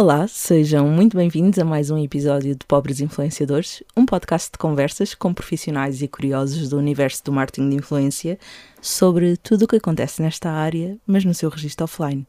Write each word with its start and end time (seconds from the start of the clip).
Olá, 0.00 0.28
sejam 0.28 0.88
muito 0.88 1.16
bem-vindos 1.16 1.58
a 1.58 1.64
mais 1.64 1.90
um 1.90 1.98
episódio 1.98 2.54
de 2.54 2.64
Pobres 2.64 3.00
Influenciadores, 3.00 3.82
um 3.96 4.06
podcast 4.06 4.52
de 4.52 4.56
conversas 4.56 5.12
com 5.12 5.34
profissionais 5.34 6.00
e 6.00 6.06
curiosos 6.06 6.68
do 6.68 6.78
universo 6.78 7.24
do 7.24 7.32
marketing 7.32 7.70
de 7.70 7.76
influência 7.78 8.38
sobre 8.80 9.36
tudo 9.36 9.64
o 9.64 9.66
que 9.66 9.74
acontece 9.74 10.22
nesta 10.22 10.52
área, 10.52 10.96
mas 11.04 11.24
no 11.24 11.34
seu 11.34 11.50
registro 11.50 11.82
offline. 11.82 12.24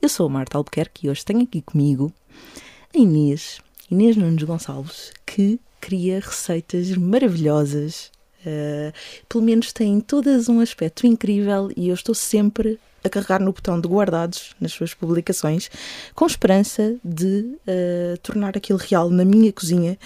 Eu 0.00 0.08
sou 0.08 0.26
a 0.26 0.30
Marta 0.30 0.56
Albuquerque 0.56 1.08
e 1.08 1.10
hoje 1.10 1.24
tenho 1.24 1.42
aqui 1.42 1.60
comigo 1.60 2.12
a 2.94 2.96
Inês, 2.96 3.58
Inês 3.90 4.16
Nunes 4.16 4.44
Gonçalves, 4.44 5.10
que 5.26 5.58
cria 5.80 6.20
receitas 6.20 6.96
maravilhosas. 6.96 8.11
Uh, 8.44 8.92
pelo 9.28 9.44
menos 9.44 9.72
têm 9.72 10.00
todas 10.00 10.48
um 10.48 10.60
aspecto 10.60 11.06
incrível 11.06 11.70
e 11.76 11.88
eu 11.88 11.94
estou 11.94 12.14
sempre 12.14 12.78
a 13.04 13.08
carregar 13.08 13.40
no 13.40 13.52
botão 13.52 13.80
de 13.80 13.88
guardados 13.88 14.54
nas 14.60 14.72
suas 14.72 14.94
publicações, 14.94 15.70
com 16.14 16.26
esperança 16.26 16.96
de 17.04 17.56
uh, 17.66 18.16
tornar 18.22 18.56
aquilo 18.56 18.78
real 18.78 19.10
na 19.10 19.24
minha 19.24 19.52
cozinha 19.52 19.98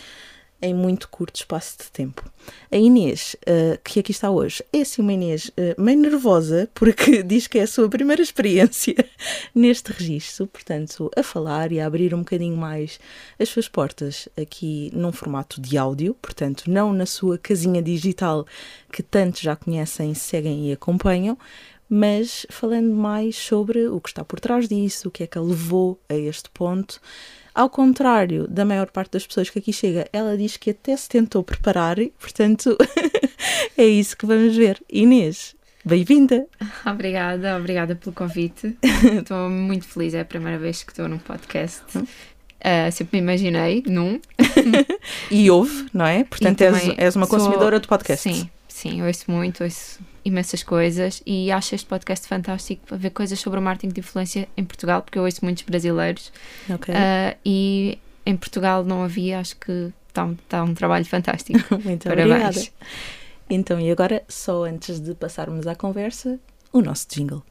em 0.60 0.74
muito 0.74 1.08
curto 1.08 1.36
espaço 1.36 1.78
de 1.78 1.90
tempo. 1.90 2.24
A 2.70 2.76
Inês, 2.76 3.36
uh, 3.42 3.78
que 3.84 4.00
aqui 4.00 4.10
está 4.10 4.30
hoje, 4.30 4.64
é 4.72 4.80
assim 4.80 5.02
uma 5.02 5.12
Inês 5.12 5.48
uh, 5.48 5.80
meio 5.80 5.98
nervosa, 5.98 6.68
porque 6.74 7.22
diz 7.24 7.46
que 7.46 7.58
é 7.58 7.62
a 7.62 7.66
sua 7.66 7.88
primeira 7.88 8.22
experiência 8.22 8.94
neste 9.54 9.92
registro, 9.92 10.46
portanto, 10.46 11.10
a 11.16 11.22
falar 11.22 11.72
e 11.72 11.80
a 11.80 11.86
abrir 11.86 12.14
um 12.14 12.20
bocadinho 12.20 12.56
mais 12.56 12.98
as 13.38 13.48
suas 13.48 13.68
portas 13.68 14.28
aqui 14.40 14.90
num 14.94 15.12
formato 15.12 15.60
de 15.60 15.76
áudio, 15.76 16.14
portanto, 16.14 16.70
não 16.70 16.92
na 16.92 17.06
sua 17.06 17.36
casinha 17.38 17.82
digital 17.82 18.46
que 18.92 19.02
tantos 19.02 19.40
já 19.40 19.54
conhecem, 19.54 20.14
seguem 20.14 20.68
e 20.68 20.72
acompanham, 20.72 21.36
mas 21.88 22.46
falando 22.50 22.92
mais 22.92 23.36
sobre 23.36 23.86
o 23.86 24.00
que 24.00 24.08
está 24.08 24.24
por 24.24 24.40
trás 24.40 24.68
disso, 24.68 25.08
o 25.08 25.10
que 25.10 25.22
é 25.22 25.26
que 25.26 25.38
a 25.38 25.40
levou 25.40 26.00
a 26.08 26.14
este 26.14 26.50
ponto. 26.50 27.00
Ao 27.56 27.70
contrário 27.70 28.46
da 28.46 28.66
maior 28.66 28.90
parte 28.90 29.12
das 29.12 29.26
pessoas 29.26 29.48
que 29.48 29.58
aqui 29.58 29.72
chega, 29.72 30.06
ela 30.12 30.36
diz 30.36 30.58
que 30.58 30.72
até 30.72 30.94
se 30.94 31.08
tentou 31.08 31.42
preparar, 31.42 31.98
e, 31.98 32.12
portanto, 32.20 32.76
é 33.78 33.82
isso 33.82 34.14
que 34.14 34.26
vamos 34.26 34.54
ver. 34.54 34.78
Inês, 34.92 35.56
bem-vinda! 35.82 36.46
Obrigada, 36.84 37.56
obrigada 37.56 37.96
pelo 37.96 38.14
convite. 38.14 38.76
Estou 39.20 39.48
muito 39.48 39.86
feliz, 39.86 40.12
é 40.12 40.20
a 40.20 40.24
primeira 40.26 40.58
vez 40.58 40.82
que 40.82 40.92
estou 40.92 41.08
num 41.08 41.16
podcast. 41.16 41.82
Uh, 41.96 42.92
sempre 42.92 43.18
me 43.18 43.26
imaginei 43.26 43.82
num. 43.86 44.20
e 45.30 45.50
houve, 45.50 45.86
não 45.94 46.04
é? 46.04 46.24
Portanto, 46.24 46.60
és, 46.60 46.90
és, 46.98 47.16
uma 47.16 47.26
consumidora 47.26 47.80
de 47.80 47.88
podcast. 47.88 48.22
Sim, 48.22 48.50
sim, 48.76 49.02
ouço 49.02 49.30
muito, 49.30 49.64
ouço 49.64 50.00
imensas 50.22 50.62
coisas 50.62 51.22
e 51.24 51.50
acho 51.50 51.74
este 51.74 51.86
podcast 51.86 52.28
fantástico 52.28 52.86
para 52.86 52.98
ver 52.98 53.10
coisas 53.10 53.40
sobre 53.40 53.58
o 53.58 53.62
marketing 53.62 53.94
de 53.94 54.00
influência 54.00 54.46
em 54.54 54.64
Portugal, 54.64 55.00
porque 55.00 55.18
eu 55.18 55.24
ouço 55.24 55.42
muitos 55.42 55.62
brasileiros 55.62 56.30
okay. 56.68 56.94
uh, 56.94 57.36
e 57.44 57.98
em 58.26 58.36
Portugal 58.36 58.84
não 58.84 59.02
havia, 59.02 59.40
acho 59.40 59.56
que 59.56 59.92
está 60.08 60.24
um, 60.26 60.34
tá 60.34 60.62
um 60.62 60.74
trabalho 60.74 61.06
fantástico. 61.06 61.58
Muito 61.82 62.04
Parabéns. 62.04 62.34
obrigada. 62.34 62.60
Então, 63.48 63.80
e 63.80 63.90
agora, 63.90 64.22
só 64.28 64.64
antes 64.64 65.00
de 65.00 65.14
passarmos 65.14 65.66
à 65.66 65.74
conversa, 65.74 66.38
o 66.70 66.82
nosso 66.82 67.06
jingle. 67.08 67.42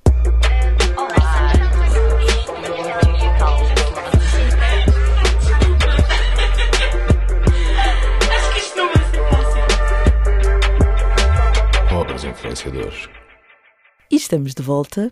E 14.09 14.15
estamos 14.15 14.55
de 14.55 14.63
volta 14.63 15.11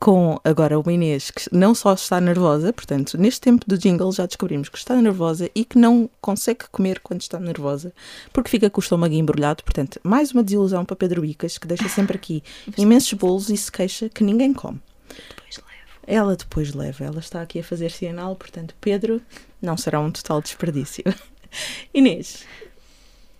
com 0.00 0.40
agora 0.42 0.78
uma 0.78 0.90
Inês 0.90 1.30
que 1.30 1.42
não 1.52 1.74
só 1.74 1.92
está 1.92 2.18
nervosa, 2.18 2.72
portanto, 2.72 3.18
neste 3.18 3.42
tempo 3.42 3.62
do 3.68 3.76
jingle 3.76 4.10
já 4.10 4.24
descobrimos 4.24 4.70
que 4.70 4.78
está 4.78 4.96
nervosa 4.96 5.50
e 5.54 5.66
que 5.66 5.76
não 5.76 6.08
consegue 6.18 6.64
comer 6.72 7.00
quando 7.00 7.20
está 7.20 7.38
nervosa, 7.38 7.92
porque 8.32 8.48
fica 8.48 8.70
com 8.70 8.80
o 8.80 8.82
estômago 8.82 9.14
embrulhado. 9.14 9.62
Portanto, 9.64 10.00
mais 10.02 10.32
uma 10.32 10.42
desilusão 10.42 10.82
para 10.82 10.96
Pedro 10.96 11.20
Bicas, 11.20 11.58
que 11.58 11.66
deixa 11.66 11.90
sempre 11.90 12.16
aqui 12.16 12.42
imensos 12.78 13.12
bolos 13.12 13.50
e 13.50 13.56
se 13.58 13.70
queixa 13.70 14.08
que 14.08 14.24
ninguém 14.24 14.54
come. 14.54 14.80
Depois 15.08 15.58
levo. 15.58 16.00
Ela 16.06 16.36
depois 16.36 16.72
leva, 16.72 17.04
ela 17.04 17.18
está 17.18 17.42
aqui 17.42 17.60
a 17.60 17.64
fazer 17.64 17.90
sinal, 17.90 18.34
portanto, 18.34 18.74
Pedro 18.80 19.20
não 19.60 19.76
será 19.76 20.00
um 20.00 20.10
total 20.10 20.40
desperdício. 20.40 21.04
Inês, 21.92 22.46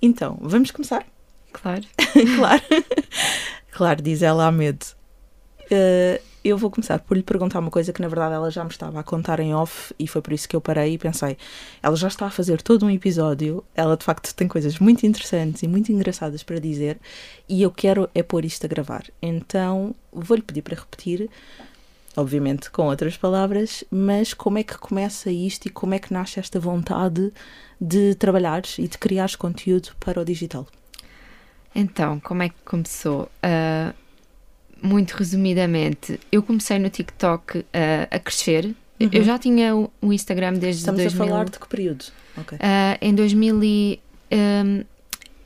então, 0.02 0.36
vamos 0.38 0.70
começar? 0.70 1.06
Claro. 1.52 1.84
claro. 2.36 2.62
claro, 3.72 4.02
diz 4.02 4.22
ela 4.22 4.46
a 4.46 4.52
medo. 4.52 4.84
Uh, 5.70 6.20
eu 6.44 6.56
vou 6.56 6.70
começar 6.70 6.98
por 7.00 7.16
lhe 7.16 7.22
perguntar 7.22 7.58
uma 7.58 7.70
coisa 7.70 7.92
que 7.92 8.00
na 8.00 8.08
verdade 8.08 8.34
ela 8.34 8.50
já 8.50 8.64
me 8.64 8.70
estava 8.70 9.00
a 9.00 9.02
contar 9.02 9.40
em 9.40 9.54
off 9.54 9.92
e 9.98 10.06
foi 10.06 10.22
por 10.22 10.32
isso 10.32 10.48
que 10.48 10.56
eu 10.56 10.60
parei 10.60 10.94
e 10.94 10.98
pensei, 10.98 11.36
ela 11.82 11.96
já 11.96 12.08
está 12.08 12.26
a 12.26 12.30
fazer 12.30 12.62
todo 12.62 12.86
um 12.86 12.90
episódio, 12.90 13.62
ela 13.74 13.96
de 13.96 14.04
facto 14.04 14.34
tem 14.34 14.48
coisas 14.48 14.78
muito 14.78 15.04
interessantes 15.04 15.62
e 15.62 15.68
muito 15.68 15.92
engraçadas 15.92 16.42
para 16.42 16.58
dizer 16.58 16.98
e 17.48 17.62
eu 17.62 17.70
quero 17.70 18.08
é 18.14 18.22
pôr 18.22 18.44
isto 18.44 18.64
a 18.64 18.68
gravar. 18.68 19.04
Então 19.20 19.94
vou-lhe 20.12 20.42
pedir 20.42 20.62
para 20.62 20.76
repetir, 20.76 21.28
obviamente 22.16 22.70
com 22.70 22.86
outras 22.86 23.16
palavras, 23.16 23.84
mas 23.90 24.32
como 24.32 24.58
é 24.58 24.62
que 24.62 24.78
começa 24.78 25.30
isto 25.30 25.66
e 25.66 25.70
como 25.70 25.94
é 25.94 25.98
que 25.98 26.12
nasce 26.12 26.40
esta 26.40 26.58
vontade 26.58 27.32
de 27.80 28.14
trabalhar 28.14 28.62
e 28.78 28.88
de 28.88 28.96
criar 28.96 29.36
conteúdo 29.36 29.90
para 30.00 30.20
o 30.20 30.24
digital? 30.24 30.66
Então, 31.78 32.18
como 32.20 32.42
é 32.42 32.48
que 32.48 32.56
começou? 32.64 33.30
Uh, 33.44 33.94
muito 34.82 35.12
resumidamente, 35.12 36.18
eu 36.30 36.42
comecei 36.42 36.78
no 36.78 36.90
TikTok 36.90 37.58
uh, 37.58 37.64
a 38.10 38.18
crescer. 38.18 38.66
Uhum. 39.00 39.08
Eu 39.12 39.22
já 39.22 39.38
tinha 39.38 39.76
o, 39.76 39.90
o 40.00 40.12
Instagram 40.12 40.54
desde 40.54 40.80
Estamos 40.80 41.02
2000. 41.02 41.22
a 41.22 41.26
falar 41.28 41.44
de 41.44 41.58
que 41.58 41.68
período? 41.68 42.04
Okay. 42.36 42.58
Uh, 42.58 42.98
em 43.00 43.14
2000 43.14 43.62
e, 43.62 44.00
um, 44.32 44.84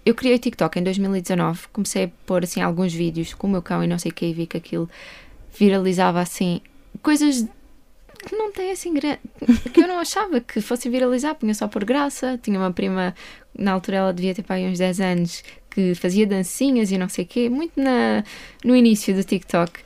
eu 0.05 0.15
criei 0.15 0.39
TikTok 0.39 0.79
em 0.79 0.83
2019. 0.83 1.69
Comecei 1.73 2.05
a 2.05 2.11
pôr 2.27 2.45
assim 2.45 2.61
alguns 2.61 2.93
vídeos 2.93 3.35
com 3.35 3.47
o 3.47 3.51
meu 3.51 3.63
cão 3.63 3.85
e 3.85 3.87
não 3.87 3.99
sei 3.99 4.11
o 4.11 4.15
que 4.15 4.27
e 4.27 4.33
vi 4.33 4.47
que 4.47 4.57
aquilo 4.57 4.89
viralizava 5.59 6.21
assim 6.21 6.61
coisas 7.03 7.47
que 8.27 8.37
não 8.37 8.53
tem 8.53 8.71
assim 8.71 8.95
grande. 8.95 9.21
que 9.73 9.81
eu 9.81 9.89
não 9.89 9.99
achava 9.99 10.41
que 10.41 10.61
fosse 10.61 10.89
viralizar, 10.89 11.35
punha 11.35 11.55
só 11.55 11.69
por 11.69 11.85
graça. 11.85 12.39
Tinha 12.43 12.59
uma 12.59 12.73
prima, 12.73 13.15
na 13.57 13.73
altura 13.73 13.99
ela 13.99 14.13
devia 14.15 14.35
ter 14.35 14.43
pai 14.43 14.65
uns 14.65 14.79
10 14.79 15.01
anos, 15.01 15.45
que 15.73 15.95
fazia 15.95 16.27
dancinhas 16.27 16.91
e 16.91 16.99
não 16.99 17.09
sei 17.09 17.25
o 17.25 17.27
quê, 17.27 17.49
muito 17.49 17.81
na, 17.81 18.23
no 18.65 18.77
início 18.77 19.15
do 19.15 19.25
TikTok. 19.25 19.81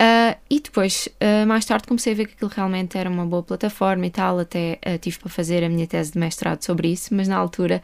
Uh, 0.00 0.34
e 0.48 0.60
depois, 0.60 1.08
uh, 1.20 1.46
mais 1.46 1.64
tarde, 1.64 1.86
comecei 1.86 2.14
a 2.14 2.16
ver 2.16 2.26
que 2.26 2.32
aquilo 2.32 2.50
realmente 2.54 2.96
era 2.96 3.08
uma 3.08 3.26
boa 3.26 3.42
plataforma 3.42 4.06
e 4.06 4.10
tal. 4.10 4.38
Até 4.38 4.78
uh, 4.86 4.98
tive 4.98 5.18
para 5.18 5.28
fazer 5.28 5.62
a 5.62 5.68
minha 5.68 5.86
tese 5.86 6.12
de 6.12 6.18
mestrado 6.18 6.62
sobre 6.62 6.88
isso, 6.88 7.14
mas 7.14 7.28
na 7.28 7.36
altura 7.36 7.82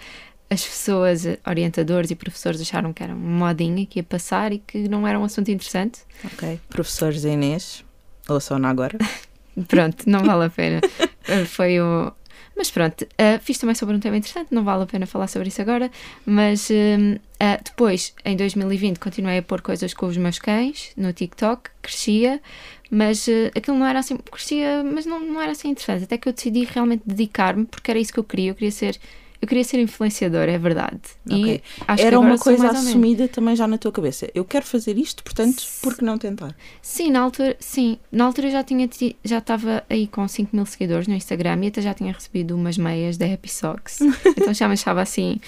as 0.49 0.65
pessoas, 0.65 1.27
orientadores 1.47 2.11
e 2.11 2.15
professores 2.15 2.61
acharam 2.61 2.93
que 2.93 3.03
era 3.03 3.15
uma 3.15 3.49
modinha 3.49 3.85
que 3.85 3.99
ia 3.99 4.03
passar 4.03 4.53
e 4.53 4.59
que 4.59 4.89
não 4.89 5.07
era 5.07 5.19
um 5.19 5.25
assunto 5.25 5.51
interessante. 5.51 6.01
Ok. 6.25 6.59
Professores 6.71 7.25
Inês, 7.25 7.85
ouçam 8.29 8.65
agora. 8.65 8.97
Pronto, 9.69 10.09
não 10.09 10.25
vale 10.25 10.45
a 10.47 10.51
pena. 10.51 10.81
Foi 11.49 11.81
o, 11.81 12.13
mas 12.57 12.71
pronto, 12.71 13.03
uh, 13.03 13.39
fiz 13.41 13.59
também 13.59 13.75
sobre 13.75 13.95
um 13.95 14.01
tema 14.01 14.17
interessante, 14.17 14.55
não 14.55 14.65
vale 14.65 14.85
a 14.85 14.87
pena 14.87 15.07
falar 15.07 15.29
sobre 15.29 15.49
isso 15.49 15.61
agora. 15.61 15.91
Mas 16.25 16.71
uh, 16.71 16.73
uh, 16.75 17.63
depois, 17.63 18.15
em 18.25 18.37
2020, 18.37 18.99
continuei 18.99 19.39
a 19.39 19.43
pôr 19.43 19.61
coisas 19.61 19.93
com 19.93 20.07
os 20.07 20.17
meus 20.17 20.39
cães 20.39 20.93
no 20.97 21.13
TikTok, 21.13 21.71
crescia, 21.83 22.41
mas 22.91 23.29
aquilo 23.55 23.77
não 23.77 23.87
era 23.87 23.99
assim, 23.99 24.17
crescia, 24.17 24.83
mas 24.83 25.05
não, 25.05 25.21
não 25.21 25.41
era 25.41 25.53
assim 25.53 25.69
interessante. 25.69 26.05
Até 26.05 26.17
que 26.17 26.29
eu 26.29 26.33
decidi 26.33 26.65
realmente 26.65 27.03
dedicar-me, 27.05 27.67
porque 27.67 27.91
era 27.91 28.01
isso 28.01 28.13
que 28.13 28.19
eu 28.19 28.25
queria, 28.25 28.51
eu 28.51 28.55
queria 28.55 28.71
ser 28.71 28.99
eu 29.41 29.49
queria 29.49 29.65
ser 29.65 29.79
influenciadora, 29.81 30.51
é 30.51 30.59
verdade. 30.59 31.01
Okay. 31.27 31.63
E 31.97 32.03
Era 32.03 32.19
uma 32.19 32.39
coisa 32.39 32.69
assumida 32.69 33.29
também 33.29 33.55
já 33.57 33.67
na 33.67 33.79
tua 33.79 33.93
cabeça. 33.93 34.29
Eu 34.35 34.45
quero 34.45 34.65
fazer 34.65 34.97
isto, 34.99 35.23
portanto, 35.23 35.63
por 35.83 35.97
que 35.97 36.05
não 36.05 36.19
tentar? 36.19 36.55
Sim, 36.81 37.11
na 37.11 37.21
altura, 37.21 37.57
sim. 37.59 37.99
Na 38.11 38.25
altura 38.25 38.51
já 38.51 38.63
tinha 38.63 38.89
já 39.25 39.39
estava 39.39 39.85
aí 39.89 40.07
com 40.07 40.27
5 40.27 40.55
mil 40.55 40.65
seguidores 40.67 41.07
no 41.07 41.15
Instagram 41.15 41.65
e 41.65 41.69
até 41.69 41.83
já 41.83 41.93
tinha 41.93 42.13
recebido 42.13 42.55
umas 42.55 42.79
meias 42.79 43.17
da 43.17 43.27
Happy 43.27 43.49
Socks. 43.49 44.01
então 44.37 44.55
já 44.55 44.69
me 44.69 44.75
achava 44.75 45.03
assim, 45.03 45.41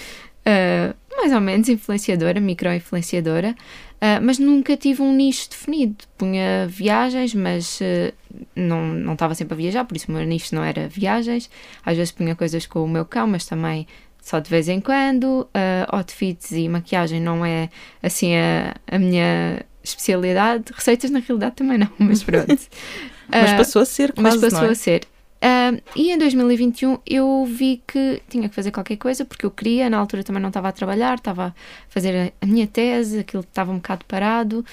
uh, 0.49 0.95
mais 1.15 1.33
ou 1.33 1.41
menos 1.41 1.69
influenciadora, 1.69 2.39
micro-influenciadora. 2.39 3.55
Uh, 3.99 4.23
mas 4.23 4.39
nunca 4.39 4.77
tive 4.77 5.01
um 5.01 5.13
nicho 5.13 5.49
definido. 5.49 5.97
Punha 6.17 6.67
viagens, 6.67 7.33
mas 7.33 7.79
uh, 7.81 8.13
não, 8.55 8.85
não 8.85 9.13
estava 9.13 9.35
sempre 9.35 9.53
a 9.53 9.57
viajar, 9.57 9.83
por 9.83 9.97
isso 9.97 10.09
o 10.09 10.15
meu 10.15 10.25
nicho 10.25 10.55
não 10.55 10.63
era 10.63 10.87
viagens. 10.87 11.49
Às 11.85 11.97
vezes 11.97 12.11
punha 12.11 12.35
coisas 12.35 12.65
com 12.65 12.83
o 12.83 12.87
meu 12.87 13.03
cão, 13.05 13.27
mas 13.27 13.45
também 13.45 13.85
só 14.21 14.39
de 14.39 14.49
vez 14.49 14.69
em 14.69 14.79
quando. 14.79 15.41
Uh, 15.53 15.85
outfits 15.89 16.51
e 16.51 16.69
maquiagem 16.69 17.19
não 17.19 17.45
é 17.45 17.69
assim 18.01 18.35
a, 18.35 18.75
a 18.87 18.97
minha 18.97 19.65
especialidade. 19.83 20.71
Receitas, 20.73 21.11
na 21.11 21.19
realidade, 21.19 21.55
também 21.55 21.77
não, 21.77 21.89
mas 21.97 22.23
pronto. 22.23 22.47
mas 23.27 23.53
passou 23.53 23.81
a 23.81 23.85
ser 23.85 24.13
quase, 24.13 24.39
Mas 24.39 24.51
passou 24.51 24.69
é? 24.69 24.71
a 24.71 24.75
ser. 24.75 25.01
Uh, 25.39 25.81
e 25.95 26.11
em 26.11 26.17
2021 26.17 26.99
eu 27.05 27.45
vi 27.45 27.81
que 27.87 28.21
tinha 28.27 28.49
que 28.49 28.55
fazer 28.55 28.71
qualquer 28.71 28.97
coisa 28.97 29.23
porque 29.23 29.45
eu 29.45 29.51
queria, 29.51 29.89
na 29.89 29.97
altura 29.97 30.21
também 30.21 30.41
não 30.41 30.49
estava 30.49 30.67
a 30.67 30.71
trabalhar, 30.73 31.15
estava 31.15 31.47
a 31.47 31.53
fazer 31.87 32.33
a, 32.41 32.45
minha 32.45 32.67
tese, 32.67 33.19
aquilo 33.19 33.41
estava 33.43 33.71
um 33.71 33.75
bocado 33.75 34.03
parado 34.05 34.65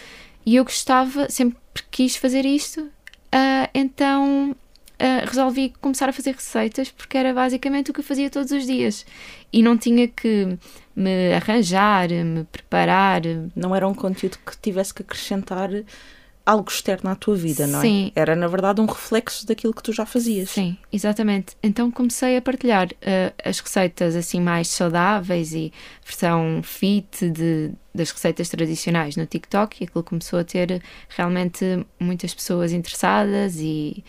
e 0.45 0.57
eu 0.57 0.65
gostava, 0.65 1.31
sempre 1.31 1.59
quis 1.89 2.17
fazer 2.17 2.45
isto, 2.45 2.81
uh, 2.81 3.69
então 3.73 4.51
uh, 4.51 5.27
resolvi 5.27 5.73
começar 5.81 6.09
a 6.09 6.13
fazer 6.13 6.35
receitas 6.35 6.91
porque 6.91 7.17
era 7.17 7.33
basicamente 7.33 7.93
o 7.93 7.95
que 7.95 8.01
eu 8.01 8.05
fazia 8.05 8.29
todos 8.29 8.51
os 8.51 8.67
dias 8.67 9.07
e 9.53 9.63
não 9.63 9.79
tinha 9.79 10.09
que 10.09 10.59
me 10.95 11.33
arranjar, 11.35 12.09
me 12.09 12.45
preparar. 12.45 13.23
Não 13.55 13.75
era 13.75 13.87
um 13.87 13.95
conteúdo 13.95 14.39
que 14.45 14.57
tivesse 14.59 14.93
que 14.93 15.03
acrescentar 15.03 15.71
algo 16.47 16.71
externo 16.71 17.11
à 17.11 17.17
tua 17.17 17.35
vida, 17.35 17.67
não 17.67 17.81
Sim. 17.81 18.13
é? 18.15 18.21
Era, 18.21 18.37
na 18.37 18.47
verdade, 18.47 18.81
um 18.81 18.87
reflexo 18.87 19.45
daquilo 19.45 19.75
que 19.75 19.83
tu 19.83 19.93
já 19.93 20.07
fazias. 20.07 20.51
Sim, 20.51 20.79
exatamente. 20.93 21.57
Então 21.61 21.91
comecei 21.91 22.37
a 22.37 22.43
partilhar 22.43 22.87
uh, 22.87 23.35
as 23.45 23.59
receitas 23.59 24.15
assim 24.15 24.41
mais 24.41 24.69
saudáveis 24.69 25.53
e 25.53 25.73
versão 26.05 26.63
fit 26.63 27.29
de, 27.29 27.73
das 27.93 28.13
receitas 28.13 28.49
tradicionais 28.49 29.17
no 29.17 29.27
TikTok 29.27 29.83
e 29.83 29.85
aquilo 29.85 30.05
começou 30.05 30.39
a 30.39 30.45
ter 30.45 30.81
realmente 31.09 31.85
muitas 31.99 32.33
pessoas 32.33 32.73
interessadas 32.73 33.57
e 33.59 34.05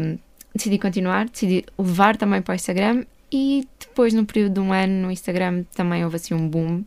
um, 0.00 0.18
decidi 0.54 0.78
continuar, 0.78 1.28
decidi 1.28 1.66
levar 1.78 2.16
também 2.16 2.40
para 2.40 2.52
o 2.52 2.54
Instagram 2.56 3.04
e 3.30 3.68
depois, 3.78 4.12
num 4.12 4.24
período 4.24 4.54
de 4.54 4.60
um 4.60 4.72
ano, 4.72 5.06
no 5.06 5.10
Instagram 5.10 5.64
também 5.74 6.04
houve 6.04 6.16
assim 6.16 6.34
um 6.34 6.48
boom. 6.48 6.82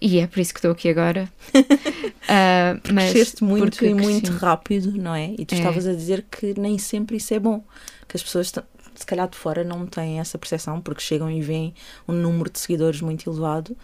E 0.00 0.20
é 0.20 0.26
por 0.26 0.38
isso 0.38 0.52
que 0.52 0.58
estou 0.58 0.70
aqui 0.70 0.88
agora. 0.88 1.28
uh, 1.54 2.92
mas 2.92 3.10
Cresceste 3.10 3.42
muito 3.42 3.84
e 3.84 3.92
muito 3.92 4.30
rápido, 4.32 4.92
não 4.92 5.14
é? 5.14 5.34
E 5.36 5.44
tu 5.44 5.54
é. 5.54 5.58
estavas 5.58 5.86
a 5.86 5.92
dizer 5.92 6.24
que 6.30 6.58
nem 6.58 6.78
sempre 6.78 7.16
isso 7.16 7.34
é 7.34 7.38
bom. 7.38 7.64
Que 8.06 8.16
as 8.16 8.22
pessoas, 8.22 8.52
se 8.94 9.06
calhar 9.06 9.28
de 9.28 9.36
fora, 9.36 9.64
não 9.64 9.86
têm 9.86 10.20
essa 10.20 10.38
percepção 10.38 10.80
porque 10.80 11.00
chegam 11.00 11.30
e 11.30 11.40
veem 11.40 11.74
um 12.06 12.12
número 12.12 12.50
de 12.50 12.58
seguidores 12.60 13.00
muito 13.00 13.28
elevado. 13.28 13.76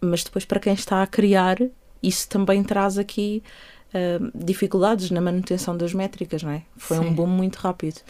Mas 0.00 0.22
depois, 0.22 0.44
para 0.44 0.60
quem 0.60 0.74
está 0.74 1.02
a 1.02 1.06
criar, 1.06 1.58
isso 2.02 2.28
também 2.28 2.62
traz 2.62 2.96
aqui 2.96 3.42
uh, 3.94 4.30
dificuldades 4.34 5.10
na 5.10 5.20
manutenção 5.20 5.76
das 5.76 5.92
métricas, 5.92 6.42
não 6.42 6.50
é? 6.50 6.62
Foi 6.76 6.98
Sim. 6.98 7.06
um 7.06 7.14
boom 7.14 7.26
muito 7.26 7.56
rápido. 7.56 8.00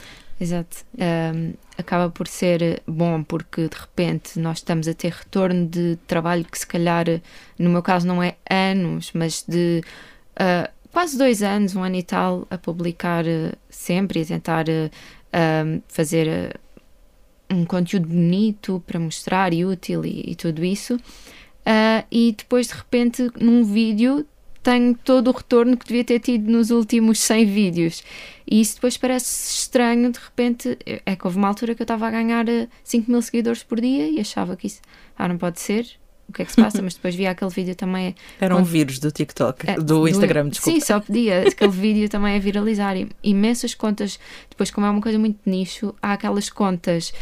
Exato. 0.42 0.84
Um, 0.98 1.54
acaba 1.78 2.10
por 2.10 2.26
ser 2.26 2.82
bom 2.84 3.22
porque 3.22 3.68
de 3.68 3.76
repente 3.76 4.40
nós 4.40 4.58
estamos 4.58 4.88
a 4.88 4.92
ter 4.92 5.12
retorno 5.12 5.68
de 5.68 5.96
trabalho 6.08 6.44
que 6.44 6.58
se 6.58 6.66
calhar, 6.66 7.04
no 7.56 7.70
meu 7.70 7.80
caso, 7.80 8.08
não 8.08 8.20
é 8.20 8.34
anos, 8.50 9.12
mas 9.14 9.44
de 9.46 9.84
uh, 10.32 10.68
quase 10.90 11.16
dois 11.16 11.44
anos, 11.44 11.76
um 11.76 11.84
ano 11.84 11.94
e 11.94 12.02
tal, 12.02 12.44
a 12.50 12.58
publicar 12.58 13.24
uh, 13.24 13.56
sempre 13.70 14.18
e 14.18 14.22
a 14.24 14.26
tentar 14.26 14.64
uh, 14.68 15.82
fazer 15.86 16.58
um 17.48 17.64
conteúdo 17.64 18.08
bonito 18.08 18.82
para 18.84 18.98
mostrar 18.98 19.52
e 19.52 19.64
útil 19.64 20.04
e, 20.04 20.32
e 20.32 20.34
tudo 20.34 20.64
isso. 20.64 20.98
e 22.10 22.34
depois, 22.36 22.66
de 22.66 22.74
repente, 22.74 23.30
num 23.38 23.62
vídeo 23.62 24.26
tenho 24.62 24.94
todo 24.94 25.28
o 25.28 25.32
retorno 25.32 25.76
que 25.76 25.86
devia 25.86 26.04
ter 26.04 26.20
tido 26.20 26.50
nos 26.50 26.70
últimos 26.70 27.18
100 27.20 27.46
vídeos. 27.46 28.04
E 28.48 28.60
isso 28.60 28.76
depois 28.76 28.96
parece 28.96 29.50
estranho, 29.58 30.10
de 30.12 30.18
repente. 30.18 30.78
É 31.04 31.16
que 31.16 31.26
houve 31.26 31.38
uma 31.38 31.48
altura 31.48 31.74
que 31.74 31.82
eu 31.82 31.84
estava 31.84 32.06
a 32.06 32.10
ganhar 32.10 32.44
5 32.84 33.04
eh, 33.06 33.12
mil 33.12 33.22
seguidores 33.22 33.62
por 33.62 33.80
dia 33.80 34.08
e 34.08 34.20
achava 34.20 34.56
que 34.56 34.66
isso 34.66 34.80
ah, 35.16 35.28
não 35.28 35.38
pode 35.38 35.60
ser. 35.60 35.86
O 36.28 36.32
que 36.32 36.42
é 36.42 36.44
que 36.44 36.52
se 36.52 36.62
passa? 36.62 36.80
Mas 36.82 36.94
depois 36.94 37.14
vi 37.14 37.26
aquele 37.26 37.50
vídeo 37.50 37.74
também. 37.74 38.14
Era 38.40 38.56
um 38.56 38.62
vírus 38.62 38.98
do 38.98 39.10
TikTok, 39.10 39.68
é, 39.68 39.74
do 39.76 40.06
Instagram, 40.08 40.44
do, 40.44 40.50
desculpa. 40.50 40.78
Sim, 40.78 40.84
só 40.84 41.00
podia. 41.00 41.42
Aquele 41.48 41.72
vídeo 41.72 42.08
também 42.08 42.36
é 42.36 42.38
viralizar. 42.38 42.94
Imensas 43.22 43.74
contas. 43.74 44.18
Depois, 44.48 44.70
como 44.70 44.86
é 44.86 44.90
uma 44.90 45.00
coisa 45.00 45.18
muito 45.18 45.38
nicho, 45.44 45.94
há 46.00 46.12
aquelas 46.12 46.48
contas 46.48 47.12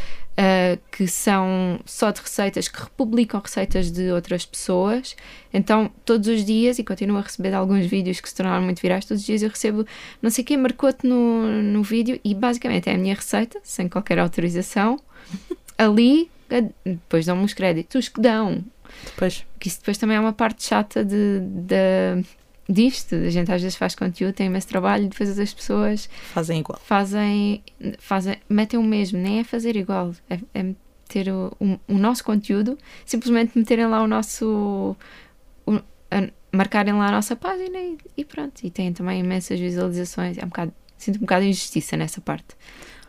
uh, 0.41 0.81
que 0.91 1.07
são 1.07 1.79
só 1.85 2.11
de 2.11 2.21
receitas, 2.21 2.67
que 2.69 2.81
republicam 2.81 3.41
receitas 3.41 3.91
de 3.91 4.11
outras 4.11 4.47
pessoas. 4.47 5.15
Então, 5.53 5.91
todos 6.05 6.27
os 6.29 6.45
dias, 6.45 6.79
e 6.79 6.85
continuo 6.85 7.19
a 7.19 7.21
receber 7.21 7.53
alguns 7.53 7.87
vídeos 7.87 8.21
que 8.21 8.29
se 8.29 8.35
tornaram 8.35 8.63
muito 8.65 8.81
virais, 8.81 9.05
todos 9.05 9.21
os 9.21 9.27
dias 9.27 9.43
eu 9.43 9.51
recebo 9.51 9.87
não 10.23 10.31
sei 10.31 10.43
quem 10.43 10.57
marcou-te 10.57 11.07
no, 11.07 11.63
no 11.63 11.83
vídeo 11.83 12.19
e 12.25 12.35
basicamente 12.35 12.89
é 12.89 12.95
a 12.95 12.99
minha 12.99 13.15
receita, 13.15 13.61
sem 13.63 13.89
qualquer 13.89 14.19
autorização. 14.19 14.99
Ali, 15.77 16.31
depois 16.85 17.27
dão-me 17.27 17.45
os 17.45 17.55
créditos 17.55 18.09
que 18.09 18.21
dão. 18.21 18.65
Depois. 19.05 19.47
Que 19.59 19.69
isso 19.69 19.79
depois 19.79 19.99
também 19.99 20.17
é 20.17 20.21
uma 20.21 20.33
parte 20.33 20.65
chata 20.65 21.05
de, 21.05 21.41
de, 21.41 22.25
disto. 22.71 23.15
A 23.15 23.31
gente 23.31 23.51
às 23.51 23.61
vezes 23.61 23.77
faz 23.77 23.95
conteúdo, 23.95 24.35
tem 24.35 24.47
imenso 24.47 24.69
trabalho 24.69 25.05
e 25.05 25.09
depois 25.09 25.39
as 25.39 25.53
pessoas 25.53 26.09
fazem 26.33 26.61
igual. 26.61 26.81
Fazem, 26.85 27.63
fazem 27.99 28.37
metem 28.49 28.79
o 28.79 28.83
mesmo, 28.83 29.19
nem 29.19 29.41
é 29.41 29.45
fazer 29.45 29.77
igual, 29.77 30.15
é, 30.29 30.39
é 30.55 30.63
meter 30.63 31.33
o, 31.33 31.53
o, 31.59 31.79
o, 31.89 31.99
nosso 31.99 32.25
conteúdo, 32.25 32.79
simplesmente 33.05 33.59
meterem 33.59 33.87
lá 33.87 34.03
o 34.03 34.07
nosso. 34.07 34.97
O, 35.67 35.73
a, 36.11 36.29
marcarem 36.53 36.95
lá 36.95 37.07
a 37.07 37.13
nossa 37.13 37.37
página 37.37 37.79
e, 37.79 37.99
e, 38.17 38.25
pronto. 38.25 38.61
E 38.65 38.71
têm 38.71 38.93
também 38.93 39.21
imensas 39.21 39.59
visualizações. 39.59 40.37
É 40.39 40.45
um 40.45 40.49
bocado, 40.49 40.73
sinto 40.97 41.17
um 41.17 41.21
bocado 41.21 41.43
de 41.43 41.51
injustiça 41.51 41.97
nessa 41.97 42.21
parte. 42.21 42.57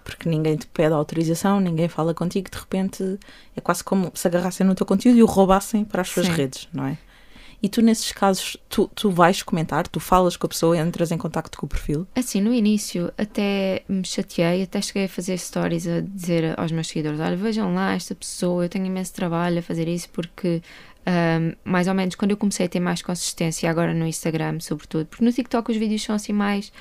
Porque 0.03 0.29
ninguém 0.29 0.55
te 0.57 0.67
pede 0.67 0.93
autorização, 0.93 1.59
ninguém 1.59 1.87
fala 1.87 2.13
contigo, 2.13 2.49
de 2.49 2.57
repente 2.57 3.19
é 3.55 3.61
quase 3.61 3.83
como 3.83 4.11
se 4.15 4.27
agarrassem 4.27 4.65
no 4.65 4.73
teu 4.73 4.85
conteúdo 4.85 5.17
e 5.17 5.23
o 5.23 5.27
roubassem 5.27 5.85
para 5.85 6.01
as 6.01 6.09
suas 6.09 6.25
Sim. 6.25 6.33
redes, 6.33 6.67
não 6.73 6.85
é? 6.85 6.97
E 7.63 7.69
tu, 7.69 7.81
nesses 7.81 8.11
casos, 8.11 8.57
tu, 8.67 8.89
tu 8.95 9.11
vais 9.11 9.43
comentar, 9.43 9.87
tu 9.87 9.99
falas 9.99 10.35
com 10.35 10.47
a 10.47 10.49
pessoa, 10.49 10.77
entras 10.77 11.11
em 11.11 11.17
contato 11.17 11.57
com 11.57 11.67
o 11.67 11.69
perfil? 11.69 12.07
Assim, 12.15 12.41
no 12.41 12.51
início 12.51 13.13
até 13.17 13.83
me 13.87 14.03
chateei, 14.03 14.63
até 14.63 14.81
cheguei 14.81 15.05
a 15.05 15.09
fazer 15.09 15.37
stories 15.37 15.87
a 15.87 16.01
dizer 16.01 16.59
aos 16.59 16.71
meus 16.71 16.87
seguidores: 16.87 17.19
olha, 17.19 17.35
vejam 17.35 17.73
lá 17.73 17.93
esta 17.93 18.15
pessoa, 18.15 18.65
eu 18.65 18.69
tenho 18.69 18.85
imenso 18.85 19.13
trabalho 19.13 19.59
a 19.59 19.61
fazer 19.61 19.87
isso 19.87 20.09
porque. 20.09 20.61
Um, 21.03 21.55
mais 21.63 21.87
ou 21.87 21.95
menos 21.95 22.13
quando 22.13 22.29
eu 22.29 22.37
comecei 22.37 22.67
a 22.67 22.69
ter 22.69 22.79
mais 22.79 23.01
consistência 23.01 23.67
agora 23.67 23.91
no 23.91 24.05
Instagram, 24.05 24.59
sobretudo, 24.59 25.07
porque 25.07 25.25
no 25.25 25.33
TikTok 25.33 25.71
os 25.71 25.77
vídeos 25.77 26.03
são 26.03 26.13
assim 26.13 26.31
mais 26.31 26.71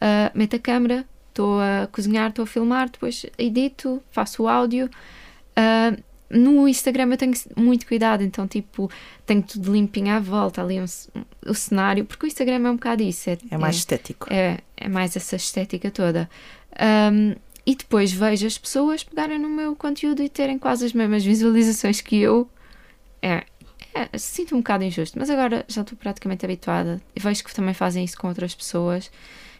uh, 0.00 0.30
meto 0.32 0.54
a 0.54 0.60
câmera, 0.60 1.04
estou 1.30 1.58
a 1.60 1.88
cozinhar, 1.90 2.28
estou 2.28 2.44
a 2.44 2.46
filmar, 2.46 2.88
depois 2.88 3.26
edito, 3.36 4.00
faço 4.12 4.44
o 4.44 4.48
áudio. 4.48 4.88
Uh, 5.58 6.00
no 6.34 6.66
Instagram 6.68 7.10
eu 7.12 7.16
tenho 7.16 7.32
muito 7.56 7.86
cuidado, 7.86 8.22
então, 8.22 8.46
tipo, 8.46 8.90
tenho 9.24 9.42
tudo 9.42 9.72
limpinho 9.72 10.12
à 10.12 10.18
volta, 10.18 10.62
ali 10.62 10.80
um, 10.80 10.84
o 11.46 11.54
cenário, 11.54 12.04
porque 12.04 12.26
o 12.26 12.28
Instagram 12.28 12.66
é 12.66 12.70
um 12.70 12.74
bocado 12.74 13.02
isso. 13.02 13.30
É, 13.30 13.38
é 13.50 13.56
mais 13.56 13.76
é, 13.76 13.78
estético. 13.78 14.32
É, 14.32 14.58
é 14.76 14.88
mais 14.88 15.16
essa 15.16 15.36
estética 15.36 15.90
toda. 15.90 16.28
Um, 17.12 17.36
e 17.64 17.74
depois 17.74 18.12
vejo 18.12 18.46
as 18.46 18.58
pessoas 18.58 19.04
pegarem 19.04 19.38
no 19.38 19.48
meu 19.48 19.74
conteúdo 19.74 20.22
e 20.22 20.28
terem 20.28 20.58
quase 20.58 20.84
as 20.84 20.92
mesmas 20.92 21.24
visualizações 21.24 22.00
que 22.00 22.20
eu. 22.20 22.48
É, 23.22 23.44
é 23.94 24.18
sinto 24.18 24.54
um 24.54 24.58
bocado 24.58 24.84
injusto, 24.84 25.18
mas 25.18 25.30
agora 25.30 25.64
já 25.68 25.80
estou 25.80 25.96
praticamente 25.96 26.44
habituada 26.44 27.00
e 27.14 27.20
vejo 27.20 27.44
que 27.44 27.54
também 27.54 27.72
fazem 27.72 28.04
isso 28.04 28.18
com 28.18 28.28
outras 28.28 28.54
pessoas. 28.54 29.10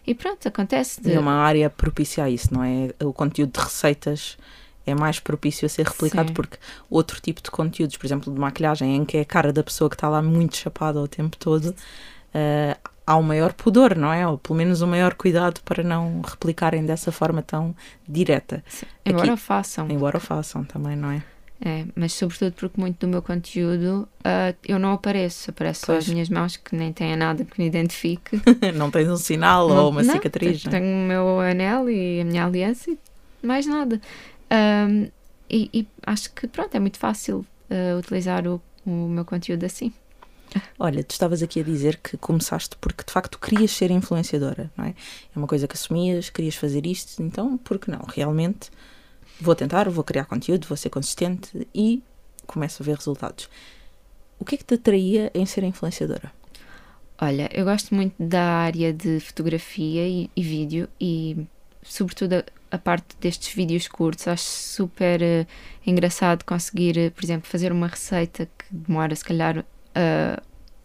E 0.05 0.13
pronto, 0.13 0.47
acontece. 0.47 1.01
De... 1.01 1.13
É 1.13 1.19
uma 1.19 1.33
área 1.33 1.67
propícia 1.67 2.25
a 2.25 2.29
isso, 2.29 2.53
não 2.53 2.63
é? 2.63 2.89
O 3.03 3.11
conteúdo 3.11 3.53
de 3.53 3.63
receitas 3.63 4.37
é 4.85 4.93
mais 4.93 5.19
propício 5.19 5.65
a 5.65 5.69
ser 5.69 5.85
replicado 5.85 6.29
Sim. 6.29 6.33
porque 6.33 6.57
outro 6.89 7.19
tipo 7.21 7.41
de 7.41 7.49
conteúdos, 7.49 7.97
por 7.97 8.05
exemplo, 8.05 8.33
de 8.33 8.39
maquilhagem, 8.39 8.95
em 8.95 9.05
que 9.05 9.17
é 9.17 9.21
a 9.21 9.25
cara 9.25 9.51
da 9.51 9.63
pessoa 9.63 9.89
que 9.89 9.95
está 9.95 10.07
lá 10.09 10.21
muito 10.21 10.57
chapada 10.57 10.99
o 10.99 11.07
tempo 11.07 11.37
todo, 11.37 11.69
uh, 11.69 12.89
há 13.05 13.17
um 13.17 13.23
maior 13.23 13.53
pudor, 13.53 13.95
não 13.95 14.11
é? 14.11 14.27
Ou 14.27 14.37
pelo 14.37 14.57
menos 14.57 14.81
um 14.81 14.87
maior 14.87 15.13
cuidado 15.13 15.61
para 15.63 15.83
não 15.83 16.21
replicarem 16.21 16.85
dessa 16.85 17.11
forma 17.11 17.41
tão 17.41 17.75
direta. 18.07 18.63
Sim. 18.67 18.85
Embora 19.05 19.33
Aqui, 19.33 19.41
façam. 19.41 19.89
Embora 19.89 20.19
façam 20.19 20.63
também, 20.63 20.95
não 20.95 21.11
é? 21.11 21.23
É, 21.63 21.85
mas 21.95 22.11
sobretudo 22.11 22.51
porque 22.51 22.79
muito 22.79 22.99
do 22.99 23.07
meu 23.07 23.21
conteúdo 23.21 24.07
uh, 24.19 24.55
eu 24.67 24.77
não 24.77 24.91
apareço, 24.91 25.51
apareço 25.51 25.85
só 25.85 25.95
as 25.95 26.07
minhas 26.07 26.27
mãos 26.27 26.57
que 26.57 26.75
nem 26.75 26.91
têm 26.91 27.15
nada 27.15 27.45
que 27.45 27.59
me 27.59 27.65
identifique. 27.65 28.41
não 28.75 28.91
tens 28.91 29.07
um 29.07 29.15
sinal 29.15 29.69
não, 29.69 29.85
ou 29.85 29.89
uma 29.89 30.03
não, 30.03 30.13
cicatriz? 30.13 30.63
Tenho, 30.63 30.71
tenho 30.71 30.95
o 30.97 31.07
meu 31.07 31.39
anel 31.39 31.89
e 31.89 32.19
a 32.19 32.25
minha 32.25 32.45
aliança 32.45 32.91
e 32.91 32.97
mais 33.41 33.65
nada. 33.65 34.01
Um, 34.51 35.09
e, 35.49 35.69
e, 35.73 35.87
acho 36.05 36.33
que 36.33 36.47
pronto, 36.47 36.75
é 36.75 36.79
muito 36.79 36.97
fácil 36.97 37.45
uh, 37.69 37.97
utilizar 37.99 38.47
o, 38.47 38.61
o 38.85 39.07
meu 39.07 39.25
conteúdo 39.25 39.63
assim. 39.65 39.93
Olha, 40.79 41.03
tu 41.03 41.11
estavas 41.11 41.43
aqui 41.43 41.59
a 41.59 41.63
dizer 41.63 41.97
que 41.97 42.17
começaste 42.17 42.75
porque 42.77 43.03
de 43.03 43.11
facto 43.11 43.39
querias 43.39 43.71
ser 43.71 43.91
influenciadora, 43.91 44.71
não 44.77 44.85
é? 44.85 44.89
É 45.35 45.37
uma 45.37 45.47
coisa 45.47 45.67
que 45.67 45.75
assumias, 45.75 46.29
querias 46.29 46.55
fazer 46.55 46.85
isto, 46.85 47.21
então 47.21 47.57
por 47.57 47.77
que 47.77 47.91
não? 47.91 48.05
Realmente 48.07 48.69
vou 49.39 49.55
tentar, 49.55 49.89
vou 49.89 50.03
criar 50.03 50.25
conteúdo, 50.25 50.67
vou 50.67 50.77
ser 50.77 50.89
consistente 50.89 51.67
e 51.73 52.01
começo 52.45 52.81
a 52.81 52.85
ver 52.85 52.95
resultados. 52.95 53.49
O 54.39 54.45
que 54.45 54.55
é 54.55 54.57
que 54.57 54.63
te 54.63 54.75
atraía 54.75 55.31
em 55.33 55.45
ser 55.45 55.63
influenciadora? 55.63 56.31
Olha, 57.19 57.49
eu 57.53 57.63
gosto 57.63 57.95
muito 57.95 58.15
da 58.19 58.43
área 58.43 58.91
de 58.93 59.19
fotografia 59.19 60.07
e, 60.07 60.29
e 60.35 60.43
vídeo 60.43 60.89
e 60.99 61.47
sobretudo 61.85 62.43
a 62.71 62.77
parte 62.77 63.15
destes 63.19 63.53
vídeos 63.53 63.87
curtos. 63.87 64.27
Acho 64.27 64.43
super 64.43 65.21
uh, 65.21 65.47
engraçado 65.85 66.43
conseguir, 66.43 66.97
uh, 66.97 67.11
por 67.11 67.23
exemplo, 67.23 67.49
fazer 67.49 67.71
uma 67.71 67.87
receita 67.87 68.45
que 68.45 68.65
demora 68.69 69.15
se 69.15 69.23
calhar 69.23 69.59
uh, 69.59 70.41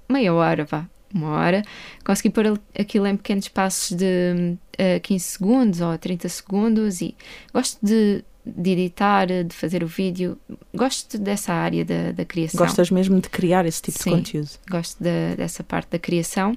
meia 0.08 0.32
hora, 0.32 0.64
vá, 0.64 0.86
uma 1.12 1.30
hora, 1.30 1.62
conseguir 2.04 2.30
pôr 2.30 2.60
aquilo 2.78 3.06
em 3.06 3.16
pequenos 3.16 3.48
passos 3.48 3.96
de 3.96 4.56
uh, 4.78 5.00
15 5.02 5.24
segundos 5.24 5.80
ou 5.80 5.96
30 5.96 6.28
segundos 6.28 7.00
e 7.00 7.16
gosto 7.52 7.84
de, 7.84 8.24
de 8.46 8.70
editar, 8.70 9.26
de 9.26 9.54
fazer 9.54 9.82
o 9.82 9.86
vídeo, 9.86 10.38
gosto 10.74 11.18
dessa 11.18 11.52
área 11.52 11.84
da, 11.84 12.12
da 12.12 12.24
criação. 12.24 12.64
Gostas 12.64 12.90
mesmo 12.90 13.20
de 13.20 13.28
criar 13.28 13.66
esse 13.66 13.82
tipo 13.82 13.98
Sim, 13.98 14.10
de 14.10 14.16
conteúdo? 14.16 14.50
gosto 14.70 15.02
de, 15.02 15.36
dessa 15.36 15.64
parte 15.64 15.90
da 15.90 15.98
criação. 15.98 16.56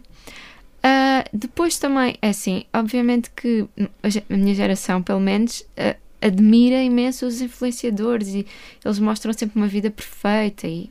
Uh, 0.86 1.24
depois 1.32 1.78
também, 1.78 2.18
é 2.22 2.30
assim, 2.30 2.66
obviamente 2.74 3.30
que 3.32 3.66
a 4.30 4.36
minha 4.36 4.54
geração, 4.54 5.02
pelo 5.02 5.22
menos, 5.22 5.62
uh, 5.62 5.98
admira 6.22 6.82
imenso 6.84 7.26
os 7.26 7.42
influenciadores 7.42 8.30
e 8.30 8.46
eles 8.84 9.00
mostram 9.00 9.32
sempre 9.32 9.58
uma 9.58 9.68
vida 9.68 9.90
perfeita 9.90 10.68
e 10.68 10.90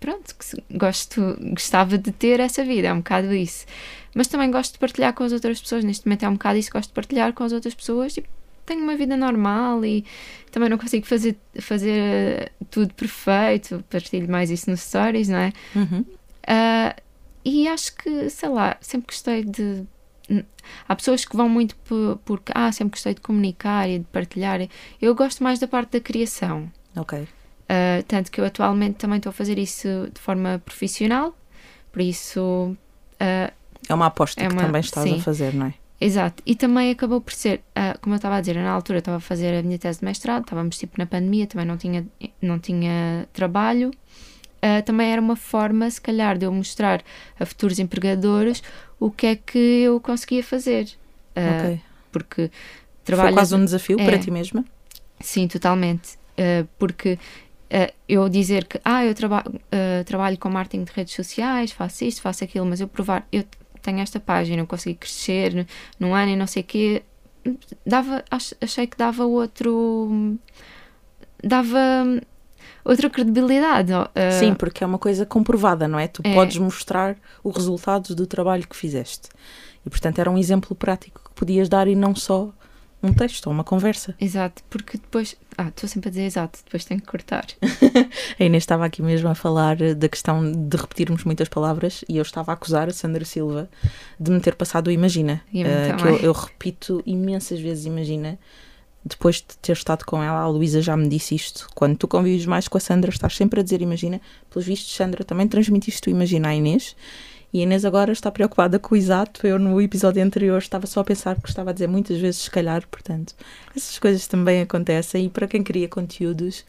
pronto, 0.00 0.34
gosto, 0.70 1.36
gostava 1.52 1.98
de 1.98 2.10
ter 2.10 2.40
essa 2.40 2.64
vida, 2.64 2.88
é 2.88 2.92
um 2.92 2.98
bocado 2.98 3.34
isso. 3.34 3.66
Mas 4.14 4.26
também 4.26 4.50
gosto 4.50 4.72
de 4.72 4.78
partilhar 4.78 5.12
com 5.12 5.22
as 5.22 5.32
outras 5.32 5.60
pessoas, 5.60 5.84
neste 5.84 6.06
momento 6.06 6.24
é 6.24 6.28
um 6.28 6.32
bocado 6.32 6.58
isso, 6.58 6.70
gosto 6.72 6.88
de 6.88 6.94
partilhar 6.94 7.32
com 7.34 7.44
as 7.44 7.52
outras 7.52 7.74
pessoas 7.74 8.16
e 8.16 8.24
tenho 8.64 8.82
uma 8.82 8.96
vida 8.96 9.16
normal 9.16 9.84
e 9.84 10.04
também 10.50 10.68
não 10.68 10.78
consigo 10.78 11.06
fazer, 11.06 11.36
fazer 11.60 12.52
tudo 12.70 12.94
perfeito, 12.94 13.84
partilho 13.90 14.30
mais 14.30 14.50
isso 14.50 14.70
nos 14.70 14.80
stories, 14.80 15.28
não 15.28 15.38
é? 15.38 15.52
Uhum. 15.74 16.00
Uh, 16.00 17.09
e 17.44 17.68
acho 17.68 17.94
que, 17.96 18.28
sei 18.30 18.48
lá, 18.48 18.76
sempre 18.80 19.06
gostei 19.08 19.44
de. 19.44 19.84
Há 20.88 20.94
pessoas 20.94 21.24
que 21.24 21.36
vão 21.36 21.48
muito 21.48 21.74
por, 21.76 22.18
porque, 22.24 22.52
ah, 22.54 22.70
sempre 22.70 22.92
gostei 22.92 23.14
de 23.14 23.20
comunicar 23.20 23.88
e 23.88 23.98
de 23.98 24.04
partilhar. 24.06 24.60
Eu 25.00 25.14
gosto 25.14 25.42
mais 25.42 25.58
da 25.58 25.66
parte 25.66 25.92
da 25.92 26.00
criação. 26.00 26.70
Ok. 26.96 27.20
Uh, 27.70 28.02
tanto 28.06 28.30
que 28.30 28.40
eu 28.40 28.44
atualmente 28.44 28.96
também 28.96 29.18
estou 29.18 29.30
a 29.30 29.32
fazer 29.32 29.58
isso 29.58 29.88
de 30.12 30.20
forma 30.20 30.60
profissional, 30.64 31.36
por 31.92 32.02
isso. 32.02 32.40
Uh, 32.40 33.52
é 33.88 33.94
uma 33.94 34.06
aposta 34.06 34.42
é 34.42 34.48
que 34.48 34.56
também 34.56 34.80
estás 34.80 35.08
sim. 35.08 35.18
a 35.18 35.22
fazer, 35.22 35.54
não 35.54 35.66
é? 35.66 35.74
Exato, 36.00 36.42
e 36.46 36.56
também 36.56 36.90
acabou 36.90 37.20
por 37.20 37.32
ser, 37.32 37.60
uh, 37.76 37.98
como 38.00 38.14
eu 38.14 38.16
estava 38.16 38.36
a 38.36 38.40
dizer, 38.40 38.54
na 38.54 38.70
altura 38.70 38.96
eu 38.96 39.00
estava 39.00 39.18
a 39.18 39.20
fazer 39.20 39.54
a 39.54 39.62
minha 39.62 39.78
tese 39.78 39.98
de 39.98 40.04
mestrado, 40.06 40.42
estávamos 40.42 40.78
tipo 40.78 40.94
na 40.96 41.04
pandemia, 41.04 41.46
também 41.46 41.66
não 41.66 41.76
tinha, 41.76 42.06
não 42.40 42.58
tinha 42.58 43.28
trabalho, 43.34 43.90
uh, 44.64 44.82
também 44.84 45.10
era 45.10 45.20
uma 45.20 45.36
forma, 45.36 45.90
se 45.90 46.00
calhar, 46.00 46.38
de 46.38 46.46
eu 46.46 46.52
mostrar 46.52 47.02
a 47.38 47.46
futuros 47.46 47.78
empregadores 47.78 48.62
o 48.98 49.10
que 49.10 49.26
é 49.26 49.36
que 49.36 49.58
eu 49.58 50.00
conseguia 50.00 50.42
fazer. 50.42 50.88
Uh, 51.36 51.58
okay. 51.58 51.80
Porque 52.12 52.50
trabalho. 53.04 53.28
Foi 53.28 53.36
quase 53.36 53.54
um 53.54 53.64
desafio 53.64 54.00
é, 54.00 54.04
para 54.04 54.18
ti 54.18 54.30
mesma? 54.30 54.64
Sim, 55.20 55.48
totalmente. 55.48 56.18
Uh, 56.38 56.66
porque 56.78 57.18
eu 58.08 58.28
dizer 58.28 58.64
que 58.64 58.80
ah, 58.84 59.04
eu 59.06 59.14
traba 59.14 59.44
trabalho 60.04 60.36
com 60.36 60.48
marketing 60.48 60.82
de 60.82 60.90
redes 60.90 61.14
sociais, 61.14 61.70
faço 61.70 62.04
isto, 62.04 62.20
faço 62.20 62.42
aquilo, 62.42 62.66
mas 62.66 62.80
eu 62.80 62.88
provar, 62.88 63.24
eu 63.30 63.44
tenho 63.80 64.00
esta 64.00 64.18
página, 64.18 64.60
eu 64.60 64.66
consegui 64.66 64.96
crescer 64.96 65.64
num 65.96 66.12
ano 66.12 66.32
e 66.32 66.36
não 66.36 66.48
sei 66.48 66.62
o 66.62 66.66
quê, 66.66 67.04
dava, 67.86 68.24
achei 68.60 68.88
que 68.88 68.96
dava 68.96 69.24
outro. 69.24 70.36
dava 71.44 72.20
outra 72.84 73.08
credibilidade. 73.10 73.92
Uh, 73.92 74.08
Sim, 74.38 74.54
porque 74.54 74.82
é 74.82 74.86
uma 74.86 74.98
coisa 74.98 75.26
comprovada, 75.26 75.86
não 75.86 75.98
é? 75.98 76.08
Tu 76.08 76.22
é. 76.24 76.34
podes 76.34 76.56
mostrar 76.58 77.16
o 77.42 77.50
resultado 77.50 78.14
do 78.14 78.26
trabalho 78.26 78.66
que 78.66 78.76
fizeste. 78.76 79.28
E, 79.84 79.90
portanto, 79.90 80.18
era 80.18 80.30
um 80.30 80.36
exemplo 80.36 80.74
prático 80.74 81.22
que 81.24 81.30
podias 81.34 81.68
dar 81.68 81.88
e 81.88 81.94
não 81.94 82.14
só 82.14 82.52
um 83.02 83.12
texto 83.12 83.46
ou 83.46 83.52
uma 83.52 83.64
conversa. 83.64 84.14
Exato, 84.20 84.62
porque 84.68 84.98
depois. 84.98 85.34
Ah, 85.56 85.68
estou 85.68 85.88
sempre 85.88 86.08
a 86.08 86.10
dizer 86.10 86.24
exato, 86.24 86.58
depois 86.64 86.84
tenho 86.84 87.00
que 87.00 87.06
cortar. 87.06 87.46
a 88.38 88.44
Inês 88.44 88.62
estava 88.62 88.84
aqui 88.84 89.02
mesmo 89.02 89.28
a 89.28 89.34
falar 89.34 89.76
da 89.94 90.08
questão 90.08 90.52
de 90.52 90.76
repetirmos 90.76 91.24
muitas 91.24 91.48
palavras 91.48 92.04
e 92.08 92.16
eu 92.16 92.22
estava 92.22 92.52
a 92.52 92.54
acusar 92.54 92.88
a 92.88 92.92
Sandra 92.92 93.24
Silva 93.24 93.68
de 94.18 94.30
me 94.30 94.40
ter 94.40 94.54
passado 94.54 94.88
o 94.88 94.90
Imagina. 94.90 95.42
Uh, 95.48 95.96
que 95.96 96.08
eu, 96.08 96.16
eu 96.18 96.32
repito 96.32 97.02
imensas 97.06 97.60
vezes 97.60 97.86
Imagina 97.86 98.38
depois 99.04 99.36
de 99.36 99.56
ter 99.62 99.72
estado 99.72 100.04
com 100.04 100.22
ela, 100.22 100.40
a 100.40 100.48
Luísa 100.48 100.82
já 100.82 100.96
me 100.96 101.08
disse 101.08 101.34
isto. 101.34 101.68
Quando 101.74 101.96
tu 101.96 102.06
convives 102.06 102.44
mais 102.44 102.68
com 102.68 102.76
a 102.76 102.80
Sandra, 102.80 103.10
estás 103.10 103.34
sempre 103.34 103.60
a 103.60 103.62
dizer 103.62 103.80
imagina. 103.80 104.20
Pelos 104.50 104.66
vistos, 104.66 104.94
Sandra, 104.94 105.24
também 105.24 105.48
transmitiste 105.48 106.08
o 106.08 106.10
imagina 106.10 106.48
à 106.48 106.54
Inês. 106.54 106.94
E 107.52 107.60
a 107.60 107.62
Inês 107.62 107.84
agora 107.84 108.12
está 108.12 108.30
preocupada 108.30 108.78
com 108.78 108.94
o 108.94 108.98
exato. 108.98 109.46
Eu, 109.46 109.58
no 109.58 109.80
episódio 109.80 110.22
anterior, 110.22 110.58
estava 110.58 110.86
só 110.86 111.00
a 111.00 111.04
pensar, 111.04 111.34
porque 111.36 111.50
estava 111.50 111.70
a 111.70 111.72
dizer 111.72 111.88
muitas 111.88 112.18
vezes, 112.18 112.42
se 112.42 112.50
calhar. 112.50 112.86
Portanto, 112.88 113.34
essas 113.74 113.98
coisas 113.98 114.26
também 114.26 114.60
acontecem. 114.60 115.24
E 115.26 115.28
para 115.30 115.48
quem 115.48 115.62
cria 115.62 115.88
conteúdos, 115.88 116.64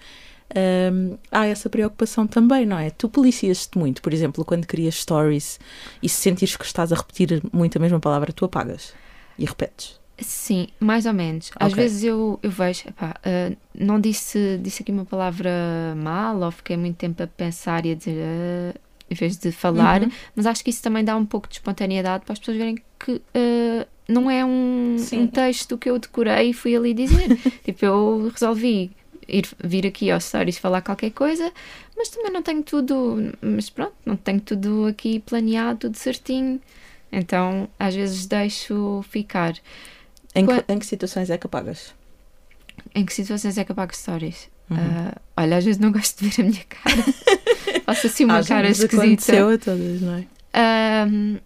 hum, 0.56 1.18
há 1.30 1.46
essa 1.48 1.70
preocupação 1.70 2.26
também, 2.26 2.66
não 2.66 2.80
é? 2.80 2.90
Tu 2.92 3.10
policias-te 3.10 3.78
muito, 3.78 4.02
por 4.02 4.14
exemplo, 4.14 4.46
quando 4.46 4.66
crias 4.66 4.96
stories 4.96 5.60
e 6.02 6.08
se 6.08 6.22
sentires 6.22 6.56
que 6.56 6.66
estás 6.66 6.94
a 6.94 6.96
repetir 6.96 7.44
muito 7.52 7.78
a 7.78 7.82
mesma 7.82 8.00
palavra, 8.00 8.32
tu 8.32 8.46
apagas 8.46 8.94
e 9.38 9.46
repetes. 9.46 10.01
Sim, 10.22 10.68
mais 10.80 11.06
ou 11.06 11.14
menos. 11.14 11.52
Às 11.56 11.74
okay. 11.74 11.84
vezes 11.84 12.04
eu, 12.04 12.40
eu 12.44 12.52
vejo, 12.52 12.88
epá, 12.88 13.16
uh, 13.26 13.58
não 13.74 14.00
disse, 14.00 14.60
disse 14.62 14.84
aqui 14.84 14.92
uma 14.92 15.06
palavra 15.06 15.52
mal 15.98 16.40
ou 16.40 16.52
fiquei 16.52 16.78
muito 16.78 16.98
tempo 16.98 17.22
a 17.24 17.28
pensar 17.28 17.86
e 17.86 17.92
a 17.92 17.96
dizer 17.96 18.18
uh, 18.18 18.80
em 19.10 19.16
vez 19.16 19.38
de 19.38 19.52
falar, 19.52 20.04
uhum. 20.04 20.12
mas 20.36 20.46
acho 20.46 20.64
que 20.64 20.70
isso 20.70 20.82
também 20.82 21.04
dá 21.04 21.16
um 21.18 21.26
pouco 21.26 21.48
de 21.48 21.56
espontaneidade 21.56 22.24
para 22.24 22.34
as 22.34 22.40
pessoas 22.40 22.58
verem 22.58 22.78
que 22.98 23.14
uh, 23.14 23.88
não 24.08 24.30
é 24.30 24.46
um, 24.46 24.96
um, 25.14 25.28
texto 25.28 25.78
que 25.78 25.90
eu 25.90 25.98
decorei 25.98 26.52
e 26.52 26.54
fui 26.54 26.76
ali 26.76 26.94
dizer. 26.94 27.36
tipo, 27.66 27.86
eu 27.86 28.30
resolvi 28.32 28.92
ir 29.28 29.48
vir 29.64 29.88
aqui 29.88 30.12
ao 30.12 30.20
Stories 30.20 30.58
falar 30.58 30.82
qualquer 30.82 31.12
coisa, 31.12 31.52
mas 31.98 32.10
também 32.10 32.32
não 32.32 32.42
tenho 32.42 32.64
tudo, 32.64 33.34
mas 33.42 33.70
pronto, 33.70 33.94
não 34.06 34.16
tenho 34.16 34.42
tudo 34.42 34.86
aqui 34.86 35.20
planeado, 35.20 35.80
tudo 35.80 35.98
certinho. 35.98 36.62
Então, 37.12 37.68
às 37.78 37.94
vezes 37.94 38.26
deixo 38.26 39.04
ficar. 39.10 39.54
Em 40.34 40.46
que, 40.46 40.66
em 40.68 40.80
que 40.80 40.86
situações 40.86 41.30
é 41.30 41.38
que 41.38 41.46
apagas? 41.46 41.94
Em 42.96 43.06
que 43.06 43.14
situações 43.14 43.58
é 43.58 43.64
que 43.64 43.72
apago 43.72 43.96
stories? 43.96 44.50
Uhum. 44.70 44.78
Uh, 44.78 45.16
olha, 45.36 45.58
às 45.58 45.66
vezes 45.66 45.80
não 45.80 45.92
gosto 45.92 46.24
de 46.24 46.30
ver 46.30 46.42
a 46.42 46.46
minha 46.46 46.64
cara. 46.64 47.04
Faço 47.86 48.08
assim 48.08 48.24
uma 48.24 48.44
cara 48.44 48.70
esquisita. 48.70 49.04
aconteceu 49.04 49.50
a 49.50 49.58
todas, 49.58 50.02
não 50.02 50.16
é? 50.16 50.26
Um, 51.06 51.40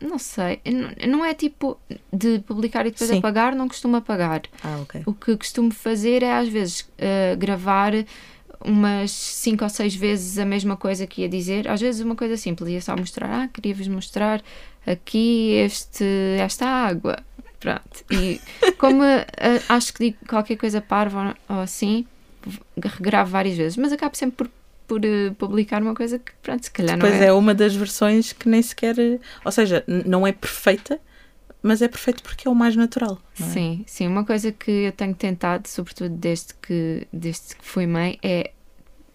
não 0.00 0.18
sei. 0.18 0.60
Não 1.08 1.24
é 1.24 1.34
tipo 1.34 1.78
de 2.12 2.40
publicar 2.40 2.86
e 2.86 2.90
depois 2.90 3.10
Sim. 3.10 3.18
apagar, 3.18 3.54
não 3.54 3.68
costumo 3.68 3.96
apagar. 3.96 4.42
Ah, 4.62 4.78
ok. 4.82 5.02
O 5.06 5.12
que 5.12 5.36
costumo 5.36 5.70
fazer 5.72 6.22
é 6.22 6.32
às 6.32 6.48
vezes 6.48 6.80
uh, 6.80 7.36
gravar 7.38 7.92
umas 8.62 9.10
cinco 9.10 9.64
ou 9.64 9.70
seis 9.70 9.94
vezes 9.94 10.38
a 10.38 10.44
mesma 10.44 10.76
coisa 10.76 11.06
que 11.06 11.22
ia 11.22 11.28
dizer. 11.28 11.68
Às 11.68 11.80
vezes 11.80 12.00
uma 12.00 12.16
coisa 12.16 12.36
simples, 12.36 12.70
ia 12.70 12.80
só 12.80 12.96
mostrar, 12.96 13.30
ah, 13.30 13.48
queria-vos 13.48 13.88
mostrar 13.88 14.42
aqui 14.86 15.52
este, 15.54 16.04
esta 16.38 16.66
água. 16.66 17.18
Pronto. 17.58 18.04
E 18.10 18.40
como 18.78 19.02
uh, 19.02 19.62
acho 19.68 19.92
que 19.92 20.04
digo 20.04 20.18
qualquer 20.26 20.56
coisa 20.56 20.80
parva 20.80 21.36
ou, 21.48 21.60
assim, 21.60 22.06
regravo 22.82 23.30
várias 23.30 23.56
vezes, 23.56 23.76
mas 23.76 23.92
acabo 23.92 24.16
sempre 24.16 24.36
por 24.36 24.50
por 24.90 25.00
uh, 25.04 25.32
publicar 25.36 25.80
uma 25.80 25.94
coisa 25.94 26.18
que, 26.18 26.32
pronto, 26.42 26.64
se 26.64 26.70
calhar 26.72 26.98
não 26.98 27.06
é. 27.06 27.26
é 27.26 27.32
uma 27.32 27.54
das 27.54 27.76
versões 27.76 28.32
que 28.32 28.48
nem 28.48 28.60
sequer. 28.60 28.96
Ou 29.44 29.52
seja, 29.52 29.84
não 29.86 30.26
é 30.26 30.32
perfeita, 30.32 31.00
mas 31.62 31.80
é 31.80 31.86
perfeito 31.86 32.24
porque 32.24 32.48
é 32.48 32.50
o 32.50 32.54
mais 32.56 32.74
natural. 32.74 33.20
É? 33.38 33.44
Sim, 33.44 33.84
sim. 33.86 34.08
Uma 34.08 34.24
coisa 34.24 34.50
que 34.50 34.68
eu 34.68 34.92
tenho 34.92 35.14
tentado, 35.14 35.68
sobretudo 35.68 36.16
desde 36.16 36.54
que, 36.54 37.06
desde 37.12 37.54
que 37.54 37.64
fui 37.64 37.86
mãe, 37.86 38.18
é 38.20 38.50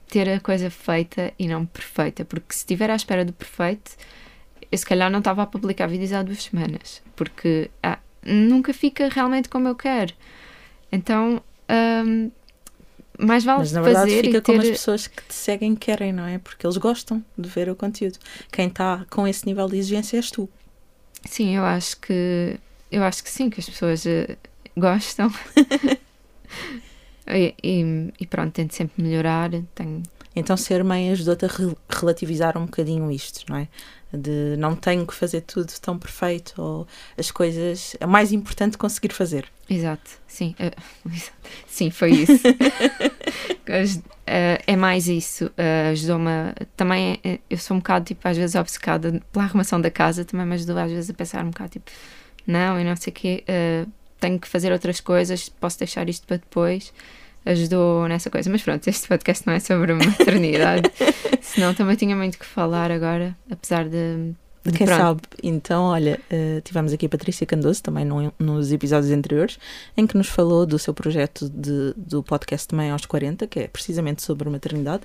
ter 0.08 0.30
a 0.30 0.40
coisa 0.40 0.70
feita 0.70 1.34
e 1.38 1.46
não 1.46 1.66
perfeita. 1.66 2.24
Porque 2.24 2.54
se 2.54 2.60
estiver 2.60 2.90
à 2.90 2.96
espera 2.96 3.26
do 3.26 3.34
perfeito, 3.34 3.98
eu 4.76 4.78
se 4.78 4.86
calhar 4.86 5.10
não 5.10 5.20
estava 5.20 5.44
a 5.44 5.46
publicar 5.46 5.88
vídeos 5.88 6.12
há 6.14 6.22
duas 6.22 6.44
semanas. 6.44 7.02
Porque 7.16 7.70
ah, 7.82 8.00
nunca 8.26 8.74
fica 8.74 9.10
realmente 9.10 9.50
como 9.50 9.68
eu 9.68 9.76
quero. 9.76 10.14
Então. 10.92 11.42
Um, 11.70 12.32
mais 13.18 13.46
vale 13.46 13.60
Mas 13.60 13.72
na 13.72 13.82
verdade 13.82 14.10
fazer 14.10 14.26
fica 14.26 14.42
ter... 14.42 14.52
como 14.52 14.62
as 14.62 14.70
pessoas 14.70 15.08
que 15.08 15.24
te 15.24 15.34
seguem 15.34 15.74
querem, 15.74 16.12
não 16.12 16.26
é? 16.26 16.38
Porque 16.38 16.68
eles 16.68 16.76
gostam 16.76 17.24
de 17.38 17.48
ver 17.48 17.70
o 17.70 17.76
conteúdo. 17.76 18.20
Quem 18.52 18.68
está 18.68 19.06
com 19.10 19.26
esse 19.26 19.46
nível 19.46 19.70
de 19.70 19.78
exigência 19.78 20.18
és 20.18 20.30
tu. 20.30 20.50
Sim, 21.24 21.56
eu 21.56 21.64
acho 21.64 21.98
que 22.02 22.60
eu 22.92 23.04
acho 23.04 23.24
que 23.24 23.30
sim, 23.30 23.50
que 23.50 23.60
as 23.60 23.70
pessoas 23.70 24.06
uh, 24.06 24.38
gostam. 24.78 25.32
e, 27.28 27.56
e, 27.64 28.14
e, 28.20 28.28
pronto, 28.28 28.54
tento 28.54 28.74
sempre 28.74 29.02
melhorar. 29.02 29.50
Tenho... 29.74 30.04
Então 30.36 30.58
ser 30.58 30.84
mãe 30.84 31.12
ajudou-te 31.12 31.46
a 31.46 31.48
re 31.48 31.76
relativizar 31.90 32.58
um 32.58 32.66
bocadinho 32.66 33.10
isto, 33.10 33.46
não 33.50 33.58
é? 33.58 33.68
De 34.12 34.56
não 34.58 34.76
tenho 34.76 35.08
que 35.08 35.14
fazer 35.14 35.42
tudo 35.42 35.72
tão 35.82 35.98
perfeito 35.98 36.62
ou 36.62 36.88
as 37.18 37.32
coisas. 37.32 37.96
É 38.00 38.06
mais 38.06 38.32
importante 38.32 38.78
conseguir 38.78 39.14
fazer. 39.14 39.46
Exato, 39.70 40.10
sim. 40.28 40.56
Uh, 41.06 41.12
sim, 41.68 41.92
foi 41.92 42.12
isso. 42.12 42.48
uh, 43.68 44.14
é 44.68 44.76
mais 44.76 45.08
isso. 45.08 45.46
Uh, 45.48 45.92
ajudou-me. 45.92 46.30
Também 46.76 47.20
eu 47.50 47.58
sou 47.58 47.76
um 47.76 47.80
bocado, 47.80 48.06
tipo, 48.06 48.28
às 48.28 48.38
vezes 48.38 48.56
obcecada 48.56 49.22
pela 49.32 49.46
arrumação 49.46 49.80
da 49.80 49.92
casa, 49.92 50.26
também 50.26 50.46
me 50.46 50.56
ajudou 50.56 50.78
às 50.78 50.92
vezes 50.92 51.10
a 51.10 51.14
pensar 51.14 51.44
um 51.44 51.50
bocado, 51.50 51.72
tipo, 51.72 51.92
não, 52.46 52.80
e 52.80 52.84
não 52.84 52.96
sei 52.96 53.12
o 53.12 53.14
quê, 53.14 53.44
tenho 54.20 54.40
que 54.40 54.48
fazer 54.48 54.72
outras 54.72 55.00
coisas, 55.00 55.50
posso 55.50 55.80
deixar 55.80 56.08
isto 56.10 56.26
para 56.26 56.38
depois. 56.38 56.94
Ajudou 57.46 58.08
nessa 58.08 58.30
coisa. 58.30 58.50
Mas 58.50 58.62
pronto, 58.64 58.88
este 58.88 59.08
podcast 59.08 59.46
não 59.46 59.54
é 59.54 59.60
sobre 59.60 59.94
maternidade. 59.96 60.90
Senão 61.42 61.74
também 61.74 61.96
tinha 61.96 62.16
muito 62.16 62.40
que 62.40 62.46
falar 62.46 62.92
agora, 62.92 63.36
apesar 63.52 63.88
de 63.88 64.34
quem 64.76 64.88
Pronto. 64.88 65.00
sabe? 65.00 65.22
Então, 65.44 65.84
olha, 65.84 66.20
uh, 66.32 66.60
tivemos 66.62 66.92
aqui 66.92 67.06
a 67.06 67.10
Patrícia 67.10 67.46
Candoso, 67.46 67.84
também 67.84 68.04
no, 68.04 68.34
nos 68.40 68.72
episódios 68.72 69.12
anteriores, 69.12 69.60
em 69.96 70.08
que 70.08 70.18
nos 70.18 70.28
falou 70.28 70.66
do 70.66 70.80
seu 70.80 70.92
projeto 70.92 71.48
de, 71.48 71.94
do 71.96 72.24
podcast 72.24 72.74
Mãe 72.74 72.90
aos 72.90 73.06
40, 73.06 73.46
que 73.46 73.60
é 73.60 73.68
precisamente 73.68 74.24
sobre 74.24 74.50
maternidade. 74.50 75.04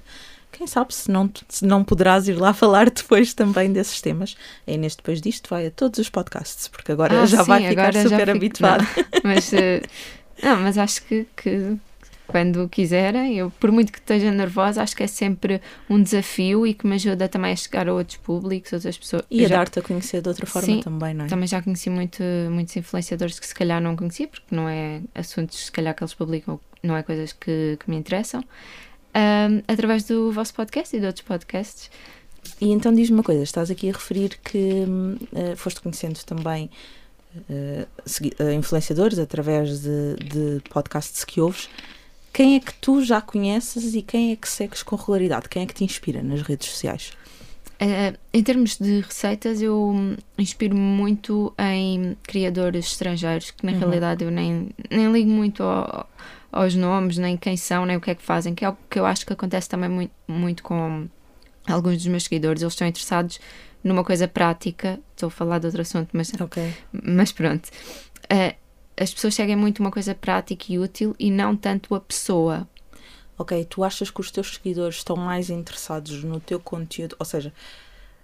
quem 0.50 0.66
sabe 0.66 0.94
se 0.94 1.10
não, 1.10 1.30
se 1.46 1.62
não 1.66 1.84
poderás 1.84 2.26
ir 2.26 2.38
lá 2.40 2.54
falar 2.54 2.88
depois 2.90 3.34
também 3.34 3.70
desses 3.70 4.00
temas. 4.00 4.34
A 4.66 4.70
Inês 4.72 4.96
depois 4.96 5.20
disto 5.20 5.50
vai 5.50 5.66
a 5.66 5.70
todos 5.70 5.98
os 6.00 6.08
podcasts, 6.08 6.66
porque 6.66 6.92
agora 6.92 7.20
Ah, 7.20 7.26
já 7.26 7.42
sim, 7.44 7.48
vai 7.50 7.68
ficar 7.68 7.92
super 7.92 8.18
fico- 8.18 8.30
habituada. 8.30 8.84
Não, 8.96 9.20
mas, 9.24 9.52
eh, 9.52 9.82
não, 10.42 10.56
mas 10.56 10.78
acho 10.78 11.02
que, 11.04 11.26
que 11.36 11.76
quando 12.30 12.68
quiserem, 12.68 13.36
eu, 13.36 13.50
por 13.60 13.70
muito 13.72 13.92
que 13.92 13.98
esteja 13.98 14.30
nervosa, 14.30 14.82
acho 14.82 14.96
que 14.96 15.02
é 15.02 15.06
sempre 15.06 15.60
um 15.88 16.02
desafio 16.02 16.66
e 16.66 16.72
que 16.74 16.86
me 16.86 16.94
ajuda 16.94 17.28
também 17.28 17.52
a 17.52 17.56
chegar 17.56 17.88
a 17.88 17.94
outros 17.94 18.16
públicos, 18.18 18.72
outras 18.72 18.96
pessoas. 18.96 19.22
E 19.30 19.40
Eu 19.40 19.46
a 19.46 19.48
já- 19.48 19.56
dar-te 19.56 19.78
a 19.78 19.82
conhecer 19.82 20.22
de 20.22 20.28
outra 20.28 20.46
forma 20.46 20.66
Sim, 20.66 20.80
também, 20.80 21.12
não 21.14 21.24
é? 21.24 21.28
Também 21.28 21.46
já 21.46 21.60
conheci 21.62 21.90
muito, 21.90 22.22
muitos 22.50 22.76
influenciadores 22.76 23.38
que 23.38 23.46
se 23.46 23.54
calhar 23.54 23.80
não 23.80 23.96
conhecia, 23.96 24.28
porque 24.28 24.54
não 24.54 24.68
é 24.68 25.00
assuntos 25.14 25.66
se 25.66 25.72
calhar 25.72 25.94
que 25.94 26.02
eles 26.02 26.14
publicam, 26.14 26.58
não 26.82 26.96
é 26.96 27.02
coisas 27.02 27.32
que, 27.32 27.76
que 27.80 27.90
me 27.90 27.96
interessam. 27.96 28.42
Ahm, 29.12 29.62
através 29.66 30.04
do 30.04 30.30
vosso 30.30 30.54
podcast 30.54 30.96
e 30.96 31.00
de 31.00 31.06
outros 31.06 31.24
podcasts. 31.26 31.90
E 32.60 32.70
então 32.70 32.94
diz-me 32.94 33.16
uma 33.18 33.22
coisa, 33.24 33.42
estás 33.42 33.70
aqui 33.70 33.90
a 33.90 33.92
referir 33.92 34.38
que 34.42 34.84
eh, 35.34 35.56
foste 35.56 35.80
conhecendo 35.80 36.18
também 36.24 36.70
eh, 37.50 37.86
influenciadores 38.56 39.18
através 39.18 39.80
de, 39.82 40.16
de 40.16 40.62
podcasts 40.70 41.24
que 41.24 41.40
ouves. 41.40 41.68
Quem 42.32 42.56
é 42.56 42.60
que 42.60 42.72
tu 42.74 43.02
já 43.04 43.20
conheces 43.20 43.94
e 43.94 44.02
quem 44.02 44.32
é 44.32 44.36
que 44.36 44.48
segues 44.48 44.82
com 44.82 44.96
regularidade? 44.96 45.48
Quem 45.48 45.62
é 45.62 45.66
que 45.66 45.74
te 45.74 45.84
inspira 45.84 46.22
nas 46.22 46.42
redes 46.42 46.68
sociais? 46.68 47.12
Eh, 47.78 48.14
em 48.32 48.42
termos 48.42 48.76
de 48.78 49.00
receitas, 49.00 49.60
eu 49.62 49.94
inspiro-me 50.38 50.80
muito 50.80 51.52
em 51.58 52.16
criadores 52.22 52.86
estrangeiros, 52.86 53.50
que 53.50 53.64
na 53.66 53.72
Uhum. 53.72 53.78
realidade 53.78 54.22
eu 54.24 54.30
nem, 54.30 54.68
nem 54.90 55.10
ligo 55.10 55.30
muito 55.30 55.62
ao- 55.62 56.08
aos 56.52 56.74
nomes, 56.74 57.16
nem 57.16 57.36
quem 57.36 57.56
são, 57.56 57.86
nem 57.86 57.96
o 57.96 58.00
que 58.00 58.10
é 58.10 58.14
que 58.14 58.22
fazem, 58.22 58.54
que 58.54 58.64
é 58.64 58.68
algo 58.68 58.78
que 58.88 58.98
eu 58.98 59.06
acho 59.06 59.24
que 59.26 59.32
acontece 59.32 59.68
também 59.68 59.88
muito, 59.88 60.12
muito 60.28 60.62
com 60.62 61.08
alguns 61.66 61.96
dos 61.96 62.06
meus 62.06 62.24
seguidores. 62.24 62.60
Eles 62.62 62.74
estão 62.74 62.86
interessados 62.86 63.40
numa 63.82 64.04
coisa 64.04 64.28
prática. 64.28 65.00
Estou 65.14 65.28
a 65.28 65.30
falar 65.30 65.58
de 65.58 65.66
outro 65.66 65.80
assunto, 65.80 66.10
mas 66.12 66.32
Ok. 66.40 66.62
mas 66.92 67.32
pronto. 67.32 67.70
Eh, 68.28 68.56
as 69.00 69.14
pessoas 69.14 69.34
seguem 69.34 69.56
muito 69.56 69.80
uma 69.80 69.90
coisa 69.90 70.14
prática 70.14 70.66
e 70.68 70.78
útil 70.78 71.16
e 71.18 71.30
não 71.30 71.56
tanto 71.56 71.94
a 71.94 72.00
pessoa. 72.00 72.68
Ok, 73.38 73.64
tu 73.64 73.82
achas 73.82 74.10
que 74.10 74.20
os 74.20 74.30
teus 74.30 74.54
seguidores 74.54 74.96
estão 74.96 75.16
mais 75.16 75.48
interessados 75.48 76.22
no 76.22 76.38
teu 76.38 76.60
conteúdo? 76.60 77.16
Ou 77.18 77.24
seja, 77.24 77.50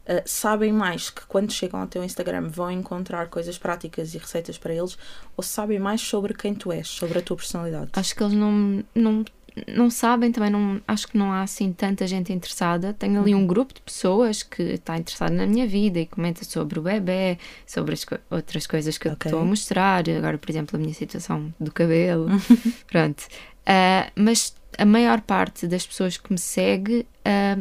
eh, 0.04 0.22
sabem 0.26 0.74
mais 0.74 1.08
que 1.08 1.24
quando 1.24 1.50
chegam 1.50 1.80
ao 1.80 1.86
teu 1.86 2.04
Instagram 2.04 2.50
vão 2.50 2.70
encontrar 2.70 3.28
coisas 3.28 3.56
práticas 3.56 4.14
e 4.14 4.18
receitas 4.18 4.58
para 4.58 4.74
eles? 4.74 4.98
Ou 5.34 5.42
sabem 5.42 5.78
mais 5.78 6.02
sobre 6.02 6.34
quem 6.34 6.54
tu 6.54 6.70
és, 6.70 6.86
sobre 6.86 7.18
a 7.18 7.22
tua 7.22 7.38
personalidade? 7.38 7.90
Acho 7.94 8.14
que 8.14 8.22
eles 8.22 8.34
não, 8.34 8.84
não, 8.94 9.24
não 9.66 9.88
sabem, 9.88 10.30
também 10.30 10.50
não, 10.50 10.80
acho 10.86 11.08
que 11.08 11.16
não 11.16 11.32
há 11.32 11.42
assim 11.42 11.72
tanta 11.72 12.06
gente 12.06 12.32
interessada. 12.32 12.92
Tenho 12.92 13.20
ali 13.20 13.34
um 13.34 13.46
grupo 13.46 13.72
de 13.74 13.80
pessoas 13.80 14.42
que 14.42 14.62
está 14.62 14.96
interessado 14.98 15.32
na 15.32 15.46
minha 15.46 15.66
vida 15.66 15.98
e 15.98 16.06
comenta 16.06 16.44
sobre 16.44 16.78
o 16.78 16.82
bebê, 16.82 17.38
sobre 17.66 17.94
as 17.94 18.04
co- 18.04 18.18
outras 18.30 18.66
coisas 18.66 18.98
que 18.98 19.08
eu 19.08 19.12
Ok. 19.12 19.28
estou 19.30 19.40
a 19.40 19.44
mostrar. 19.44 20.04
Agora, 20.10 20.36
por 20.38 20.50
exemplo, 20.50 20.76
a 20.76 20.78
minha 20.78 20.92
situação 20.94 21.54
do 21.58 21.72
cabelo. 21.72 22.28
Pronto. 22.86 23.24
Ah, 23.64 24.10
mas 24.14 24.54
a 24.78 24.84
maior 24.84 25.20
parte 25.22 25.66
das 25.66 25.86
pessoas 25.86 26.16
que 26.18 26.30
me 26.32 26.38
segue 26.38 27.06
ah, 27.24 27.58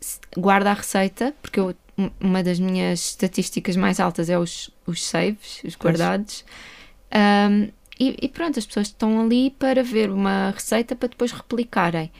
se- 0.00 0.20
guarda 0.36 0.70
a 0.70 0.74
receita, 0.74 1.34
porque 1.40 1.58
eu- 1.58 1.74
um- 1.96 2.10
uma 2.20 2.42
das 2.42 2.58
minhas 2.60 3.00
estatísticas 3.10 3.76
mais 3.76 4.00
altas 4.00 4.28
é 4.30 4.38
os, 4.38 4.70
os 4.86 5.02
saves, 5.04 5.62
os 5.64 5.76
guardados. 5.76 6.44
Um, 7.14 7.68
e, 8.10 8.16
e 8.22 8.28
pronto, 8.28 8.58
as 8.58 8.66
pessoas 8.66 8.88
estão 8.88 9.20
ali 9.22 9.50
para 9.50 9.82
ver 9.82 10.10
uma 10.10 10.50
receita 10.50 10.94
para 10.96 11.08
depois 11.08 11.32
replicarem. 11.32 12.10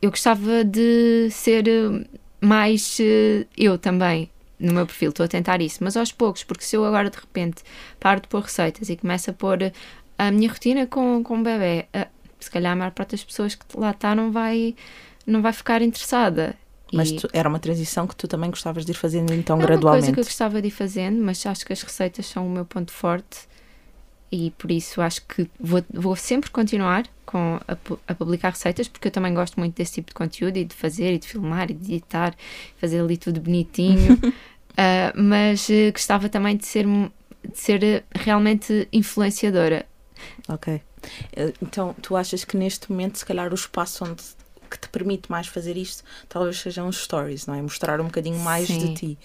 Eu 0.00 0.10
gostava 0.10 0.64
de 0.64 1.28
ser 1.30 1.68
eh, 1.68 2.06
mais 2.40 2.98
eh, 3.00 3.46
eu 3.56 3.78
também 3.78 4.30
no 4.58 4.72
meu 4.72 4.86
perfil, 4.86 5.10
estou 5.10 5.24
a 5.24 5.28
tentar 5.28 5.60
isso, 5.60 5.84
mas 5.84 5.96
aos 5.98 6.12
poucos, 6.12 6.42
porque 6.42 6.64
se 6.64 6.74
eu 6.76 6.82
agora 6.84 7.10
de 7.10 7.18
repente 7.18 7.62
paro 8.00 8.22
de 8.22 8.28
pôr 8.28 8.40
receitas 8.42 8.88
e 8.88 8.96
começo 8.96 9.30
a 9.30 9.34
pôr 9.34 9.60
eh, 9.62 9.72
a 10.18 10.30
minha 10.30 10.48
rotina 10.50 10.86
com, 10.86 11.22
com 11.22 11.40
o 11.40 11.42
bebê, 11.42 11.86
se 12.40 12.50
calhar 12.50 12.72
a 12.72 12.76
maior 12.76 12.90
parte 12.92 13.10
das 13.12 13.24
pessoas 13.24 13.54
que 13.54 13.64
lá 13.78 13.90
está 13.90 14.14
não 14.14 14.32
vai, 14.32 14.74
não 15.26 15.42
vai 15.42 15.52
ficar 15.52 15.82
interessada. 15.82 16.56
Mas 16.92 17.10
E- 17.10 17.16
tu- 17.16 17.28
era 17.32 17.48
uma 17.48 17.58
transição 17.58 18.06
que 18.06 18.16
tu 18.16 18.26
também 18.28 18.48
gostavas 18.50 18.84
de 18.86 18.92
ir 18.92 18.94
fazendo 18.94 19.32
então 19.34 19.56
é 19.56 19.58
uma 19.58 19.66
gradualmente. 19.66 20.00
coisa 20.00 20.12
que 20.14 20.20
eu 20.20 20.24
gostava 20.24 20.62
de 20.62 20.68
ir 20.68 20.70
fazendo, 20.70 21.22
mas 21.22 21.44
acho 21.44 21.66
que 21.66 21.72
as 21.72 21.82
receitas 21.82 22.26
são 22.26 22.46
o 22.46 22.50
meu 22.50 22.64
ponto 22.64 22.92
forte 22.92 23.40
e 24.30 24.50
por 24.52 24.70
isso 24.70 25.00
acho 25.00 25.22
que 25.26 25.48
vou, 25.60 25.84
vou 25.92 26.16
sempre 26.16 26.50
continuar 26.50 27.06
com 27.24 27.58
a, 27.66 27.76
a 28.08 28.14
publicar 28.14 28.50
receitas 28.50 28.88
porque 28.88 29.08
eu 29.08 29.12
também 29.12 29.34
gosto 29.34 29.58
muito 29.58 29.74
desse 29.74 29.94
tipo 29.94 30.08
de 30.08 30.14
conteúdo 30.14 30.56
e 30.56 30.64
de 30.64 30.74
fazer 30.74 31.12
e 31.14 31.18
de 31.18 31.26
filmar 31.28 31.70
e 31.70 31.74
de 31.74 31.94
editar, 31.94 32.34
fazer 32.78 33.00
ali 33.00 33.16
tudo 33.16 33.40
bonitinho. 33.40 34.18
Ah, 34.78 35.10
mas 35.16 35.70
eh, 35.70 35.90
gostava 35.90 36.28
também 36.28 36.54
de 36.54 36.66
ser, 36.66 36.84
de 36.84 37.58
ser 37.58 37.82
eh, 37.82 38.04
realmente 38.14 38.86
influenciadora. 38.92 39.86
Ok. 40.50 40.82
Eh, 41.32 41.52
Então, 41.62 41.94
tu 42.02 42.14
achas 42.14 42.44
que 42.44 42.58
neste 42.58 42.90
momento, 42.92 43.16
se 43.16 43.24
calhar, 43.24 43.50
o 43.50 43.54
espaço 43.54 44.04
onde 44.04 44.22
que 44.70 44.78
te 44.78 44.88
permite 44.90 45.30
mais 45.30 45.46
fazer 45.46 45.78
isto, 45.78 46.04
talvez 46.28 46.58
sejam 46.58 46.88
os 46.88 46.98
stories, 47.04 47.46
não 47.46 47.54
é? 47.54 47.62
Mostrar 47.62 48.02
um 48.02 48.04
bocadinho 48.04 48.38
mais 48.40 48.66
Sim. 48.66 48.78
de 48.78 48.94
ti 48.94 49.18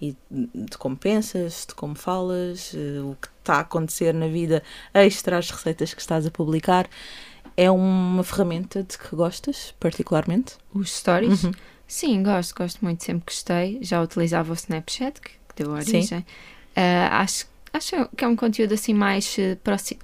e 0.00 0.16
de 0.30 0.78
como 0.78 0.96
pensas, 0.96 1.66
de 1.68 1.74
como 1.74 1.94
falas, 1.94 2.72
eh, 2.74 3.00
o 3.00 3.16
que 3.20 3.28
está 3.40 3.56
a 3.56 3.60
acontecer 3.60 4.14
na 4.14 4.28
vida 4.28 4.62
extra 4.94 5.38
às 5.38 5.50
receitas 5.50 5.92
que 5.92 6.00
estás 6.00 6.26
a 6.26 6.30
publicar. 6.30 6.88
É 7.56 7.68
uma 7.70 8.22
ferramenta 8.22 8.84
de 8.84 8.96
que 8.96 9.16
gostas, 9.16 9.74
particularmente? 9.80 10.54
Os 10.72 10.96
stories? 10.96 11.42
Uhum. 11.42 11.52
Sim, 11.88 12.22
gosto, 12.22 12.54
gosto 12.54 12.84
muito, 12.84 13.02
sempre 13.02 13.24
gostei. 13.26 13.78
Já 13.82 14.00
utilizava 14.00 14.52
o 14.52 14.54
Snapchat, 14.54 15.20
que, 15.20 15.30
que 15.30 15.64
deu 15.64 15.66
Sim. 15.82 15.96
origem. 15.96 16.26
Ah, 16.76 17.22
acho, 17.22 17.46
acho 17.72 18.08
que 18.16 18.24
é 18.24 18.28
um 18.28 18.36
conteúdo 18.36 18.74
assim 18.74 18.94
mais, 18.94 19.36
eh, 19.38 19.58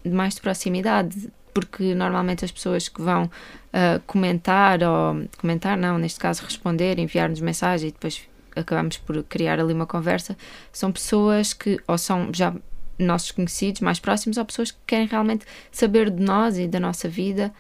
mais 0.05 0.35
de 0.35 0.41
proximidade, 0.41 1.31
porque 1.53 1.95
normalmente 1.95 2.45
as 2.45 2.51
pessoas 2.51 2.89
que 2.89 3.01
vão 3.01 3.31
ah, 3.73 4.01
comentar, 4.07 4.83
ou 4.83 5.29
comentar 5.39 5.77
não, 5.77 5.99
neste 5.99 6.19
caso 6.19 6.43
responder, 6.43 6.99
enviar-nos 6.99 7.41
mensagem 7.41 7.91
e 7.91 7.93
depois 7.93 8.29
acabamos 8.57 8.97
por 8.99 9.23
criar 9.25 9.59
ali 9.61 9.73
uma 9.73 9.87
conversa, 9.87 10.37
são 10.73 10.91
pessoas 10.93 11.53
que 11.53 11.81
ou 11.87 11.99
são 11.99 12.31
já 12.33 12.55
nossos 12.99 13.33
conhecidos 13.33 13.81
mais 13.81 13.99
próximos 13.99 14.37
ou 14.37 14.45
pessoas 14.45 14.71
que 14.71 14.79
querem 14.87 15.07
realmente 15.07 15.45
saber 15.73 16.11
de 16.11 16.23
nós 16.23 16.59
e 16.59 16.69
da 16.69 16.79
nossa 16.79 17.09
vida. 17.09 17.53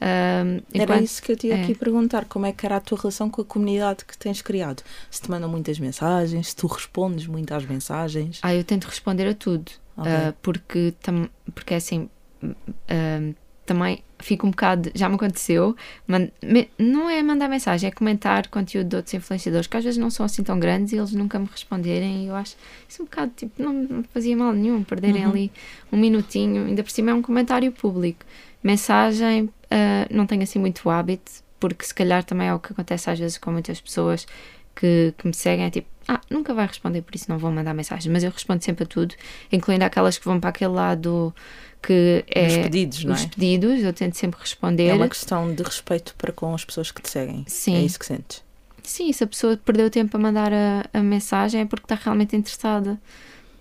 Era 0.00 0.62
enquanto- 0.72 1.02
isso 1.04 1.22
que 1.22 1.32
eu 1.32 1.36
tinha 1.36 1.56
é. 1.56 1.62
aqui 1.62 1.72
a 1.72 1.76
perguntar. 1.76 2.24
Como 2.26 2.46
é 2.46 2.52
que 2.52 2.64
era 2.64 2.76
a 2.76 2.80
tua 2.80 2.98
relação 2.98 3.28
com 3.28 3.42
a 3.42 3.44
comunidade 3.44 4.04
que 4.04 4.16
tens 4.16 4.40
criado? 4.40 4.82
Se 5.10 5.22
te 5.22 5.30
mandam 5.30 5.48
muitas 5.48 5.78
mensagens, 5.78 6.48
se 6.48 6.56
tu 6.56 6.66
respondes 6.68 7.26
muito 7.26 7.52
às 7.52 7.64
mensagens. 7.66 8.38
Ah, 8.42 8.54
eu 8.54 8.62
tento 8.64 8.84
responder 8.84 9.26
a 9.28 9.34
tudo. 9.34 9.70
Ok. 9.96 10.10
Ah, 10.10 10.32
porque, 10.40 10.94
tam, 11.02 11.28
porque 11.54 11.74
assim 11.74 12.08
ah, 12.88 13.34
também 13.68 14.02
fico 14.18 14.46
um 14.46 14.50
bocado. 14.50 14.90
Já 14.94 15.08
me 15.08 15.14
aconteceu. 15.14 15.76
man- 16.06 16.28
me- 16.42 16.68
não 16.78 17.08
é 17.08 17.22
mandar 17.22 17.48
mensagem, 17.48 17.88
é 17.88 17.90
comentar 17.92 18.48
conteúdo 18.48 18.88
de 18.88 18.96
outros 18.96 19.14
influenciadores 19.14 19.66
que 19.68 19.76
às 19.76 19.84
vezes 19.84 19.98
não 19.98 20.10
são 20.10 20.26
assim 20.26 20.42
tão 20.42 20.58
grandes 20.58 20.92
e 20.92 20.96
eles 20.96 21.12
nunca 21.12 21.38
me 21.38 21.46
responderem. 21.50 22.24
E 22.24 22.26
eu 22.28 22.34
acho 22.34 22.56
isso 22.88 23.02
um 23.02 23.04
bocado 23.04 23.32
tipo. 23.36 23.62
Não, 23.62 24.02
fazia 24.12 24.36
mal 24.36 24.52
nenhum 24.52 24.82
perderem 24.82 25.24
Uhum. 25.24 25.30
ali 25.30 25.52
um 25.92 25.96
minutinho. 25.96 26.66
Ainda 26.66 26.82
por 26.82 26.90
cima 26.90 27.10
é 27.12 27.14
um 27.14 27.22
comentário 27.22 27.70
público. 27.70 28.24
Mensagem, 28.64 29.48
ah, 29.70 30.06
não 30.10 30.26
tenho 30.26 30.42
assim 30.42 30.58
muito 30.58 30.90
hábito, 30.90 31.30
porque 31.60 31.84
se 31.86 31.94
calhar 31.94 32.22
também 32.24 32.48
é 32.48 32.54
o 32.54 32.58
que 32.58 32.72
acontece 32.72 33.08
às 33.10 33.18
vezes 33.18 33.38
com 33.38 33.50
muitas 33.52 33.80
pessoas 33.80 34.26
que, 34.78 35.14
que 35.16 35.26
me 35.26 35.34
seguem, 35.34 35.66
é 35.66 35.70
tipo, 35.70 35.88
ah, 36.06 36.20
nunca 36.30 36.54
vai 36.54 36.66
responder, 36.66 37.02
por 37.02 37.14
isso 37.14 37.26
não 37.28 37.38
vou 37.38 37.50
mandar 37.50 37.74
mensagem, 37.74 38.10
mas 38.10 38.22
eu 38.22 38.30
respondo 38.30 38.64
sempre 38.64 38.84
a 38.84 38.86
tudo, 38.86 39.14
incluindo 39.52 39.84
aquelas 39.84 40.16
que 40.16 40.24
vão 40.24 40.40
para 40.40 40.50
aquele 40.50 40.72
lado 40.72 41.34
que 41.82 42.24
é 42.28 42.46
Os 42.46 42.56
pedidos, 42.58 43.04
não 43.04 43.14
os 43.14 43.24
é? 43.24 43.28
pedidos, 43.28 43.82
eu 43.82 43.92
tento 43.92 44.16
sempre 44.16 44.40
responder. 44.40 44.88
É 44.88 44.94
uma 44.94 45.08
questão 45.08 45.52
de 45.54 45.62
respeito 45.62 46.14
para 46.16 46.32
com 46.32 46.54
as 46.54 46.64
pessoas 46.64 46.90
que 46.90 47.02
te 47.02 47.10
seguem. 47.10 47.44
Sim. 47.46 47.76
É 47.76 47.80
isso 47.82 47.98
que 47.98 48.06
sentes. 48.06 48.42
Sim, 48.82 49.12
se 49.12 49.22
a 49.22 49.26
pessoa 49.26 49.56
perdeu 49.56 49.90
tempo 49.90 50.16
a 50.16 50.20
mandar 50.20 50.52
a, 50.52 50.84
a 50.92 51.02
mensagem 51.02 51.60
é 51.60 51.64
porque 51.66 51.84
está 51.84 51.94
realmente 51.94 52.34
interessada 52.34 52.98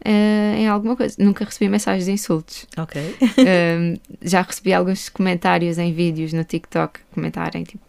eh, 0.03 0.55
em 0.59 0.67
alguma 0.67 0.95
coisa. 0.95 1.15
Nunca 1.19 1.43
recebi 1.43 1.69
mensagens 1.69 2.05
de 2.05 2.11
insultos. 2.11 2.65
Ok. 2.77 3.01
Um, 3.37 3.97
já 4.21 4.41
recebi 4.41 4.73
alguns 4.73 5.09
comentários 5.09 5.77
em 5.77 5.93
vídeos 5.93 6.33
no 6.33 6.43
TikTok 6.43 6.99
comentarem 7.13 7.63
tipo, 7.63 7.83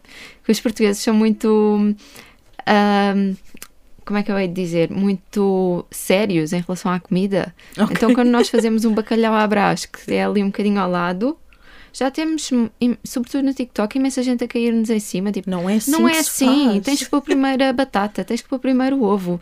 que 0.44 0.52
os 0.52 0.60
portugueses 0.60 1.02
são 1.02 1.14
muito. 1.14 1.94
Um, 2.68 3.37
como 4.04 4.18
é 4.18 4.22
que 4.22 4.33
eu 4.33 4.38
hei 4.38 4.48
de 4.48 4.54
dizer? 4.54 4.90
Muito 4.90 5.85
sérios 5.90 6.54
em 6.54 6.61
relação 6.61 6.90
à 6.90 6.98
comida. 6.98 7.54
Ok. 7.76 7.88
Então, 7.94 8.14
quando 8.14 8.28
nós 8.28 8.48
fazemos 8.48 8.87
um 8.87 8.94
bacalhau 8.94 9.35
à 9.35 9.46
brás, 9.46 9.85
que 9.85 10.14
é 10.14 10.24
ali 10.24 10.42
um 10.42 10.46
bocadinho 10.46 10.81
ao 10.81 10.90
lado, 10.90 11.37
já 11.92 12.11
temos, 12.11 12.50
sobretudo 13.04 13.44
no 13.44 13.52
TikTok, 13.52 13.98
imensa 13.98 14.22
gente 14.22 14.44
a 14.44 14.48
cair-nos 14.48 14.88
em 14.88 15.00
cima. 15.00 15.31
Tipo, 15.31 15.50
Não 15.50 15.68
é 15.68 15.76
assim. 15.76 15.90
não 15.90 16.09
é 16.09 16.18
assim, 16.18 16.70
faz. 16.70 16.85
tens 16.85 17.02
que 17.02 17.11
pôr 17.11 17.20
primeiro 17.20 17.64
a 17.64 17.72
batata, 17.72 18.24
tens 18.24 18.40
que 18.40 18.48
pôr 18.48 18.59
primeiro 18.59 18.96
o 18.96 19.02
ovo. 19.02 19.40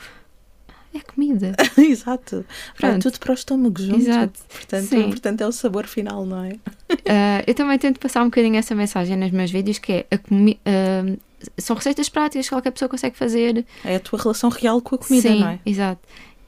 É 0.95 1.01
comida. 1.01 1.55
Exato. 1.79 2.45
Pronto. 2.77 3.03
tudo 3.03 3.21
para 3.21 3.33
o 3.33 3.35
estômago 3.35 3.81
junto. 3.81 4.01
Exato. 4.01 4.41
Portanto, 4.49 4.87
Sim. 4.87 4.97
o 4.97 5.01
importante 5.03 5.43
é 5.43 5.47
o 5.47 5.53
sabor 5.53 5.87
final, 5.87 6.25
não 6.25 6.43
é? 6.43 6.53
Uh, 6.53 7.45
eu 7.47 7.55
também 7.55 7.79
tento 7.79 8.01
passar 8.01 8.23
um 8.23 8.27
bocadinho 8.27 8.57
essa 8.57 8.75
mensagem 8.75 9.17
nos 9.17 9.31
meus 9.31 9.51
vídeos 9.51 9.79
que 9.79 9.93
é 9.93 10.07
a 10.11 10.17
uh, 10.17 11.19
são 11.59 11.77
receitas 11.77 12.09
práticas 12.09 12.47
que 12.47 12.55
qualquer 12.55 12.71
pessoa 12.71 12.89
consegue 12.89 13.17
fazer. 13.17 13.65
É 13.85 13.97
a 13.97 14.01
tua 14.01 14.21
relação 14.21 14.51
real 14.51 14.81
com 14.81 14.95
a 14.95 14.99
comida, 14.99 15.29
Sim, 15.29 15.41
não 15.41 15.49
é? 15.49 15.61
exato. 15.65 16.01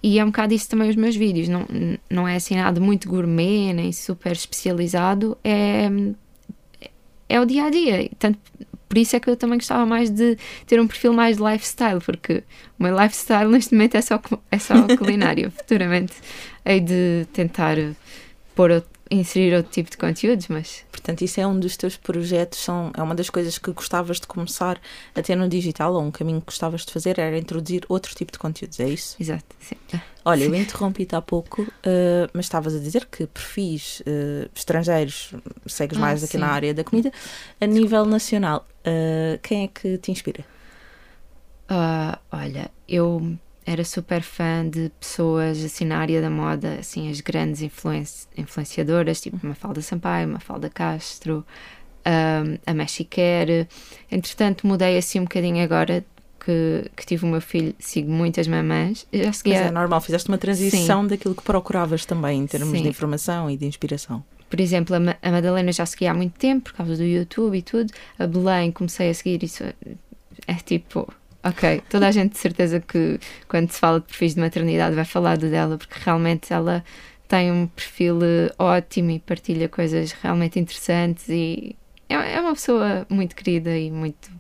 E 0.03 0.19
é 0.19 0.25
um 0.25 0.29
bocado 0.29 0.55
isso 0.55 0.69
também 0.69 0.89
os 0.89 0.97
meus 0.97 1.17
vídeos. 1.17 1.49
Não, 1.49 1.67
não 2.09 2.29
é 2.29 2.37
assim 2.37 2.55
nada 2.55 2.81
muito 2.81 3.09
gourmet, 3.09 3.73
nem 3.73 3.93
super 3.93 4.33
especializado. 4.33 5.37
É, 5.43 5.89
é 7.29 7.41
o 7.41 7.45
dia 7.45 7.65
a 7.65 7.71
dia. 7.71 8.09
Tanto, 8.19 8.39
por 8.89 8.97
isso 8.97 9.17
é 9.17 9.21
que 9.21 9.29
eu 9.29 9.37
também 9.37 9.59
gostava 9.59 9.85
mais 9.85 10.09
de 10.09 10.39
ter 10.67 10.81
um 10.81 10.87
perfil 10.87 11.13
mais 11.13 11.37
de 11.37 11.43
lifestyle, 11.43 12.01
porque 12.01 12.45
o 12.79 12.83
meu 12.85 12.97
lifestyle 12.97 13.51
neste 13.51 13.75
momento 13.75 13.97
é 13.97 14.01
só, 14.01 14.21
é 14.51 14.59
só 14.59 14.75
culinária. 14.97 15.51
Futuramente 15.51 16.15
hei 16.65 16.81
de 16.81 17.27
tentar 17.33 17.77
pôr, 18.55 18.85
inserir 19.11 19.55
outro 19.55 19.71
tipo 19.73 19.91
de 19.91 19.97
conteúdos, 19.97 20.49
mas. 20.49 20.85
Portanto, 20.91 21.23
isso 21.23 21.41
é 21.41 21.47
um 21.47 21.59
dos 21.59 21.77
teus 21.77 21.97
projetos, 21.97 22.59
são, 22.59 22.91
é 22.97 23.03
uma 23.03 23.15
das 23.15 23.31
coisas 23.31 23.57
que 23.59 23.71
gostavas 23.73 24.21
de 24.21 24.27
começar 24.27 24.81
a 25.15 25.23
ter 25.23 25.37
no 25.37 25.49
digital, 25.49 25.95
ou 25.95 26.03
um 26.03 26.11
caminho 26.11 26.41
que 26.41 26.47
gostavas 26.47 26.85
de 26.85 26.93
fazer 26.93 27.19
era 27.19 27.39
introduzir 27.39 27.85
outro 27.89 28.15
tipo 28.15 28.33
de 28.33 28.39
conteúdos, 28.39 28.79
é 28.81 28.89
isso? 28.89 29.17
Exato, 29.21 29.45
sim. 29.61 29.77
Olha, 30.25 30.45
eu 30.45 30.55
interrompi-te 30.57 31.15
há 31.15 31.23
pouco, 31.23 31.63
uh, 31.63 32.31
mas 32.33 32.47
estavas 32.47 32.75
a 32.75 32.79
dizer 32.79 33.07
que 33.07 33.27
perfis 33.27 34.01
uh, 34.01 34.51
estrangeiros 34.55 35.33
segues 35.67 35.97
Ah, 35.97 36.01
mais 36.01 36.23
aqui 36.23 36.33
sim. 36.33 36.39
na 36.39 36.49
área 36.49 36.75
da 36.75 36.85
comida. 36.85 37.11
A 37.61 37.67
nível 37.67 38.05
nacional, 38.05 38.67
uh, 38.81 39.39
quem 39.43 39.65
é 39.65 39.69
que 39.69 39.99
te 39.99 40.11
inspira? 40.11 40.45
Ah, 41.69 42.19
olha, 42.33 42.71
eu 42.89 43.37
era 43.71 43.85
super 43.85 44.23
fã 44.23 44.69
de 44.69 44.91
pessoas 44.99 45.63
assim 45.63 45.85
na 45.85 45.99
área 45.99 46.21
da 46.23 46.31
moda, 46.31 46.77
assim, 46.81 47.11
as 47.11 47.21
grandes 47.21 47.61
influenci- 47.63 48.27
influenciadoras, 48.37 49.21
tipo 49.21 49.39
Mafalda 49.47 49.83
Sampaio, 49.83 50.27
Mafalda 50.29 50.71
Castro, 50.71 51.45
ahm, 52.05 52.57
a 52.67 52.73
Mexiquer. 52.75 53.67
Entretanto, 54.11 54.67
mudei 54.67 54.97
assim 54.97 55.21
um 55.21 55.25
bocadinho 55.25 55.63
agora 55.63 56.05
que, 56.41 56.91
que 56.97 57.05
tive 57.05 57.25
o 57.25 57.29
meu 57.29 57.41
filho, 57.41 57.75
sigo 57.79 58.11
muitas 58.11 58.49
mamãs. 58.49 59.07
Já 59.13 59.33
seguia, 59.33 59.57
é 59.59 59.71
normal, 59.71 60.01
fizeste 60.01 60.29
uma 60.29 60.39
transição 60.39 61.07
daquilo 61.07 61.35
que 61.35 61.43
procuravas 61.43 62.07
também 62.07 62.41
em 62.41 62.47
termos 62.47 62.77
Sim. 62.77 62.83
de 62.85 62.89
informação 62.89 63.51
e 63.51 63.57
de 63.57 63.67
inspiração. 63.67 64.25
por 64.49 64.59
exemplo, 64.61 64.97
a, 64.97 65.01
Ma- 65.01 65.17
a 65.21 65.31
Madalena 65.31 65.73
já 65.73 65.85
seguia 65.85 66.11
há 66.11 66.15
muito 66.15 66.39
tempo 66.39 66.71
por 66.71 66.73
causa 66.79 66.97
do 66.97 67.05
YouTube 67.05 67.59
e 67.59 67.63
tudo. 67.63 67.93
A 68.19 68.27
Belém 68.27 68.73
comecei 68.73 69.11
a 69.11 69.15
seguir 69.15 69.43
isso. 69.43 69.63
É 70.47 70.55
tipo, 70.55 71.13
ok, 71.45 71.83
toda 71.89 72.09
a 72.09 72.11
gente 72.11 72.33
de 72.33 72.39
certeza 72.39 72.81
que 72.81 73.19
quando 73.49 73.71
se 73.71 73.79
fala 73.79 74.01
de 74.01 74.07
perfis 74.07 74.35
de 74.35 74.41
maternidade 74.41 74.95
vai 74.97 75.05
falar 75.05 75.37
do 75.39 75.49
dela, 75.51 75.79
porque 75.79 75.99
realmente 76.05 76.53
ela 76.53 76.85
tem 77.29 77.53
um 77.53 77.67
perfil 77.67 78.19
eh, 78.23 78.51
ótimo 78.59 79.11
e 79.11 79.19
partilha 79.21 79.69
coisas 79.69 80.13
realmente 80.13 80.59
interessantes 80.59 81.29
e 81.29 81.77
é, 82.09 82.15
é 82.35 82.41
uma 82.41 82.55
pessoa 82.55 83.07
muito 83.11 83.37
querida 83.37 83.77
e 83.77 83.91
muito. 83.91 84.31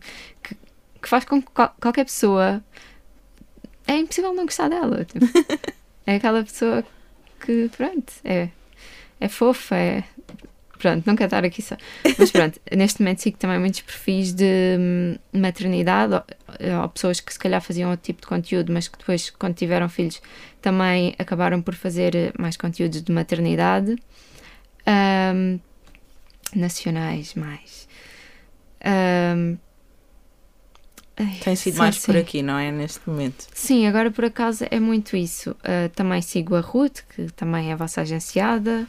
que, 0.42 0.54
que 1.02 1.08
faz 1.08 1.24
com 1.24 1.40
que 1.42 1.48
qual- 1.52 1.74
qualquer 1.80 2.04
pessoa. 2.04 2.62
É 3.86 3.96
impossível 3.96 4.34
não 4.34 4.44
gostar 4.44 4.68
dela. 4.68 5.04
tipo. 5.04 5.24
é 6.06 6.16
aquela 6.16 6.42
pessoa 6.44 6.84
que, 7.40 7.68
pronto, 7.76 8.12
é, 8.24 8.48
é 9.20 9.28
fofa, 9.28 9.76
é. 9.76 10.04
Pronto, 10.78 11.04
não 11.06 11.16
quero 11.16 11.26
estar 11.26 11.44
aqui 11.44 11.60
só. 11.60 11.76
Mas 12.16 12.30
pronto, 12.30 12.60
neste 12.74 13.00
momento 13.00 13.20
sigo 13.20 13.36
também 13.36 13.58
muitos 13.58 13.80
perfis 13.80 14.32
de 14.32 14.76
hum, 14.78 15.16
maternidade, 15.32 16.14
ou, 16.14 16.22
ou 16.82 16.88
pessoas 16.88 17.20
que 17.20 17.32
se 17.32 17.38
calhar 17.38 17.60
faziam 17.60 17.90
outro 17.90 18.04
tipo 18.04 18.20
de 18.20 18.26
conteúdo, 18.26 18.72
mas 18.72 18.88
que 18.88 18.96
depois, 18.98 19.30
quando 19.30 19.54
tiveram 19.54 19.88
filhos, 19.88 20.22
também 20.62 21.14
acabaram 21.18 21.60
por 21.60 21.74
fazer 21.74 22.32
mais 22.38 22.56
conteúdos 22.56 23.02
de 23.02 23.12
maternidade. 23.12 23.96
Ahm, 24.86 25.58
nacionais, 26.54 27.34
mais. 27.34 27.88
Ai, 31.18 31.36
Tem 31.42 31.56
sido 31.56 31.74
sim, 31.74 31.78
mais 31.78 31.96
sim. 31.96 32.06
por 32.06 32.16
aqui, 32.16 32.42
não 32.42 32.56
é? 32.56 32.70
Neste 32.70 33.00
momento. 33.08 33.46
Sim, 33.52 33.86
agora 33.88 34.08
por 34.10 34.24
acaso 34.24 34.64
é 34.70 34.78
muito 34.78 35.16
isso. 35.16 35.50
Uh, 35.50 35.88
também 35.94 36.22
sigo 36.22 36.54
a 36.54 36.60
Ruth, 36.60 37.00
que 37.14 37.26
também 37.32 37.70
é 37.70 37.72
a 37.72 37.76
vossa 37.76 38.02
agenciada. 38.02 38.86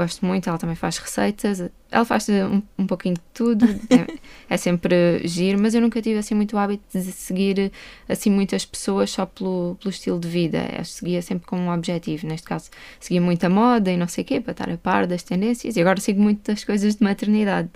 Gosto 0.00 0.24
muito, 0.24 0.48
ela 0.48 0.56
também 0.56 0.74
faz 0.74 0.96
receitas. 0.96 1.62
Ela 1.90 2.04
faz 2.06 2.26
um, 2.30 2.62
um 2.78 2.86
pouquinho 2.86 3.16
de 3.16 3.22
tudo. 3.34 3.66
É, 3.90 4.54
é 4.54 4.56
sempre 4.56 5.20
giro, 5.26 5.60
mas 5.60 5.74
eu 5.74 5.80
nunca 5.80 6.00
tive 6.00 6.18
assim 6.18 6.34
muito 6.34 6.56
hábito 6.56 6.84
de 6.90 7.02
seguir 7.12 7.70
assim 8.08 8.30
muitas 8.30 8.64
pessoas 8.64 9.10
só 9.10 9.26
pelo, 9.26 9.76
pelo 9.80 9.90
estilo 9.90 10.18
de 10.18 10.28
vida. 10.28 10.64
Eu 10.78 10.84
seguia 10.84 11.20
sempre 11.20 11.46
com 11.46 11.58
um 11.58 11.70
objetivo. 11.70 12.26
Neste 12.26 12.46
caso, 12.46 12.70
seguia 12.98 13.20
muito 13.20 13.44
a 13.44 13.48
moda 13.50 13.90
e 13.90 13.96
não 13.96 14.08
sei 14.08 14.22
o 14.22 14.26
quê, 14.26 14.40
para 14.40 14.52
estar 14.52 14.70
a 14.70 14.78
par 14.78 15.06
das 15.06 15.22
tendências. 15.22 15.76
E 15.76 15.80
agora 15.80 16.00
sigo 16.00 16.22
muito 16.22 16.50
das 16.50 16.64
coisas 16.64 16.96
de 16.96 17.02
maternidade. 17.02 17.68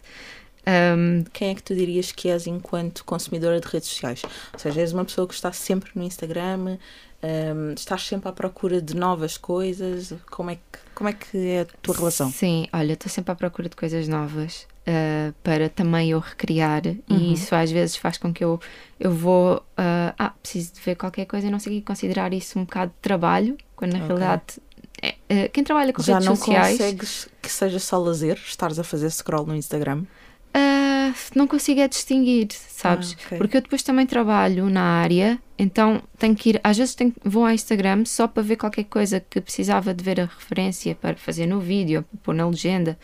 Um, 0.66 1.24
Quem 1.32 1.50
é 1.50 1.54
que 1.54 1.62
tu 1.62 1.74
dirias 1.74 2.10
que 2.10 2.30
és 2.30 2.46
enquanto 2.46 3.04
consumidora 3.04 3.60
de 3.60 3.68
redes 3.68 3.88
sociais? 3.88 4.22
Ou 4.52 4.58
seja, 4.58 4.80
és 4.80 4.92
uma 4.92 5.04
pessoa 5.04 5.28
que 5.28 5.34
está 5.34 5.52
sempre 5.52 5.90
no 5.94 6.02
Instagram, 6.02 6.78
hum, 7.24 7.74
estás 7.76 8.06
sempre 8.06 8.28
à 8.28 8.32
procura 8.32 8.80
de 8.80 8.94
novas 8.94 9.36
coisas. 9.36 10.12
Como 10.30 10.50
é 10.50 10.56
que, 10.56 10.78
como 10.94 11.08
é, 11.08 11.12
que 11.12 11.48
é 11.48 11.60
a 11.62 11.66
tua 11.82 11.96
relação? 11.96 12.30
Sim, 12.30 12.66
olha, 12.72 12.92
estou 12.92 13.10
sempre 13.10 13.32
à 13.32 13.34
procura 13.34 13.68
de 13.68 13.76
coisas 13.76 14.06
novas 14.08 14.66
uh, 14.86 15.34
para 15.42 15.68
também 15.68 16.10
eu 16.10 16.18
recriar 16.18 16.82
Uhum. 16.86 17.02
e 17.08 17.32
isso 17.34 17.54
às 17.54 17.70
vezes 17.70 17.96
faz 17.96 18.18
com 18.18 18.32
que 18.32 18.44
eu, 18.44 18.60
eu 18.98 19.12
vou, 19.12 19.56
uh, 19.56 20.14
ah, 20.18 20.32
preciso 20.42 20.74
de 20.74 20.80
ver 20.80 20.96
qualquer 20.96 21.24
coisa 21.26 21.46
e 21.46 21.50
não 21.50 21.58
sei 21.58 21.80
considerar 21.80 22.32
isso 22.32 22.58
um 22.58 22.64
bocado 22.64 22.90
de 22.92 22.98
trabalho, 23.00 23.56
quando 23.76 23.92
na 23.92 23.98
Ok. 23.98 24.08
realidade 24.08 24.60
é, 25.02 25.10
uh, 25.10 25.50
quem 25.52 25.62
trabalha 25.62 25.92
com 25.92 26.02
Já 26.02 26.14
redes 26.14 26.26
não 26.26 26.36
sociais 26.36 26.78
consegues 26.78 27.28
que 27.40 27.50
seja 27.50 27.78
só 27.78 27.98
lazer, 27.98 28.36
estares 28.36 28.78
a 28.78 28.84
fazer 28.84 29.10
scroll 29.10 29.46
no 29.46 29.54
Instagram? 29.54 30.04
Uh, 30.56 31.14
não 31.34 31.46
consigo 31.46 31.80
é 31.80 31.88
distinguir, 31.88 32.48
sabes? 32.52 33.16
Ah, 33.18 33.24
ok. 33.26 33.38
Porque 33.38 33.56
eu 33.56 33.60
depois 33.60 33.82
também 33.82 34.06
trabalho 34.06 34.68
na 34.70 34.82
área, 34.82 35.38
então 35.58 36.02
tenho 36.18 36.34
que 36.34 36.50
ir, 36.50 36.60
às 36.62 36.76
vezes 36.76 36.94
tenho, 36.94 37.12
vou 37.24 37.44
ao 37.44 37.52
Instagram 37.52 38.04
só 38.04 38.26
para 38.26 38.42
ver 38.42 38.56
qualquer 38.56 38.84
coisa 38.84 39.20
que 39.20 39.40
precisava 39.40 39.92
de 39.92 40.02
ver 40.02 40.20
a 40.20 40.24
referência 40.24 40.94
para 40.94 41.16
fazer 41.16 41.46
no 41.46 41.60
vídeo, 41.60 42.04
pôr 42.22 42.34
na 42.34 42.46
legenda, 42.46 42.98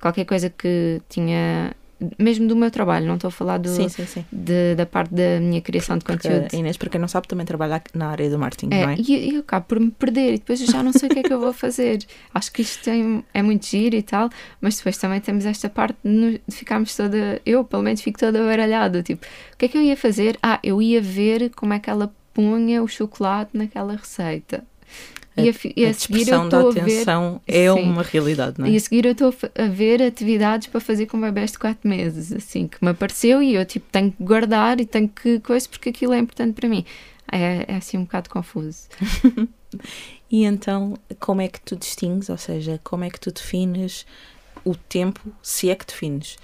qualquer 0.00 0.24
coisa 0.24 0.50
que 0.50 1.00
tinha, 1.08 1.74
mesmo 2.18 2.46
do 2.46 2.54
meu 2.54 2.70
trabalho, 2.70 3.06
não 3.06 3.14
estou 3.14 3.28
a 3.28 3.30
falar 3.30 3.58
do, 3.58 3.68
Sim, 3.70 3.88
sim, 3.88 4.04
sim. 4.06 4.24
de- 4.30 4.74
da 4.74 4.84
parte 4.84 5.14
da 5.14 5.40
minha 5.40 5.60
criação 5.62 5.96
de 5.96 6.04
Porque 6.04 6.28
conteúdo. 6.28 6.48
a 6.52 6.56
Inês, 6.56 6.76
para 6.76 6.90
quem 6.90 7.00
não 7.00 7.08
sabe, 7.08 7.26
também 7.26 7.46
trabalha 7.46 7.82
na 7.94 8.08
área 8.08 8.28
do 8.28 8.38
marketing, 8.38 8.66
não 8.68 8.76
É, 8.90 8.92
é? 8.92 8.96
e, 8.98 9.30
e 9.30 9.34
eu 9.34 9.40
acabo 9.40 9.66
por 9.66 9.80
me 9.80 9.90
perder 9.90 10.34
e 10.34 10.38
depois 10.38 10.60
eu 10.60 10.66
já 10.66 10.82
não 10.82 10.92
sei 10.92 11.08
o 11.08 11.12
que 11.12 11.20
é 11.20 11.24
que 11.24 11.32
eu 11.32 11.40
vou 11.40 11.52
fazer. 11.52 12.04
Acho 12.34 12.52
que 12.52 12.60
isto 12.62 12.82
tem, 12.84 13.24
é 13.32 13.42
muito 13.42 13.64
giro 13.66 13.96
e 13.96 14.02
tal, 14.02 14.28
mas 14.60 14.76
depois 14.76 14.98
também 14.98 15.20
temos 15.20 15.46
esta 15.46 15.68
parte 15.70 15.96
de 16.04 16.40
ficarmos 16.50 16.94
toda. 16.94 17.40
Eu, 17.46 17.64
pelo 17.64 17.82
menos, 17.82 18.00
fico 18.02 18.18
toda 18.18 18.42
baralhada. 18.44 19.02
Tipo, 19.02 19.24
o 19.54 19.56
que 19.56 19.64
é 19.64 19.68
que 19.68 19.78
eu 19.78 19.82
ia 19.82 19.96
fazer? 19.96 20.38
Ah, 20.42 20.58
eu 20.62 20.82
ia 20.82 21.00
ver 21.00 21.50
como 21.56 21.72
é 21.72 21.78
que 21.78 21.88
ela 21.88 22.12
punha 22.34 22.82
o 22.82 22.86
chocolate 22.88 23.56
naquela 23.56 23.96
receita. 23.96 24.62
E 25.36 25.50
a, 25.50 25.52
e 25.76 25.84
a 25.84 25.88
a 25.88 25.92
dispersão 25.92 26.48
da 26.48 26.56
estou 26.56 26.70
a 26.70 26.72
ver. 26.72 26.80
atenção 26.80 27.42
é 27.46 27.70
Sim. 27.70 27.82
uma 27.82 28.02
realidade, 28.02 28.58
não 28.58 28.66
é? 28.66 28.70
E 28.70 28.76
a 28.76 28.80
seguir 28.80 29.04
eu 29.04 29.12
estou 29.12 29.34
a 29.54 29.66
ver 29.66 30.02
atividades 30.02 30.68
para 30.68 30.80
fazer 30.80 31.04
com 31.06 31.20
bebés 31.20 31.52
de 31.52 31.58
4 31.58 31.86
meses, 31.86 32.32
assim, 32.32 32.66
que 32.66 32.82
me 32.82 32.90
apareceu 32.90 33.42
e 33.42 33.54
eu 33.54 33.64
tipo 33.66 33.86
tenho 33.92 34.12
que 34.12 34.22
guardar 34.22 34.80
e 34.80 34.86
tenho 34.86 35.08
que 35.08 35.38
coisa 35.40 35.68
porque 35.68 35.90
aquilo 35.90 36.14
é 36.14 36.18
importante 36.18 36.54
para 36.54 36.68
mim. 36.68 36.86
É, 37.30 37.66
é 37.68 37.76
assim 37.76 37.98
um 37.98 38.04
bocado 38.04 38.30
confuso. 38.30 38.88
E 40.30 40.44
então, 40.44 40.94
como 41.20 41.40
é 41.40 41.48
que 41.48 41.60
tu 41.60 41.76
distingues, 41.76 42.28
ou 42.28 42.38
seja, 42.38 42.80
como 42.82 43.04
é 43.04 43.10
que 43.10 43.20
tu 43.20 43.30
defines 43.30 44.06
o 44.64 44.74
tempo, 44.74 45.20
se 45.40 45.70
é 45.70 45.74
que 45.74 45.86
defines? 45.86 46.36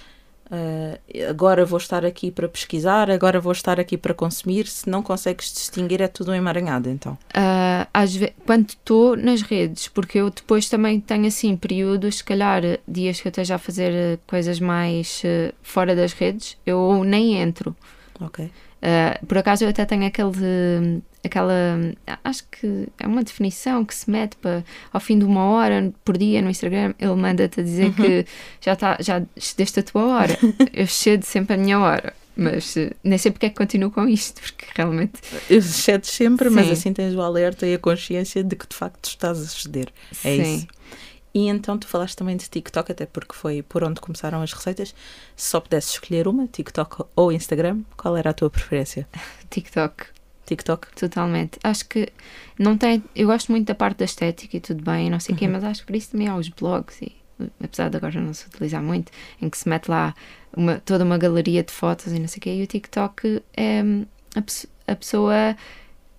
Ah, 0.55 0.99
agora 1.31 1.65
vou 1.65 1.79
estar 1.79 2.05
aqui 2.05 2.31
para 2.31 2.47
pesquisar, 2.47 3.11
agora 3.11 3.41
vou 3.41 3.53
estar 3.53 3.81
aqui 3.81 3.97
para 3.97 4.12
consumir. 4.12 4.67
Se 4.67 4.87
não 4.88 5.03
consegues 5.03 5.51
distinguir, 5.51 6.03
é 6.03 6.09
tudo 6.09 6.31
um 6.31 6.35
emaranhado, 6.35 6.91
então. 6.91 7.17
Ah, 7.33 7.88
às 7.95 8.15
ve- 8.15 8.35
quando 8.45 8.69
estou 8.69 9.17
nas 9.17 9.41
redes, 9.41 9.88
porque 9.88 10.19
eu 10.19 10.29
depois 10.29 10.69
também 10.69 11.01
tenho 11.01 11.27
assim 11.27 11.57
períodos, 11.57 12.17
se 12.19 12.25
calhar 12.25 12.62
dias 12.87 13.19
que 13.19 13.29
eu 13.29 13.31
esteja 13.31 13.55
a 13.55 13.59
fazer 13.59 13.93
eh, 13.95 14.19
coisas 14.27 14.61
mais 14.61 15.23
eh, 15.25 15.53
fora 15.62 15.97
das 15.97 16.12
redes, 16.12 16.59
eu 16.67 17.03
nem 17.03 17.37
entro. 17.41 17.75
Ok. 18.21 18.45
Uh, 18.45 19.27
por 19.27 19.38
acaso 19.38 19.65
eu 19.65 19.69
até 19.69 19.85
tenho 19.85 20.05
aquele, 20.05 21.01
aquela, 21.25 21.55
acho 22.25 22.45
que 22.49 22.89
é 22.99 23.07
uma 23.07 23.23
definição 23.23 23.85
que 23.85 23.95
se 23.95 24.11
mete 24.11 24.37
para 24.37 24.65
ao 24.93 25.01
fim 25.01 25.19
de 25.19 25.25
uma 25.25 25.45
hora 25.45 25.93
por 26.05 26.17
dia 26.17 26.43
no 26.43 26.51
Instagram, 26.51 26.95
ele 26.99 27.15
manda-te 27.15 27.61
a 27.61 27.63
dizer 27.63 27.93
que 27.95 28.27
já 28.61 28.73
está, 28.73 28.97
já 29.01 29.23
excedeste 29.37 29.81
a 29.81 29.83
tua 29.83 30.07
hora. 30.07 30.39
eu 30.73 30.87
cedo 30.87 31.25
sempre 31.25 31.55
a 31.55 31.57
minha 31.57 31.79
hora, 31.79 32.13
mas 32.37 32.77
uh, 32.77 32.91
nem 33.05 33.19
sei 33.19 33.31
porque 33.31 33.47
é 33.47 33.49
que 33.51 33.57
continuo 33.57 33.91
com 33.91 34.09
isto, 34.09 34.41
porque 34.41 34.67
realmente 34.75 35.21
Eu 35.49 35.59
excedes 35.59 36.11
sempre, 36.11 36.51
mas 36.51 36.67
Sim. 36.67 36.73
assim 36.73 36.93
tens 36.93 37.15
o 37.15 37.21
alerta 37.21 37.67
e 37.67 37.75
a 37.75 37.79
consciência 37.79 38.43
de 38.43 38.57
que 38.57 38.67
de 38.67 38.75
facto 38.75 39.05
estás 39.09 39.41
a 39.41 39.47
ceder. 39.47 39.89
É 40.25 40.37
sim. 40.37 40.57
isso. 40.57 40.67
E 41.35 41.49
então 41.49 41.79
tu 41.79 41.87
falaste 41.87 42.17
também 42.17 42.37
de 42.37 42.49
TikTok, 42.49 42.93
até 42.93 43.07
porque 43.07 43.35
foi 43.35 43.63
por 43.63 43.83
onde 43.85 44.01
começaram 44.01 44.43
as 44.43 44.53
receitas. 44.53 44.95
Se 45.35 45.51
só 45.51 45.61
pudesses 45.61 45.93
escolher 45.93 46.29
uma, 46.29 46.47
TikTok 46.47 47.05
ou 47.17 47.33
Instagram, 47.33 47.81
qual 47.97 48.17
era 48.17 48.31
a 48.31 48.35
tua 48.35 48.51
preferência? 48.51 49.09
TikTok. 49.49 50.05
TikTok? 50.46 50.88
Totalmente. 50.96 51.59
Acho 51.62 51.87
que 51.88 52.09
não 52.59 52.76
tem. 52.76 53.02
Eu 53.14 53.26
gosto 53.28 53.50
muito 53.52 53.66
da 53.66 53.74
parte 53.74 53.98
da 53.98 54.05
estética 54.05 54.57
e 54.57 54.61
tudo 54.61 54.83
bem, 54.83 55.09
não 55.11 55.20
sei 55.20 55.35
o 55.35 55.38
quê, 55.38 55.46
Uhum. 55.46 55.52
mas 55.52 55.64
acho 55.64 55.81
que 55.81 55.87
por 55.87 55.96
isso 55.96 56.11
também 56.12 56.28
há 56.28 56.37
os 56.37 56.48
blogs 56.48 57.00
e 57.02 57.12
apesar 57.62 57.88
de 57.88 57.96
agora 57.96 58.20
não 58.20 58.33
se 58.35 58.46
utilizar 58.46 58.83
muito, 58.83 59.11
em 59.40 59.48
que 59.50 59.59
se 59.59 59.68
mete 59.68 59.88
lá 59.88 60.14
uma, 60.57 60.78
toda 60.81 61.02
uma 61.05 61.18
galeria 61.18 61.62
de 61.62 61.72
fotos 61.72 62.07
e 62.12 62.18
não 62.18 62.28
sei 62.28 62.38
o 62.38 62.40
quê, 62.40 62.55
e 62.55 62.62
o 62.62 62.66
TikTok 62.66 63.42
é 63.57 63.83
a, 64.37 64.92
a 64.92 64.94
pessoa 64.94 65.57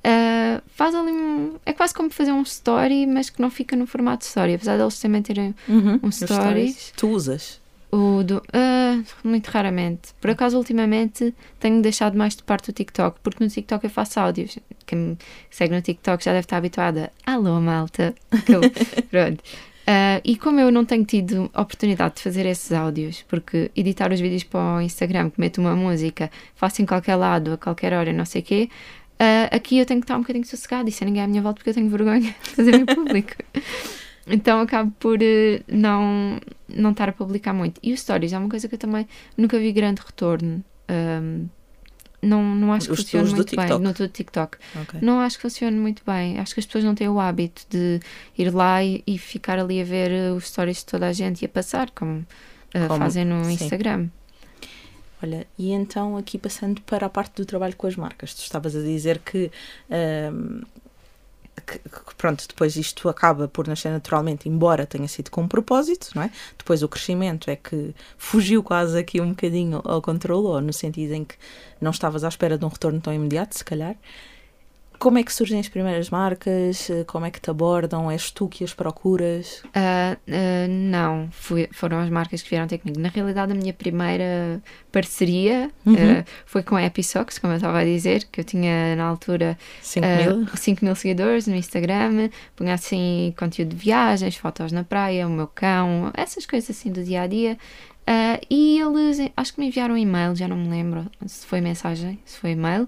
uh, 0.05 0.61
faz 0.67 0.93
ali 0.95 1.11
um. 1.11 1.55
É 1.65 1.71
quase 1.73 1.93
como 1.93 2.09
fazer 2.09 2.31
um 2.31 2.41
story, 2.41 3.05
mas 3.05 3.29
que 3.29 3.41
não 3.41 3.49
fica 3.49 3.75
no 3.75 3.85
formato 3.87 4.19
de 4.19 4.25
story, 4.25 4.55
apesar 4.55 4.77
deles 4.77 4.99
também 4.99 5.21
terem 5.21 5.55
Uhum, 5.67 5.99
um 6.03 6.11
stories. 6.11 6.91
Tu 6.97 7.07
usas? 7.07 7.61
O 7.93 8.23
do, 8.23 8.41
ah, 8.51 9.03
muito 9.23 9.49
raramente. 9.49 10.15
Por 10.19 10.31
acaso, 10.31 10.57
ultimamente, 10.57 11.31
tenho 11.59 11.79
deixado 11.79 12.17
mais 12.17 12.35
de 12.35 12.41
parte 12.41 12.71
o 12.71 12.73
TikTok, 12.73 13.19
porque 13.21 13.43
no 13.43 13.47
TikTok 13.47 13.83
eu 13.83 13.89
faço 13.91 14.19
áudios. 14.19 14.57
Quem 14.87 14.97
me 14.97 15.17
segue 15.51 15.75
no 15.75 15.81
TikTok 15.81 16.23
já 16.23 16.31
deve 16.31 16.39
estar 16.39 16.57
habituada. 16.57 17.11
Alô, 17.23 17.61
malta. 17.61 18.15
Pronto. 19.11 19.43
Ah, 19.85 20.19
e 20.25 20.35
como 20.35 20.59
eu 20.59 20.71
não 20.71 20.83
tenho 20.85 21.05
tido 21.05 21.51
oportunidade 21.55 22.15
de 22.15 22.23
fazer 22.23 22.47
esses 22.47 22.71
áudios, 22.71 23.23
porque 23.27 23.69
editar 23.75 24.11
os 24.11 24.19
vídeos 24.19 24.43
para 24.43 24.77
o 24.77 24.81
Instagram, 24.81 25.29
que 25.29 25.39
meto 25.39 25.61
uma 25.61 25.75
música, 25.75 26.31
faço 26.55 26.81
em 26.81 26.87
qualquer 26.87 27.15
lado, 27.15 27.53
a 27.53 27.57
qualquer 27.57 27.93
hora, 27.93 28.11
não 28.11 28.25
sei 28.25 28.41
o 28.41 28.43
quê, 28.43 28.69
ah, 29.19 29.55
aqui 29.55 29.77
eu 29.77 29.85
tenho 29.85 29.99
que 29.99 30.05
estar 30.05 30.17
um 30.17 30.21
bocadinho 30.21 30.45
sossegada 30.47 30.89
e 30.89 30.91
sem 30.91 31.05
ninguém 31.05 31.21
à 31.21 31.27
minha 31.27 31.43
volta, 31.43 31.57
porque 31.57 31.69
eu 31.69 31.75
tenho 31.75 31.89
vergonha 31.89 32.33
de 32.43 32.49
fazer 32.49 32.73
em 32.73 32.85
público. 32.85 33.35
Então 34.27 34.61
acabo 34.61 34.91
por 34.99 35.21
eh, 35.21 35.61
não, 35.67 36.39
não 36.67 36.91
estar 36.91 37.09
a 37.09 37.11
publicar 37.11 37.53
muito. 37.53 37.79
E 37.83 37.91
os 37.93 37.99
stories 37.99 38.31
é 38.33 38.37
uma 38.37 38.49
coisa 38.49 38.67
que 38.67 38.75
eu 38.75 38.79
também 38.79 39.07
nunca 39.37 39.59
vi 39.59 39.71
grande 39.73 40.01
retorno. 40.05 40.63
Ahm, 40.87 41.47
não, 42.21 42.55
não 42.55 42.71
acho 42.71 42.87
que 42.87 42.93
Os 42.93 42.99
funcione 43.01 43.31
muito 43.31 43.53
bem 43.53 43.67
no 43.79 43.91
do 43.93 44.07
TikTok. 44.07 44.57
Ok. 44.81 44.99
Não 45.01 45.19
acho 45.19 45.35
que 45.35 45.41
funcione 45.41 45.77
muito 45.77 46.03
bem. 46.05 46.39
Acho 46.39 46.53
que 46.53 46.61
as 46.61 46.65
pessoas 46.65 46.85
não 46.85 46.95
têm 46.95 47.09
o 47.09 47.19
hábito 47.19 47.63
de 47.69 47.99
ir 48.37 48.49
lá 48.53 48.81
e, 48.81 49.03
e 49.05 49.17
ficar 49.17 49.59
ali 49.59 49.81
a 49.81 49.83
ver 49.83 50.09
eh, 50.11 50.31
os 50.31 50.47
stories 50.47 50.77
de 50.77 50.85
toda 50.85 51.07
a 51.07 51.11
gente 51.11 51.41
e 51.41 51.45
a 51.45 51.49
passar, 51.49 51.91
como, 51.91 52.25
Como- 52.71 52.97
fazem 52.97 53.25
no 53.25 53.43
sim. 53.43 53.51
Instagram. 53.51 54.07
Olha, 55.21 55.47
e 55.57 55.71
então 55.71 56.17
aqui 56.17 56.37
passando 56.37 56.81
para 56.81 57.05
a 57.05 57.09
parte 57.09 57.35
do 57.37 57.45
trabalho 57.45 57.75
com 57.77 57.87
as 57.87 57.95
marcas, 57.95 58.33
tu 58.33 58.41
estavas 58.41 58.75
a 58.75 58.81
dizer 58.81 59.19
que, 59.19 59.49
que- 61.65 61.79
que, 61.79 62.15
pronto, 62.17 62.45
depois 62.47 62.75
isto 62.75 63.09
acaba 63.09 63.47
por 63.47 63.67
nascer 63.67 63.91
naturalmente, 63.91 64.47
embora 64.49 64.85
tenha 64.85 65.07
sido 65.07 65.31
com 65.31 65.41
um 65.41 65.47
propósito, 65.47 66.09
não 66.15 66.23
é? 66.23 66.31
Depois 66.57 66.83
o 66.83 66.89
crescimento 66.89 67.49
é 67.49 67.55
que 67.55 67.93
fugiu 68.17 68.61
quase 68.63 68.97
aqui 68.97 69.19
um 69.21 69.29
bocadinho 69.29 69.81
ao 69.83 70.01
controle, 70.01 70.47
ou 70.47 70.61
no 70.61 70.73
sentido 70.73 71.13
em 71.13 71.23
que 71.23 71.35
não 71.81 71.91
estavas 71.91 72.23
à 72.23 72.27
espera 72.27 72.57
de 72.57 72.65
um 72.65 72.69
retorno 72.69 72.99
tão 73.01 73.13
imediato, 73.13 73.57
se 73.57 73.63
calhar. 73.65 73.95
Como 74.99 75.17
é 75.17 75.23
que 75.23 75.33
surgem 75.33 75.59
as 75.59 75.67
primeiras 75.67 76.09
marcas? 76.09 76.89
Como 77.07 77.25
é 77.25 77.31
que 77.31 77.39
te 77.41 77.49
abordam? 77.49 78.09
És 78.09 78.31
tu 78.31 78.47
que 78.47 78.63
as 78.63 78.73
procuras? 78.73 79.61
Ah, 79.73 80.15
ah, 80.27 80.67
não, 80.69 81.27
fui- 81.31 81.67
foram 81.73 81.99
as 81.99 82.09
marcas 82.09 82.41
que 82.41 82.49
vieram 82.49 82.67
ter 82.67 82.77
comigo. 82.77 82.99
Na 82.99 83.09
realidade, 83.09 83.51
a 83.51 83.55
minha 83.55 83.73
primeira 83.73 84.61
parceria 84.91 85.69
Uhum. 85.85 85.95
ah, 85.95 86.25
foi 86.45 86.63
com 86.63 86.75
a 86.75 86.83
Episocks, 86.83 87.37
como 87.37 87.51
eu 87.53 87.57
estava 87.57 87.79
a 87.79 87.83
dizer, 87.83 88.25
que 88.31 88.39
eu 88.39 88.45
tinha 88.45 88.95
na 88.95 89.03
altura 89.05 89.57
5 89.81 90.05
ah, 90.05 90.33
mil? 90.33 90.47
5 90.55 90.85
mil 90.85 90.95
seguidores 90.95 91.47
no 91.47 91.55
Instagram, 91.55 92.29
punha 92.55 92.73
assim 92.73 93.33
conteúdo 93.37 93.69
de 93.69 93.75
viagens, 93.75 94.35
fotos 94.37 94.71
na 94.71 94.83
praia, 94.83 95.27
o 95.27 95.29
meu 95.29 95.47
cão, 95.47 96.11
essas 96.15 96.45
coisas 96.45 96.69
assim 96.69 96.91
do 96.91 97.03
dia 97.03 97.23
a 97.23 97.27
dia. 97.27 97.57
E 98.49 98.79
eles, 98.79 99.31
acho 99.35 99.53
que 99.53 99.59
me 99.59 99.67
enviaram 99.67 99.95
um 99.95 99.97
e-mail, 99.97 100.35
já 100.35 100.47
não 100.47 100.57
me 100.57 100.69
lembro 100.69 101.05
se 101.25 101.45
foi 101.45 101.61
mensagem, 101.61 102.19
se 102.25 102.37
foi 102.37 102.51
e-mail, 102.51 102.87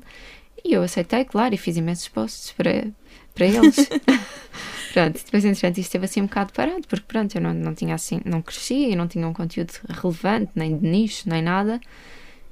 e 0.66 0.74
eu 0.74 0.82
aceitei, 0.82 1.24
claro, 1.24 1.54
e 1.54 1.58
fiz 1.58 1.78
imensos 1.78 2.08
posts 2.08 2.52
para, 2.54 2.88
para 3.36 3.46
eles. 3.46 3.76
pronto, 4.92 5.22
depois 5.24 5.46
entretanto 5.46 5.78
isto 5.78 5.90
esteve 5.90 6.06
assim 6.06 6.22
um 6.22 6.26
bocado 6.26 6.54
parado, 6.54 6.88
porque 6.88 7.06
pronto, 7.08 7.36
eu 7.36 7.42
não, 7.42 7.54
não 7.54 7.76
tinha 7.76 7.94
assim, 7.94 8.20
não 8.26 8.42
crescia, 8.42 8.90
eu 8.90 8.98
não 8.98 9.08
tinha 9.08 9.28
um 9.28 9.34
conteúdo 9.34 9.72
relevante, 9.88 10.52
nem 10.56 10.76
de 10.76 10.88
nicho, 10.88 11.30
nem 11.30 11.42
nada. 11.42 11.80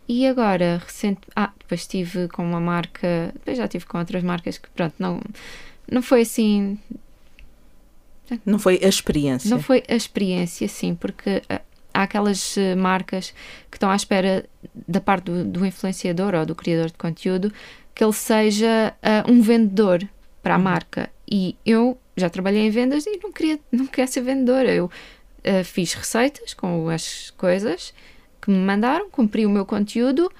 E 0.07 0.27
agora, 0.27 0.81
recente, 0.85 1.21
ah, 1.35 1.51
depois 1.57 1.81
estive 1.81 2.27
com 2.27 2.43
uma 2.43 2.59
marca, 2.59 3.31
depois 3.33 3.57
já 3.57 3.65
estive 3.65 3.85
com 3.85 3.97
outras 3.97 4.21
marcas 4.21 4.57
que 4.57 4.69
pronto, 4.69 4.93
não, 4.99 5.19
não 5.89 6.01
foi 6.01 6.21
assim, 6.21 6.77
Não 8.45 8.59
foi 8.59 8.79
a 8.83 8.87
experiência? 8.87 9.49
não 9.49 9.59
foi 9.59 9.83
a 9.87 9.95
experiência, 9.95 10.67
sim, 10.67 10.93
porque 10.93 11.41
ah, 11.49 11.61
há 11.93 12.03
aquelas 12.03 12.57
eh, 12.57 12.75
marcas 12.75 13.33
que 13.69 13.77
estão 13.77 13.89
à 13.89 13.95
espera 13.95 14.45
da 14.87 14.99
parte 14.99 15.25
do, 15.25 15.45
do 15.45 15.65
influenciador 15.65 16.33
ou 16.33 16.45
do 16.45 16.55
criador 16.55 16.87
de 16.87 16.97
conteúdo 16.97 17.53
que 17.95 18.03
ele 18.03 18.13
seja 18.13 18.93
ah, 19.01 19.23
um 19.27 19.41
vendedor 19.41 20.07
para 20.41 20.55
a 20.55 20.59
marca. 20.59 21.09
E 21.29 21.55
eu 21.65 21.97
já 22.17 22.29
trabalhei 22.29 22.61
em 22.67 22.69
vendas 22.69 23.05
e 23.05 23.19
não 23.21 23.31
queria, 23.31 23.59
não 23.71 23.85
queria 23.87 24.07
ser 24.07 24.21
vendedora. 24.21 24.71
Eu 24.73 24.89
ah, 25.45 25.63
fiz 25.63 25.93
receitas 25.93 26.53
com 26.53 26.89
as 26.89 27.31
coisas 27.31 27.93
que 28.41 28.51
me 28.51 28.57
mandaram, 28.57 29.09
cumpri 29.09 29.45
o 29.45 29.49
meu 29.49 29.65
conteúdo. 29.65 30.31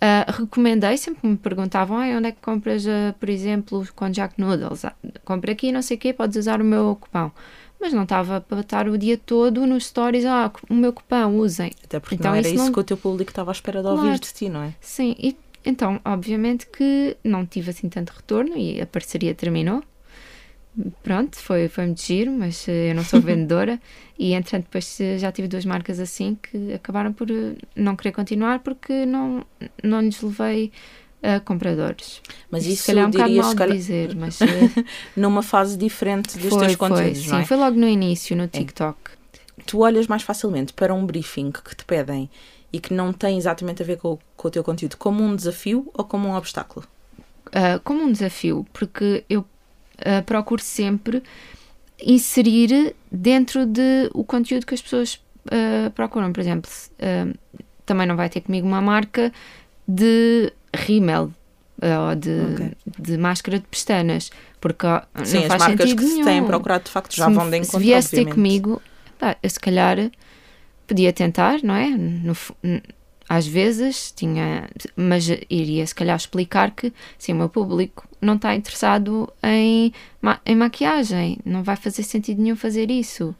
ah, 0.00 0.26
recomendei 0.30 0.96
sempre 0.98 1.26
me 1.26 1.36
perguntavam 1.36 1.96
"Ai, 1.96 2.14
onde 2.16 2.28
é 2.28 2.32
que 2.32 2.40
compras, 2.42 2.86
ah, 2.86 3.14
por 3.18 3.28
exemplo, 3.30 3.86
com 3.96 4.08
Jack 4.10 4.38
Noodles. 4.40 4.84
Ah, 4.84 4.94
compra 5.24 5.52
aqui, 5.52 5.72
não 5.72 5.80
sei 5.82 5.96
o 5.96 6.00
quê, 6.00 6.12
podes 6.12 6.36
usar 6.36 6.60
o 6.60 6.64
meu 6.64 6.96
cupão 7.00 7.32
mas 7.78 7.92
não 7.92 8.04
estava 8.04 8.40
para 8.40 8.60
estar 8.60 8.88
o 8.88 8.96
dia 8.96 9.18
todo 9.18 9.66
nos 9.66 9.84
stories, 9.88 10.24
ah, 10.24 10.50
o 10.70 10.72
meu 10.74 10.94
cupão, 10.94 11.36
usem. 11.36 11.70
Até 11.84 12.00
porque 12.00 12.14
Então 12.14 12.30
não 12.30 12.38
era 12.38 12.46
isso 12.48 12.54
isso 12.56 12.64
não- 12.64 12.72
que 12.72 12.80
o 12.80 12.82
teu 12.84 12.96
público 12.96 13.30
estava 13.30 13.50
à 13.50 13.52
espera 13.52 13.80
de 13.82 13.88
Claro. 13.88 14.00
ouvir 14.06 14.18
de 14.18 14.32
ti, 14.32 14.48
não 14.48 14.62
é? 14.62 14.72
Sim, 14.80 15.14
e 15.18 15.36
então, 15.66 16.00
obviamente 16.04 16.66
que 16.68 17.16
não 17.24 17.44
tive 17.44 17.70
assim 17.70 17.88
tanto 17.88 18.10
retorno 18.10 18.56
e 18.56 18.80
a 18.80 18.86
parceria 18.86 19.34
terminou. 19.34 19.82
Pronto, 21.02 21.36
foi, 21.36 21.68
foi 21.68 21.86
muito 21.86 22.02
giro, 22.02 22.30
mas 22.30 22.68
eh, 22.68 22.90
eu 22.90 22.94
não 22.94 23.02
sou 23.02 23.18
vendedora 23.22 23.80
e 24.18 24.32
entretanto 24.32 24.64
depois 24.64 25.00
eh, 25.00 25.18
já 25.18 25.32
tive 25.32 25.48
duas 25.48 25.64
marcas 25.64 25.98
assim 25.98 26.36
que 26.40 26.74
acabaram 26.74 27.12
por 27.12 27.30
eh, 27.30 27.56
não 27.74 27.96
querer 27.96 28.12
continuar 28.12 28.60
porque 28.60 29.06
não, 29.06 29.44
não 29.82 30.02
lhes 30.02 30.20
levei 30.20 30.70
a 31.22 31.40
compradores. 31.40 32.20
Mas 32.50 32.66
isso 32.66 32.82
se 32.82 32.86
calhar 32.88 33.04
é 33.04 33.08
um 33.08 33.10
bocado 33.10 33.34
mal 33.34 33.56
calhar, 33.56 33.76
dizer, 33.76 34.14
mas 34.16 34.38
numa 35.16 35.42
fase 35.42 35.76
diferente 35.76 36.38
dos 36.38 36.50
foi, 36.50 36.60
teus 36.60 36.74
foi, 36.74 36.88
conteúdos, 36.88 37.22
sim, 37.22 37.30
não 37.30 37.38
é? 37.38 37.44
foi 37.44 37.56
logo 37.56 37.76
no 37.76 37.88
início, 37.88 38.36
no 38.36 38.46
TikTok. 38.46 38.98
Tu 39.64 39.78
olhas 39.78 40.06
mais 40.06 40.22
facilmente 40.22 40.72
para 40.74 40.94
um 40.94 41.04
briefing 41.06 41.50
que 41.50 41.74
te 41.74 41.84
pedem 41.84 42.30
e 42.72 42.80
que 42.80 42.92
não 42.92 43.12
tem 43.12 43.38
exatamente 43.38 43.82
a 43.82 43.86
ver 43.86 43.96
com, 43.98 44.12
o- 44.14 44.18
com 44.36 44.48
o 44.48 44.50
teu 44.50 44.62
conteúdo 44.64 44.96
como 44.96 45.22
um 45.22 45.34
desafio 45.36 45.90
ou 45.94 46.04
como 46.04 46.28
um 46.28 46.34
obstáculo? 46.34 46.86
uh, 47.48 47.80
como 47.84 48.02
um 48.02 48.10
desafio, 48.12 48.66
porque 48.72 49.24
eu 49.28 49.40
uh, 49.40 50.22
procuro 50.26 50.60
sempre 50.62 51.22
inserir 52.02 52.94
dentro 53.10 53.64
de 53.66 54.10
o 54.12 54.24
conteúdo 54.24 54.66
que 54.66 54.74
as 54.74 54.82
pessoas 54.82 55.14
uh, 55.46 55.90
procuram. 55.92 56.32
Por 56.32 56.40
exemplo, 56.40 56.70
se, 56.70 56.90
também 57.86 58.06
não 58.06 58.16
vai 58.16 58.28
ter 58.28 58.40
comigo 58.42 58.66
uma 58.66 58.80
marca 58.82 59.32
de 59.88 60.52
rímel 60.74 61.32
ou 61.80 62.14
de, 62.16 62.30
Ok. 62.54 62.72
de 62.98 63.16
máscara 63.18 63.58
de 63.58 63.66
pestanas, 63.66 64.30
porque 64.60 64.86
Sim, 65.24 65.36
não 65.36 65.42
as 65.42 65.46
faz 65.48 65.58
marcas 65.60 65.90
sentido 65.90 66.02
que 66.02 66.08
se 66.08 66.24
têm 66.24 66.44
procurado 66.44 66.84
de 66.84 66.90
facto 66.90 67.14
já 67.14 67.26
se, 67.28 67.32
vão 67.32 67.44
de 67.44 67.50
se 67.52 67.56
encontro, 67.62 67.78
viesse 67.80 68.10
ter 68.10 68.26
comigo, 68.34 68.82
se 69.48 69.60
calhar 69.60 70.10
podia 70.86 71.12
tentar, 71.12 71.62
não 71.62 71.74
é? 71.74 71.90
No 71.90 72.34
às 73.28 73.44
vezes 73.44 74.12
tinha, 74.12 74.68
mas 74.94 75.28
iria 75.50 75.84
se 75.84 75.92
calhar 75.94 76.16
explicar 76.16 76.70
que 76.70 76.92
sim, 77.18 77.32
o 77.32 77.36
meu 77.36 77.48
público 77.48 78.06
não 78.20 78.36
está 78.36 78.54
interessado 78.54 79.28
em, 79.42 79.92
ma- 80.22 80.40
em 80.46 80.54
maquiagem, 80.54 81.38
não 81.44 81.64
vai 81.64 81.74
fazer 81.74 82.04
sentido 82.04 82.40
nenhum 82.40 82.54
fazer 82.54 82.88
isso. 82.88 83.34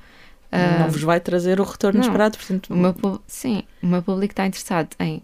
Não 0.51 0.91
vos 0.91 1.03
vai 1.03 1.21
trazer 1.21 1.61
o 1.61 1.65
retorno 1.65 2.01
não. 2.01 2.07
esperado, 2.07 2.37
portanto, 2.37 2.73
o 2.73 2.77
meu, 2.77 2.95
sim, 3.29 3.63
o 3.83 3.87
meu 3.87 4.03
público 4.03 4.33
está 4.33 4.45
interessado 4.45 4.89
em 4.99 5.23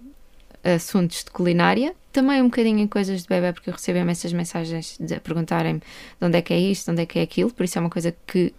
assuntos 0.62 1.24
de 1.24 1.30
culinária, 1.32 1.94
também 2.12 2.40
um 2.40 2.44
bocadinho 2.44 2.78
em 2.78 2.87
coisas 2.87 3.22
de 3.22 3.28
bebê, 3.28 3.52
porque 3.52 3.68
eu 3.70 3.74
recebo 3.74 3.98
imensas 3.98 4.32
mensagens 4.32 4.96
de 5.00 5.14
a 5.14 5.20
perguntarem-me 5.20 5.80
de 5.80 6.24
onde 6.26 6.38
é 6.38 6.42
que 6.42 6.52
é 6.54 6.58
isto, 6.61 6.85
de 6.85 6.90
onde 6.92 7.02
é 7.02 7.06
que 7.06 7.18
é 7.18 7.22
aquilo, 7.22 7.52
por 7.52 7.64
isso 7.64 7.78
é 7.78 7.80
uma 7.80 7.90
coisa 7.90 8.14
que 8.26 8.54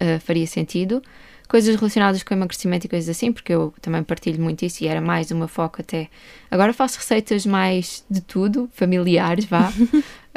ah, 0.00 0.18
faria 0.20 0.46
sentido. 0.46 1.02
Coisas 1.48 1.74
relacionadas 1.74 2.22
com 2.22 2.32
emagrecimento 2.32 2.86
e 2.86 2.88
coisas 2.88 3.08
assim, 3.08 3.32
porque 3.32 3.52
eu 3.52 3.74
também 3.82 4.02
partilho 4.04 4.40
muito 4.40 4.64
isso 4.64 4.84
e 4.84 4.86
era 4.86 5.00
mais 5.00 5.30
meu 5.32 5.48
foco 5.48 5.80
até. 5.80 6.08
Agora 6.50 6.72
faço 6.72 6.98
receitas 6.98 7.44
mais 7.44 8.04
de 8.08 8.20
tudo, 8.20 8.68
familiares, 8.72 9.44
vá. 9.44 9.72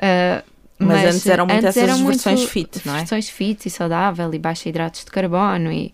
Ah, 0.05 0.43
Mas 0.79 1.15
antes 1.15 1.27
eram 1.27 1.45
muito 1.45 1.65
essas 1.65 1.81
eram 1.83 2.05
versões 2.05 2.39
muito 2.39 2.51
fit, 2.51 2.81
não 2.83 2.95
é? 2.95 2.99
Versões 2.99 3.29
fit 3.29 3.67
e 3.67 3.69
saudável 3.69 4.33
e 4.33 4.39
baixa 4.39 4.67
hidratos 4.67 5.05
de 5.05 5.11
carbono 5.11 5.71
e 5.71 5.93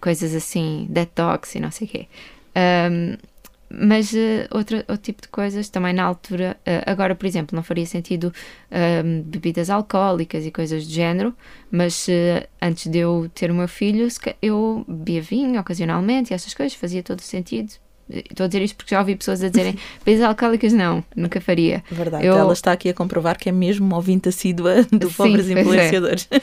coisas 0.00 0.34
assim, 0.34 0.86
detox 0.88 1.54
e 1.54 1.60
não 1.60 1.70
sei 1.70 1.86
o 1.86 1.90
quê. 1.90 2.08
Ahm, 2.56 3.18
mas 3.68 4.14
eh, 4.14 4.46
outra, 4.50 4.78
outro 4.88 4.98
tipo 4.98 5.22
de 5.22 5.28
coisas 5.28 5.68
também 5.68 5.92
na 5.92 6.04
altura, 6.04 6.56
eh, 6.64 6.82
agora 6.86 7.14
por 7.14 7.26
exemplo, 7.26 7.54
não 7.56 7.62
faria 7.62 7.86
sentido 7.86 8.32
ahm, 8.70 9.22
bebidas 9.22 9.68
alcoólicas 9.70 10.46
e 10.46 10.50
coisas 10.50 10.86
do 10.86 10.92
género, 10.92 11.34
mas 11.70 12.08
eh, 12.08 12.46
antes 12.62 12.90
de 12.90 12.98
eu 12.98 13.30
ter 13.34 13.50
o 13.50 13.54
meu 13.54 13.68
filho, 13.68 14.06
eu 14.40 14.84
bebia 14.86 15.20
vinho 15.22 15.60
ocasionalmente 15.60 16.32
e 16.32 16.34
essas 16.34 16.54
coisas, 16.54 16.76
fazia 16.76 17.02
todo 17.02 17.18
o 17.18 17.22
sentido. 17.22 17.72
Estou 18.08 18.44
a 18.44 18.46
dizer 18.46 18.62
isto 18.62 18.76
porque 18.76 18.94
já 18.94 19.00
ouvi 19.00 19.16
pessoas 19.16 19.42
a 19.42 19.48
dizerem 19.48 19.76
bebidas 20.04 20.24
alcoólicas 20.28 20.72
não, 20.72 21.02
nunca 21.16 21.40
faria. 21.40 21.82
verdade, 21.90 22.24
eu- 22.24 22.36
ela 22.36 22.52
está 22.52 22.70
aqui 22.70 22.88
a 22.88 22.94
comprovar 22.94 23.36
que 23.36 23.48
é 23.48 23.52
mesmo 23.52 23.84
uma 23.84 23.96
ouvinte 23.96 24.28
assídua 24.28 24.84
do 24.92 25.08
Sim, 25.10 25.14
Pobres 25.16 25.50
é. 25.50 25.60
Influenciadores. 25.60 26.28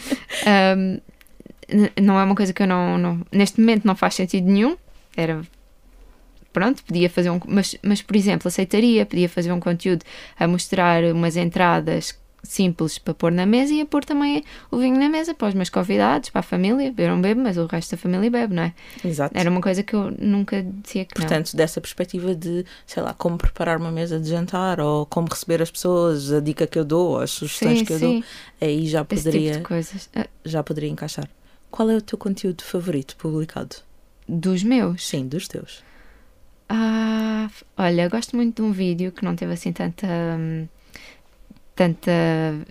Um, 0.45 0.99
não 2.01 2.19
é 2.19 2.23
uma 2.25 2.35
coisa 2.35 2.51
que 2.51 2.61
eu 2.61 2.67
não, 2.67 2.97
não. 2.97 3.21
Neste 3.31 3.59
momento 3.61 3.85
não 3.85 3.95
faz 3.95 4.15
sentido 4.15 4.45
nenhum. 4.45 4.75
Era 5.15 5.41
pronto, 6.53 6.83
podia 6.83 7.09
fazer 7.09 7.29
um. 7.29 7.39
Mas, 7.47 7.75
mas, 7.81 8.01
por 8.01 8.15
exemplo, 8.15 8.47
aceitaria, 8.47 9.05
podia 9.05 9.27
fazer 9.27 9.51
um 9.51 9.59
conteúdo 9.59 10.05
a 10.39 10.47
mostrar 10.47 11.03
umas 11.05 11.35
entradas 11.35 12.17
simples 12.43 12.97
para 12.97 13.13
pôr 13.13 13.31
na 13.31 13.45
mesa 13.45 13.73
e 13.73 13.81
a 13.81 13.85
pôr 13.85 14.03
também 14.03 14.43
o 14.69 14.77
vinho 14.77 14.99
na 14.99 15.07
mesa 15.07 15.33
para 15.33 15.47
os 15.47 15.53
meus 15.53 15.69
convidados, 15.69 16.29
para 16.29 16.41
a 16.41 16.43
família. 16.43 16.93
Eu 16.97 17.09
não 17.09 17.21
bebo, 17.21 17.41
mas 17.41 17.57
o 17.57 17.65
resto 17.65 17.91
da 17.91 17.97
família 17.97 18.29
bebe, 18.29 18.53
não 18.53 18.63
é? 18.63 18.73
Exato. 19.03 19.37
Era 19.37 19.49
uma 19.49 19.61
coisa 19.61 19.81
que 19.81 19.95
eu 19.95 20.11
nunca 20.19 20.61
dizia 20.61 21.05
que 21.05 21.15
Portanto, 21.15 21.53
não. 21.53 21.57
dessa 21.57 21.79
perspectiva 21.79 22.35
de, 22.35 22.65
sei 22.85 23.01
lá, 23.01 23.13
como 23.13 23.37
preparar 23.37 23.77
uma 23.77 23.91
mesa 23.91 24.19
de 24.19 24.29
jantar 24.29 24.79
ou 24.79 25.05
como 25.05 25.29
receber 25.29 25.61
as 25.61 25.71
pessoas, 25.71 26.31
a 26.31 26.39
dica 26.39 26.67
que 26.67 26.77
eu 26.77 26.83
dou, 26.83 27.19
as 27.19 27.31
sugestões 27.31 27.79
sim, 27.79 27.85
que 27.85 27.93
eu 27.93 27.99
sim. 27.99 28.19
dou, 28.19 28.23
aí 28.61 28.87
já 28.87 29.05
Esse 29.09 29.23
poderia, 29.23 29.53
tipo 29.53 29.73
já 30.43 30.61
poderia 30.61 30.89
encaixar. 30.89 31.29
Qual 31.71 31.89
é 31.89 31.95
o 31.95 32.01
teu 32.01 32.17
conteúdo 32.17 32.63
favorito 32.63 33.15
publicado? 33.15 33.77
Dos 34.27 34.63
meus. 34.63 35.07
Sim, 35.07 35.27
dos 35.27 35.47
teus. 35.47 35.83
Ah, 36.75 37.49
olha, 37.77 38.09
gosto 38.09 38.35
muito 38.35 38.55
de 38.55 38.67
um 38.67 38.71
vídeo 38.71 39.11
que 39.11 39.23
não 39.23 39.35
teve 39.35 39.53
assim 39.53 39.71
tanta. 39.71 40.07
hum, 40.07 40.67
tanta 41.75 42.11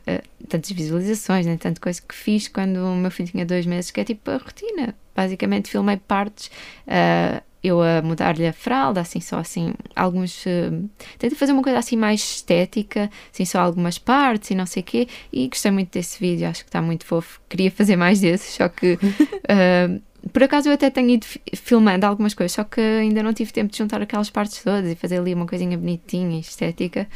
eh, 0.06 0.22
tantas 0.48 0.70
visualizações, 0.72 1.46
nem 1.46 1.56
tanta 1.56 1.80
coisa 1.80 2.02
que 2.02 2.14
fiz 2.14 2.48
quando 2.48 2.78
o 2.78 2.96
meu 2.96 3.10
filho 3.12 3.30
tinha 3.30 3.46
dois 3.46 3.64
meses, 3.64 3.92
que 3.92 4.00
é 4.00 4.04
tipo 4.04 4.28
a 4.30 4.38
rotina. 4.38 4.94
Basicamente 5.14 5.70
filmei 5.70 5.98
partes, 5.98 6.50
ah, 6.88 7.42
eu 7.62 7.80
a 7.80 8.02
mudar-lhe 8.02 8.46
a 8.46 8.52
fralda, 8.52 9.00
assim, 9.00 9.20
só 9.20 9.38
assim, 9.38 9.72
alguns. 9.94 10.44
Uh, 10.46 10.88
tentei 11.16 11.38
fazer 11.38 11.52
uma 11.52 11.62
coisa 11.62 11.78
assim 11.78 11.96
mais 11.96 12.20
estética, 12.20 13.08
assim, 13.32 13.44
só 13.44 13.60
algumas 13.60 13.98
partes 13.98 14.50
e 14.50 14.54
não 14.56 14.66
sei 14.66 14.82
o 14.82 14.84
quê, 14.84 15.08
e 15.32 15.46
gostei 15.48 15.70
muito 15.70 15.92
desse 15.92 16.18
vídeo, 16.18 16.48
acho 16.48 16.64
que 16.64 16.68
está 16.68 16.82
muito 16.82 17.06
fofo. 17.06 17.40
Queria 17.48 17.70
fazer 17.70 17.94
mais 17.96 18.20
desses, 18.20 18.54
só 18.54 18.68
que. 18.68 18.98
ah, 19.48 20.00
por 20.32 20.42
acaso 20.42 20.68
eu 20.68 20.74
até 20.74 20.90
tenho 20.90 21.10
ido 21.10 21.24
fi- 21.26 21.40
filmando 21.54 22.06
algumas 22.06 22.34
coisas, 22.34 22.52
só 22.52 22.64
que 22.64 22.80
ainda 22.80 23.22
não 23.22 23.32
tive 23.32 23.52
tempo 23.52 23.72
de 23.72 23.78
juntar 23.78 24.00
aquelas 24.02 24.30
partes 24.30 24.62
todas 24.62 24.90
e 24.90 24.94
fazer 24.94 25.18
ali 25.18 25.34
uma 25.34 25.46
coisinha 25.46 25.76
bonitinha, 25.76 26.38
estética. 26.38 27.08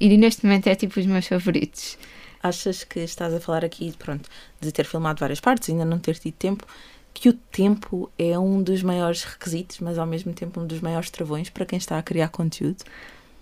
E 0.00 0.16
neste 0.16 0.44
momento 0.44 0.66
é 0.68 0.74
tipo 0.74 0.98
os 0.98 1.06
meus 1.06 1.26
favoritos. 1.26 1.98
Achas 2.42 2.82
que 2.84 3.00
estás 3.00 3.32
a 3.34 3.40
falar 3.40 3.64
aqui, 3.64 3.92
pronto, 3.96 4.28
de 4.60 4.72
ter 4.72 4.84
filmado 4.84 5.20
várias 5.20 5.40
partes, 5.40 5.70
ainda 5.70 5.84
não 5.84 5.98
ter 5.98 6.18
tido 6.18 6.34
tempo, 6.34 6.66
que 7.14 7.28
o 7.28 7.32
tempo 7.32 8.10
é 8.18 8.36
um 8.38 8.62
dos 8.62 8.82
maiores 8.82 9.22
requisitos, 9.22 9.78
mas 9.80 9.98
ao 9.98 10.06
mesmo 10.06 10.32
tempo 10.32 10.60
um 10.60 10.66
dos 10.66 10.80
maiores 10.80 11.10
travões 11.10 11.50
para 11.50 11.64
quem 11.66 11.76
está 11.76 11.98
a 11.98 12.02
criar 12.02 12.28
conteúdo? 12.28 12.82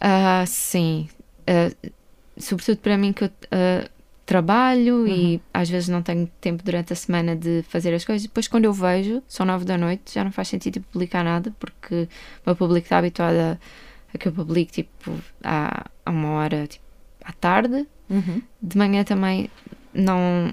Ah, 0.01 0.45
sim. 0.47 1.09
Ah, 1.47 1.71
sobretudo 2.39 2.79
para 2.79 2.99
mim 2.99 3.13
que 3.13 3.25
eu 3.25 3.31
ah, 3.51 3.89
trabalho 4.31 5.09
e 5.09 5.43
às 5.53 5.69
vezes 5.69 5.89
não 5.89 6.03
tenho 6.03 6.31
tempo 6.41 6.63
durante 6.63 6.93
a 6.93 6.97
semana 6.97 7.35
de 7.35 7.65
fazer 7.69 7.93
as 7.93 8.05
coisas. 8.05 8.23
Depois, 8.23 8.47
quando 8.47 8.65
eu 8.65 8.73
vejo, 8.73 9.21
são 9.27 9.45
nove 9.45 9.65
da 9.65 9.77
noite, 9.77 10.15
já 10.15 10.23
não 10.23 10.31
faz 10.31 10.47
sentido 10.47 10.81
publicar 10.93 11.25
nada, 11.25 11.53
porque 11.59 12.03
o 12.05 12.43
meu 12.47 12.55
público 12.55 12.87
está 12.87 12.99
habituado 12.99 13.35
a, 13.35 13.59
a 14.15 14.19
que 14.19 14.29
eu 14.29 14.33
publique 14.33 14.71
tipo 14.71 15.19
à, 15.43 15.85
a 16.07 16.11
uma 16.13 16.29
hora 16.29 16.65
tipo, 16.69 16.85
à 17.25 17.33
tarde. 17.33 17.85
Uhum. 18.09 18.41
De 18.63 18.79
manhã 18.79 19.03
também 19.03 19.51
não. 19.93 20.53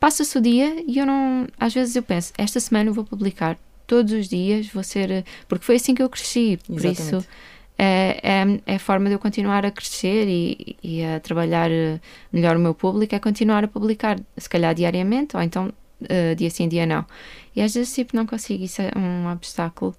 Passa-se 0.00 0.38
o 0.38 0.40
dia 0.40 0.82
e 0.86 0.98
eu 0.98 1.04
não. 1.04 1.46
Às 1.60 1.74
vezes 1.74 1.94
eu 1.94 2.02
penso, 2.02 2.32
esta 2.38 2.58
semana 2.58 2.88
eu 2.88 2.94
vou 2.94 3.04
publicar 3.04 3.58
todos 3.86 4.14
os 4.14 4.28
dias, 4.30 4.66
vou 4.68 4.82
ser. 4.82 5.26
Porque 5.46 5.66
foi 5.66 5.76
assim 5.76 5.94
que 5.94 6.02
eu 6.02 6.08
cresci, 6.08 6.58
por 6.66 6.76
Exatamente. 6.76 7.02
isso 7.02 7.28
é, 7.78 8.18
é, 8.22 8.60
é 8.66 8.74
a 8.76 8.78
forma 8.78 9.08
de 9.08 9.14
eu 9.14 9.18
continuar 9.18 9.64
a 9.64 9.70
crescer 9.70 10.26
e, 10.28 10.76
e 10.82 11.04
a 11.04 11.20
trabalhar 11.20 11.70
eh, 11.70 12.00
melhor 12.32 12.56
o 12.56 12.60
meu 12.60 12.74
público, 12.74 13.14
é 13.14 13.18
continuar 13.18 13.64
a 13.64 13.68
publicar, 13.68 14.18
se 14.36 14.48
calhar 14.48 14.74
diariamente, 14.74 15.36
ou 15.36 15.42
então 15.42 15.72
eh, 16.08 16.34
dia 16.34 16.50
sim, 16.50 16.68
dia 16.68 16.86
não. 16.86 17.06
E 17.54 17.62
às 17.62 17.74
vezes 17.74 17.94
tipo, 17.94 18.16
não 18.16 18.26
consigo, 18.26 18.64
isso 18.64 18.82
é 18.82 18.90
um 18.96 19.30
obstáculo. 19.30 19.94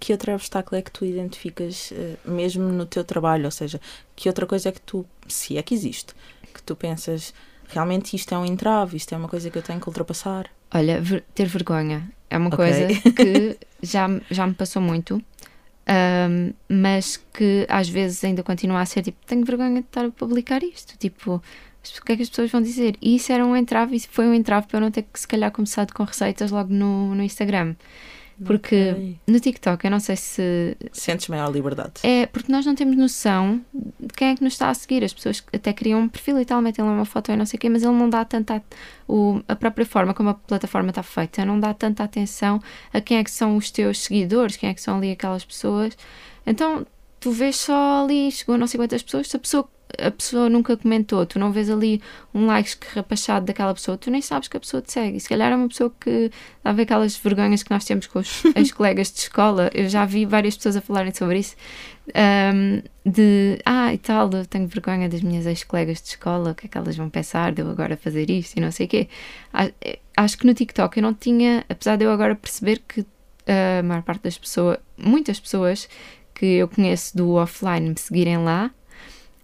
Que 0.00 0.12
outro 0.12 0.32
obstáculo 0.34 0.78
é 0.78 0.82
que 0.82 0.90
tu 0.90 1.04
identificas 1.04 1.92
eh, 1.92 2.16
mesmo 2.24 2.64
no 2.68 2.86
teu 2.86 3.04
trabalho? 3.04 3.44
Ou 3.46 3.50
seja, 3.50 3.80
que 4.16 4.28
outra 4.28 4.46
coisa 4.46 4.68
é 4.68 4.72
que 4.72 4.80
tu, 4.80 5.04
se 5.26 5.56
é 5.58 5.62
que 5.62 5.74
existe, 5.74 6.14
que 6.54 6.62
tu 6.62 6.76
pensas 6.76 7.34
realmente 7.68 8.14
isto 8.16 8.34
é 8.34 8.38
um 8.38 8.44
entrave, 8.46 8.96
isto 8.96 9.14
é 9.14 9.18
uma 9.18 9.28
coisa 9.28 9.50
que 9.50 9.58
eu 9.58 9.62
tenho 9.62 9.80
que 9.80 9.88
ultrapassar? 9.88 10.50
Olha, 10.74 11.00
ver- 11.00 11.24
ter 11.34 11.46
vergonha 11.46 12.10
é 12.30 12.36
uma 12.36 12.52
Ok. 12.52 12.58
coisa 12.60 12.86
que 13.14 13.58
já, 13.82 14.06
já 14.30 14.46
me 14.46 14.54
passou 14.54 14.82
muito, 14.82 15.22
ahm, 15.88 16.52
mas 16.68 17.16
que 17.16 17.66
às 17.68 17.88
vezes 17.88 18.22
ainda 18.22 18.42
continua 18.42 18.80
a 18.80 18.86
ser 18.86 19.02
tipo, 19.02 19.18
tenho 19.26 19.44
vergonha 19.44 19.80
de 19.80 19.86
estar 19.86 20.04
a 20.04 20.10
publicar 20.10 20.62
isto. 20.62 20.96
Tipo, 20.98 21.36
o 21.36 22.04
que 22.04 22.12
é 22.12 22.16
que 22.16 22.22
as 22.22 22.28
pessoas 22.28 22.50
vão 22.50 22.60
dizer? 22.60 22.96
E 23.00 23.16
isso 23.16 23.32
era 23.32 23.44
um 23.44 23.56
entrave, 23.56 23.96
isso 23.96 24.08
foi 24.10 24.26
um 24.26 24.34
entrave 24.34 24.66
para 24.66 24.76
eu 24.78 24.80
não 24.82 24.90
ter 24.90 25.02
que 25.02 25.18
se 25.18 25.26
calhar 25.26 25.50
começado 25.50 25.92
com 25.92 26.04
receitas 26.04 26.50
logo 26.50 26.72
no, 26.72 27.14
no 27.14 27.22
Instagram. 27.22 27.74
Porque 28.44 28.90
Ok. 28.92 29.18
no 29.26 29.40
TikTok, 29.40 29.84
eu 29.84 29.90
não 29.90 29.98
sei 30.00 30.14
se 30.16 30.76
Sentes 30.92 31.26
maior 31.28 31.50
liberdade. 31.50 31.94
é 32.04 32.26
porque 32.26 32.52
nós 32.52 32.64
não 32.64 32.74
temos 32.74 32.96
noção 32.96 33.60
de 33.74 34.08
quem 34.16 34.28
é 34.28 34.36
que 34.36 34.44
nos 34.44 34.52
está 34.52 34.70
a 34.70 34.74
seguir. 34.74 35.02
As 35.02 35.12
pessoas 35.12 35.42
até 35.52 35.72
criam 35.72 36.00
um 36.00 36.08
perfil 36.08 36.40
e 36.40 36.44
tal, 36.44 36.62
metem 36.62 36.84
lá 36.84 36.90
uma 36.92 37.04
foto 37.04 37.32
e 37.32 37.36
não 37.36 37.44
sei 37.44 37.56
o 37.56 37.60
quê, 37.60 37.68
mas 37.68 37.82
ele 37.82 37.92
não 37.92 38.08
dá 38.08 38.24
tanta. 38.24 38.62
O, 39.08 39.40
a 39.48 39.56
própria 39.56 39.84
forma 39.84 40.14
como 40.14 40.28
a 40.28 40.34
plataforma 40.34 40.90
está 40.90 41.02
feita 41.02 41.44
não 41.44 41.58
dá 41.58 41.74
tanta 41.74 42.04
atenção 42.04 42.60
a 42.92 43.00
quem 43.00 43.18
é 43.18 43.24
que 43.24 43.30
são 43.30 43.56
os 43.56 43.70
teus 43.70 44.00
seguidores, 44.04 44.56
quem 44.56 44.68
é 44.70 44.74
que 44.74 44.80
são 44.80 44.98
ali 44.98 45.10
aquelas 45.10 45.44
pessoas. 45.44 45.96
Então 46.46 46.86
tu 47.20 47.32
vês 47.32 47.56
só 47.56 48.04
ali, 48.04 48.30
chegou 48.30 48.54
a 48.54 48.58
não 48.58 48.66
sei 48.68 48.78
quantas 48.78 49.02
pessoas, 49.02 49.28
se 49.28 49.36
a 49.36 49.40
pessoa, 49.40 49.68
a 49.96 50.10
pessoa 50.10 50.48
nunca 50.48 50.76
comentou, 50.76 51.24
tu 51.24 51.38
não 51.38 51.50
vês 51.52 51.70
ali 51.70 52.02
um 52.34 52.46
like 52.46 52.76
rapachado 52.94 53.46
daquela 53.46 53.72
pessoa, 53.72 53.96
tu 53.96 54.10
nem 54.10 54.20
sabes 54.20 54.48
que 54.48 54.56
a 54.56 54.60
pessoa 54.60 54.82
te 54.82 54.92
segue. 54.92 55.18
Se 55.20 55.28
calhar 55.28 55.50
é 55.52 55.56
uma 55.56 55.68
pessoa 55.68 55.92
que 56.00 56.30
dá 56.62 56.70
a 56.70 56.72
ver 56.72 56.82
aquelas 56.82 57.16
vergonhas 57.16 57.62
que 57.62 57.70
nós 57.70 57.84
temos 57.84 58.06
com 58.06 58.18
os 58.18 58.44
ex-colegas 58.54 59.10
de 59.12 59.18
escola. 59.20 59.70
Eu 59.74 59.88
já 59.88 60.04
vi 60.04 60.26
várias 60.26 60.56
pessoas 60.56 60.76
a 60.76 60.80
falarem 60.80 61.12
sobre 61.14 61.38
isso. 61.38 61.56
ahm, 62.14 62.82
de, 63.04 63.58
ah, 63.64 63.92
e 63.92 63.98
tal, 63.98 64.30
eu 64.32 64.44
tenho 64.46 64.66
vergonha 64.66 65.08
das 65.08 65.22
minhas 65.22 65.46
ex-colegas 65.46 66.02
de 66.02 66.08
escola, 66.08 66.50
o 66.50 66.54
que 66.54 66.66
é 66.66 66.68
que 66.68 66.76
elas 66.78 66.96
vão 66.96 67.08
pensar 67.08 67.52
de 67.52 67.62
eu 67.62 67.70
agora 67.70 67.96
fazer 67.96 68.28
isto 68.30 68.56
e 68.56 68.60
não 68.60 68.70
sei 68.70 68.86
o 68.86 68.88
quê. 68.88 69.08
Eh, 69.80 69.98
Acho 70.16 70.36
que 70.36 70.46
no 70.46 70.52
TikTok 70.52 70.96
eu 70.98 71.02
não 71.02 71.14
tinha, 71.14 71.64
apesar 71.68 71.94
de 71.96 72.04
eu 72.04 72.10
agora 72.10 72.34
perceber 72.34 72.82
que 72.88 73.06
a 73.46 73.82
maior 73.84 74.02
parte 74.02 74.22
das 74.24 74.36
pessoas, 74.36 74.78
muitas 74.96 75.38
pessoas 75.40 75.88
que 76.34 76.44
eu 76.44 76.68
conheço 76.68 77.16
do 77.16 77.34
offline 77.34 77.90
me 77.90 77.98
seguirem 77.98 78.38
lá, 78.38 78.70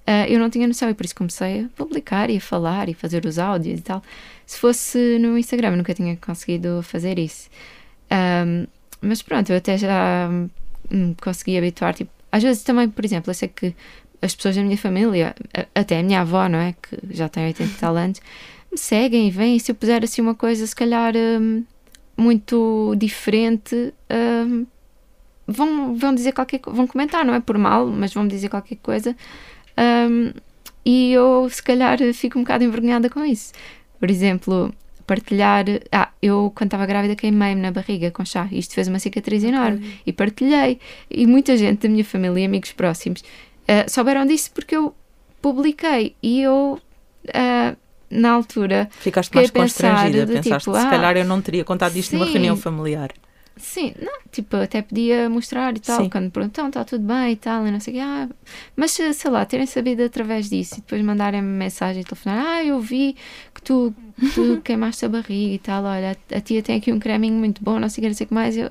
ah, 0.06 0.28
eu 0.28 0.38
não 0.38 0.50
tinha 0.50 0.66
noção 0.66 0.90
e 0.90 0.94
por 0.94 1.04
isso 1.04 1.14
comecei 1.14 1.62
a 1.64 1.68
publicar 1.76 2.28
e 2.28 2.36
a 2.36 2.40
falar 2.40 2.88
e 2.88 2.94
fazer 2.94 3.24
os 3.24 3.38
áudios 3.38 3.80
e 3.80 3.82
tal. 3.82 4.02
Se 4.46 4.58
fosse 4.58 5.18
no 5.18 5.38
Instagram, 5.38 5.76
nunca 5.76 5.94
tinha 5.94 6.16
conseguido 6.16 6.82
fazer 6.82 7.18
isso. 7.18 7.48
Ahm, 8.10 8.66
mas 9.00 9.22
pronto, 9.22 9.50
eu 9.50 9.56
até 9.56 9.78
já 9.78 10.28
me 10.90 11.14
consegui 11.22 11.56
habituar. 11.56 11.94
Tipo, 11.94 12.10
às 12.30 12.42
vezes 12.42 12.62
também, 12.62 12.88
por 12.88 13.04
exemplo, 13.04 13.30
eu 13.30 13.34
sei 13.34 13.48
que 13.48 13.74
as 14.20 14.34
pessoas 14.34 14.56
da 14.56 14.62
minha 14.62 14.76
família, 14.76 15.34
até 15.74 16.00
a 16.00 16.02
minha 16.02 16.20
avó, 16.20 16.48
não 16.48 16.58
é? 16.58 16.74
Que 16.80 16.98
já 17.10 17.28
tem 17.28 17.46
80 17.46 17.70
e 17.70 17.74
tal 17.76 17.96
anos, 17.96 18.20
me 18.70 18.78
seguem 18.78 19.28
e 19.28 19.30
vêm. 19.30 19.56
E 19.56 19.60
se 19.60 19.70
eu 19.70 19.74
puser 19.74 20.02
assim 20.04 20.20
uma 20.22 20.34
coisa, 20.34 20.66
se 20.66 20.74
calhar 20.74 21.14
hum, 21.16 21.64
muito 22.16 22.94
diferente, 22.96 23.94
hum, 24.10 24.66
vão, 25.46 25.94
vão 25.94 26.14
dizer 26.14 26.32
qualquer 26.32 26.60
vão 26.66 26.86
comentar, 26.86 27.24
não 27.24 27.34
é 27.34 27.40
por 27.40 27.58
mal, 27.58 27.86
mas 27.86 28.12
vão 28.12 28.26
dizer 28.26 28.48
qualquer 28.48 28.76
coisa. 28.76 29.16
Hum, 29.78 30.32
e 30.84 31.12
eu, 31.12 31.48
se 31.50 31.62
calhar, 31.62 31.98
fico 32.12 32.38
um 32.38 32.42
bocado 32.42 32.64
envergonhada 32.64 33.08
com 33.08 33.24
isso. 33.24 33.52
Por 33.98 34.10
exemplo, 34.10 34.72
partilhar. 35.06 35.64
Ah, 35.90 36.10
eu 36.20 36.52
quando 36.54 36.68
estava 36.68 36.84
grávida 36.86 37.16
queimei-me 37.16 37.60
na 37.60 37.70
barriga 37.70 38.10
com 38.10 38.24
chá. 38.24 38.48
Isto 38.52 38.74
fez 38.74 38.88
uma 38.88 38.98
cicatriz 38.98 39.42
enorme. 39.44 39.98
E 40.06 40.12
partilhei. 40.12 40.78
E 41.10 41.26
muita 41.26 41.56
gente 41.56 41.82
da 41.82 41.88
minha 41.88 42.04
família 42.04 42.40
e 42.40 42.44
amigos 42.44 42.72
próximos 42.72 43.22
ah, 43.66 43.88
souberam 43.88 44.26
disso 44.26 44.50
porque 44.54 44.76
eu 44.76 44.94
publiquei. 45.40 46.14
E 46.22 46.42
eu, 46.42 46.78
ah, 47.32 47.74
na 48.10 48.32
altura, 48.32 48.88
Ficaste 49.00 49.34
mais 49.34 49.50
pensar 49.50 49.90
constrangida, 49.90 50.26
pensaste, 50.26 50.64
tipo, 50.64 50.78
se 50.78 50.86
ah, 50.86 50.90
calhar 50.90 51.16
eu 51.16 51.24
não 51.24 51.40
teria 51.40 51.64
contado 51.64 51.96
isto 51.96 52.14
numa 52.14 52.26
sim. 52.26 52.32
reunião 52.32 52.56
familiar. 52.56 53.10
Sim, 53.56 53.94
não, 54.00 54.12
tipo, 54.32 54.56
até 54.56 54.82
podia 54.82 55.28
mostrar 55.30 55.76
e 55.76 55.80
tal, 55.80 56.02
Sim. 56.02 56.08
quando 56.10 56.24
me 56.24 56.30
perguntam, 56.30 56.66
está 56.68 56.84
tudo 56.84 57.04
bem 57.04 57.32
e 57.32 57.36
tal, 57.36 57.64
e 57.66 57.70
não 57.70 57.78
sei 57.78 57.94
o 57.94 57.96
quê, 57.96 58.02
ah, 58.02 58.28
mas 58.76 58.90
sei 58.90 59.30
lá, 59.30 59.44
terem 59.44 59.64
sabido 59.66 60.02
através 60.02 60.48
disso 60.50 60.74
e 60.74 60.80
depois 60.80 61.00
mandarem-me 61.02 61.46
mensagem 61.46 62.02
e 62.02 62.04
telefonar, 62.04 62.44
ah, 62.44 62.64
eu 62.64 62.80
vi 62.80 63.14
que 63.54 63.62
tu, 63.62 63.94
tu 64.34 64.60
queimaste 64.64 65.04
a 65.04 65.08
barriga 65.08 65.54
e 65.54 65.58
tal, 65.58 65.84
olha, 65.84 66.16
a 66.34 66.40
tia 66.40 66.62
tem 66.62 66.76
aqui 66.78 66.92
um 66.92 66.98
creminho 66.98 67.38
muito 67.38 67.62
bom, 67.62 67.78
não 67.78 67.88
sei 67.88 68.00
o 68.00 68.02
que, 68.02 68.08
não 68.08 68.14
sei 68.16 68.24
o 68.24 68.28
que 68.28 68.34
mais, 68.34 68.56
eu... 68.56 68.68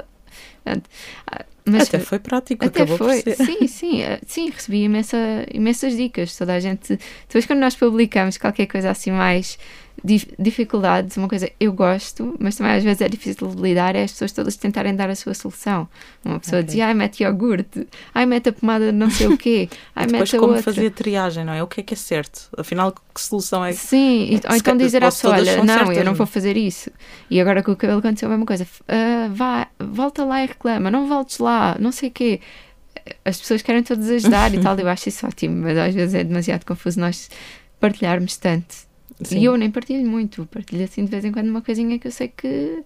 Pronto. 0.65 0.89
Ah, 1.27 1.45
Mas 1.65 1.87
Até 1.87 1.99
foi 1.99 2.19
prático, 2.19 2.65
até 2.65 2.83
acabou 2.83 2.97
foi, 2.97 3.21
por 3.23 3.35
ser. 3.35 3.35
sim, 3.37 3.67
sim, 3.67 4.01
eh, 4.01 4.19
sim, 4.25 4.49
recebi 4.49 4.83
imensa, 4.83 5.17
imensas 5.53 5.95
dicas. 5.95 6.35
Toda 6.37 6.53
a 6.55 6.59
gente, 6.59 6.99
depois 7.27 7.45
quando 7.45 7.59
nós 7.59 7.75
publicamos 7.75 8.37
qualquer 8.37 8.65
coisa 8.67 8.89
assim 8.91 9.11
mais 9.11 9.57
dificuldades, 10.03 11.15
uma 11.17 11.27
coisa 11.29 11.49
eu 11.59 11.71
gosto, 11.71 12.35
mas 12.39 12.55
também 12.55 12.73
às 12.73 12.83
vezes 12.83 13.01
é 13.01 13.07
difícil 13.07 13.47
de 13.47 13.61
lidar, 13.61 13.95
é 13.95 14.03
as 14.03 14.11
pessoas 14.11 14.31
todas 14.33 14.55
tentarem 14.57 14.95
dar 14.95 15.09
a 15.09 15.15
sua 15.15 15.33
solução. 15.33 15.87
Uma 16.25 16.39
pessoa 16.39 16.59
Ok. 16.59 16.67
dizia, 16.67 16.87
ai, 16.87 16.93
mete 16.93 17.23
iogurte, 17.23 17.87
ai, 18.13 18.25
mete 18.25 18.49
a 18.49 18.53
pomada 18.53 18.87
de 18.87 18.91
não 18.97 19.09
sei 19.09 19.27
o 19.27 19.37
quê, 19.37 19.69
ai, 19.95 20.05
Depois 20.05 20.29
mete 20.29 20.35
a 20.35 20.39
como 20.39 20.53
outra. 20.55 20.63
fazer 20.73 20.87
a 20.87 20.91
triagem, 20.91 21.45
não 21.45 21.53
é? 21.53 21.63
O 21.63 21.67
que 21.67 21.79
é 21.79 21.83
que 21.83 21.93
é 21.93 21.97
certo? 21.97 22.49
Afinal, 22.57 22.91
que 22.91 23.21
solução 23.21 23.63
é 23.63 23.71
que... 23.71 23.77
Sim, 23.77 24.25
e- 24.35 24.41
ou 24.49 24.55
então 24.55 24.75
dizer 24.75 25.03
à 25.03 25.07
pessoa, 25.07 25.35
todas 25.35 25.47
olha, 25.47 25.57
não, 25.63 25.73
certas, 25.73 25.89
eu 25.97 26.03
não 26.03 26.03
não 26.05 26.11
é? 26.11 26.15
vou 26.15 26.27
fazer 26.27 26.57
isso. 26.57 26.91
E 27.29 27.39
agora 27.39 27.63
com 27.63 27.71
o 27.71 27.75
cabelo 27.75 27.99
aconteceu 27.99 28.27
a 28.27 28.31
mesma 28.31 28.45
coisa. 28.45 28.67
Ah, 28.87 29.29
vá, 29.31 29.67
volta 29.79 30.25
lá 30.25 30.43
e 30.43 30.47
reclama, 30.47 30.91
não 30.91 31.07
voltes 31.07 31.37
lá, 31.39 31.77
não 31.79 31.91
sei 31.91 32.09
o 32.09 32.11
quê. 32.11 32.41
As 33.25 33.39
pessoas 33.39 33.61
querem 33.61 33.83
todos 33.83 34.09
ajudar 34.11 34.53
e 34.53 34.59
tal, 34.59 34.77
eu 34.77 34.87
acho 34.87 35.09
isso 35.09 35.25
ótimo, 35.25 35.61
mas 35.63 35.77
às 35.77 35.93
vezes 35.93 36.13
é 36.15 36.23
demasiado 36.23 36.65
confuso 36.65 36.99
nós 36.99 37.29
partilharmos 37.79 38.37
tanto. 38.37 38.75
Sim. 39.25 39.39
E 39.39 39.45
eu 39.45 39.57
nem 39.57 39.71
partilho 39.71 40.05
muito, 40.05 40.45
partilho 40.47 40.83
assim 40.83 41.05
de 41.05 41.11
vez 41.11 41.23
em 41.25 41.31
quando 41.31 41.49
uma 41.49 41.61
coisinha 41.61 41.97
que 41.99 42.07
eu 42.07 42.11
sei 42.11 42.27
que 42.27 42.83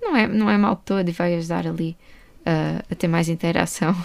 não 0.00 0.16
é, 0.16 0.26
não 0.26 0.50
é 0.50 0.56
mal 0.56 0.76
todo 0.76 1.08
e 1.08 1.12
vai 1.12 1.34
ajudar 1.34 1.66
ali 1.66 1.96
ah, 2.44 2.82
a 2.90 2.94
ter 2.94 3.08
mais 3.08 3.28
interação. 3.28 3.96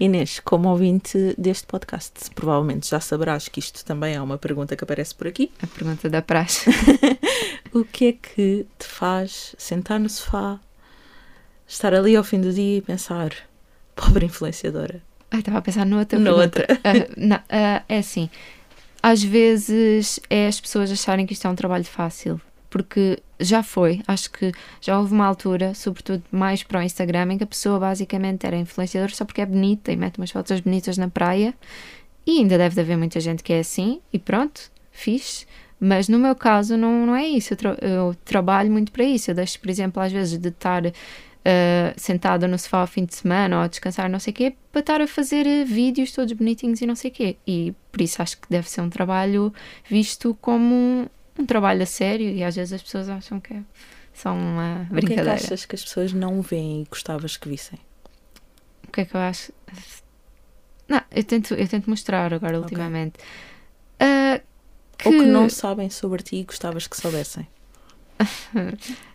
Inês, 0.00 0.38
como 0.38 0.68
ouvinte 0.68 1.34
deste 1.36 1.66
podcast, 1.66 2.30
provavelmente 2.32 2.88
já 2.88 3.00
saberás 3.00 3.48
que 3.48 3.58
isto 3.58 3.84
também 3.84 4.14
é 4.14 4.22
uma 4.22 4.38
pergunta 4.38 4.76
que 4.76 4.84
aparece 4.84 5.12
por 5.12 5.26
aqui. 5.26 5.50
A 5.60 5.66
pergunta 5.66 6.08
da 6.08 6.22
praxe. 6.22 6.70
O 7.72 7.84
que 7.84 8.06
é 8.06 8.12
que 8.12 8.66
te 8.78 8.86
faz 8.86 9.54
sentar 9.58 10.00
no 10.00 10.08
sofá, 10.08 10.58
estar 11.66 11.92
ali 11.92 12.16
ao 12.16 12.24
fim 12.24 12.40
do 12.40 12.50
dia 12.50 12.78
e 12.78 12.80
pensar, 12.80 13.30
pobre 13.94 14.24
influenciadora? 14.24 15.02
Ai, 15.30 15.40
estava 15.40 15.58
a 15.58 15.62
pensar 15.62 15.84
noutra. 15.84 16.18
Ah, 16.82 16.92
não, 17.14 17.40
ah, 17.50 17.82
é 17.86 17.98
assim, 17.98 18.30
às 19.02 19.22
vezes 19.22 20.20
é 20.28 20.46
as 20.46 20.60
pessoas 20.60 20.90
acharem 20.90 21.26
que 21.26 21.32
isto 21.32 21.46
é 21.46 21.50
um 21.50 21.54
trabalho 21.54 21.84
fácil, 21.84 22.40
porque 22.70 23.18
já 23.40 23.62
foi, 23.62 24.02
acho 24.06 24.30
que 24.30 24.52
já 24.80 24.98
houve 24.98 25.14
uma 25.14 25.26
altura, 25.26 25.74
sobretudo 25.74 26.22
mais 26.30 26.62
para 26.62 26.80
o 26.80 26.82
Instagram, 26.82 27.32
em 27.32 27.38
que 27.38 27.44
a 27.44 27.46
pessoa 27.46 27.78
basicamente 27.78 28.46
era 28.46 28.56
influenciadora 28.56 29.14
só 29.14 29.24
porque 29.24 29.40
é 29.40 29.46
bonita 29.46 29.92
e 29.92 29.96
mete 29.96 30.18
umas 30.18 30.30
fotos 30.30 30.60
bonitas 30.60 30.98
na 30.98 31.08
praia, 31.08 31.54
e 32.26 32.38
ainda 32.38 32.58
deve 32.58 32.74
de 32.74 32.80
haver 32.80 32.96
muita 32.96 33.20
gente 33.20 33.42
que 33.42 33.52
é 33.52 33.60
assim, 33.60 34.00
e 34.12 34.18
pronto, 34.18 34.70
fixe. 34.90 35.46
Mas 35.80 36.08
no 36.08 36.18
meu 36.18 36.34
caso 36.34 36.76
não, 36.76 37.06
não 37.06 37.14
é 37.14 37.24
isso, 37.26 37.52
eu, 37.52 37.56
tra- 37.56 37.78
eu 37.80 38.16
trabalho 38.24 38.70
muito 38.70 38.90
para 38.90 39.04
isso. 39.04 39.30
Eu 39.30 39.34
deixo, 39.36 39.60
por 39.60 39.70
exemplo, 39.70 40.02
às 40.02 40.10
vezes 40.10 40.36
de 40.36 40.48
estar 40.48 40.82
uh, 41.48 41.94
sentada 41.96 42.46
no 42.46 42.58
sofá 42.58 42.80
ao 42.80 42.86
fim 42.86 43.04
de 43.04 43.14
semana 43.14 43.56
ou 43.56 43.62
a 43.62 43.66
descansar, 43.68 44.08
não 44.10 44.18
sei 44.20 44.32
o 44.32 44.34
quê, 44.34 44.54
para 44.70 44.80
estar 44.80 45.00
a 45.00 45.06
fazer 45.06 45.46
uh, 45.46 45.64
vídeos 45.64 46.12
todos 46.12 46.32
bonitinhos 46.34 46.80
e 46.80 46.86
não 46.86 46.94
sei 46.94 47.10
o 47.10 47.14
quê. 47.14 47.36
E 47.46 47.74
por 47.90 48.00
isso 48.02 48.20
acho 48.20 48.38
que 48.38 48.48
deve 48.50 48.68
ser 48.68 48.80
um 48.82 48.90
trabalho 48.90 49.52
visto 49.88 50.36
como 50.40 50.74
um, 50.74 51.06
um 51.38 51.46
trabalho 51.46 51.82
a 51.82 51.86
sério 51.86 52.28
e 52.28 52.44
às 52.44 52.54
vezes 52.56 52.72
as 52.74 52.82
pessoas 52.82 53.08
acham 53.08 53.40
que 53.40 53.54
é 53.54 53.62
só 54.12 54.32
uma 54.32 54.74
O 54.74 54.76
que 54.76 54.82
é 54.82 54.86
que 54.86 55.06
brincadeira. 55.06 55.34
achas 55.34 55.64
que 55.64 55.74
as 55.74 55.82
pessoas 55.84 56.12
não 56.12 56.42
veem 56.42 56.82
e 56.82 56.84
gostavas 56.84 57.36
que 57.36 57.48
vissem? 57.48 57.78
O 58.86 58.90
que 58.92 59.00
é 59.02 59.04
que 59.04 59.14
eu 59.14 59.20
acho? 59.20 59.52
Não, 60.88 61.00
eu 61.10 61.22
tento, 61.22 61.54
eu 61.54 61.68
tento 61.68 61.88
mostrar 61.90 62.32
agora 62.32 62.58
ultimamente. 62.58 63.14
Ah, 64.00 64.40
Ou 65.04 65.12
que 65.12 65.26
não 65.26 65.48
sabem 65.48 65.90
sobre 65.90 66.22
ti 66.22 66.36
e 66.36 66.44
gostavas 66.44 66.86
que 66.86 66.96
soubessem? 66.96 67.46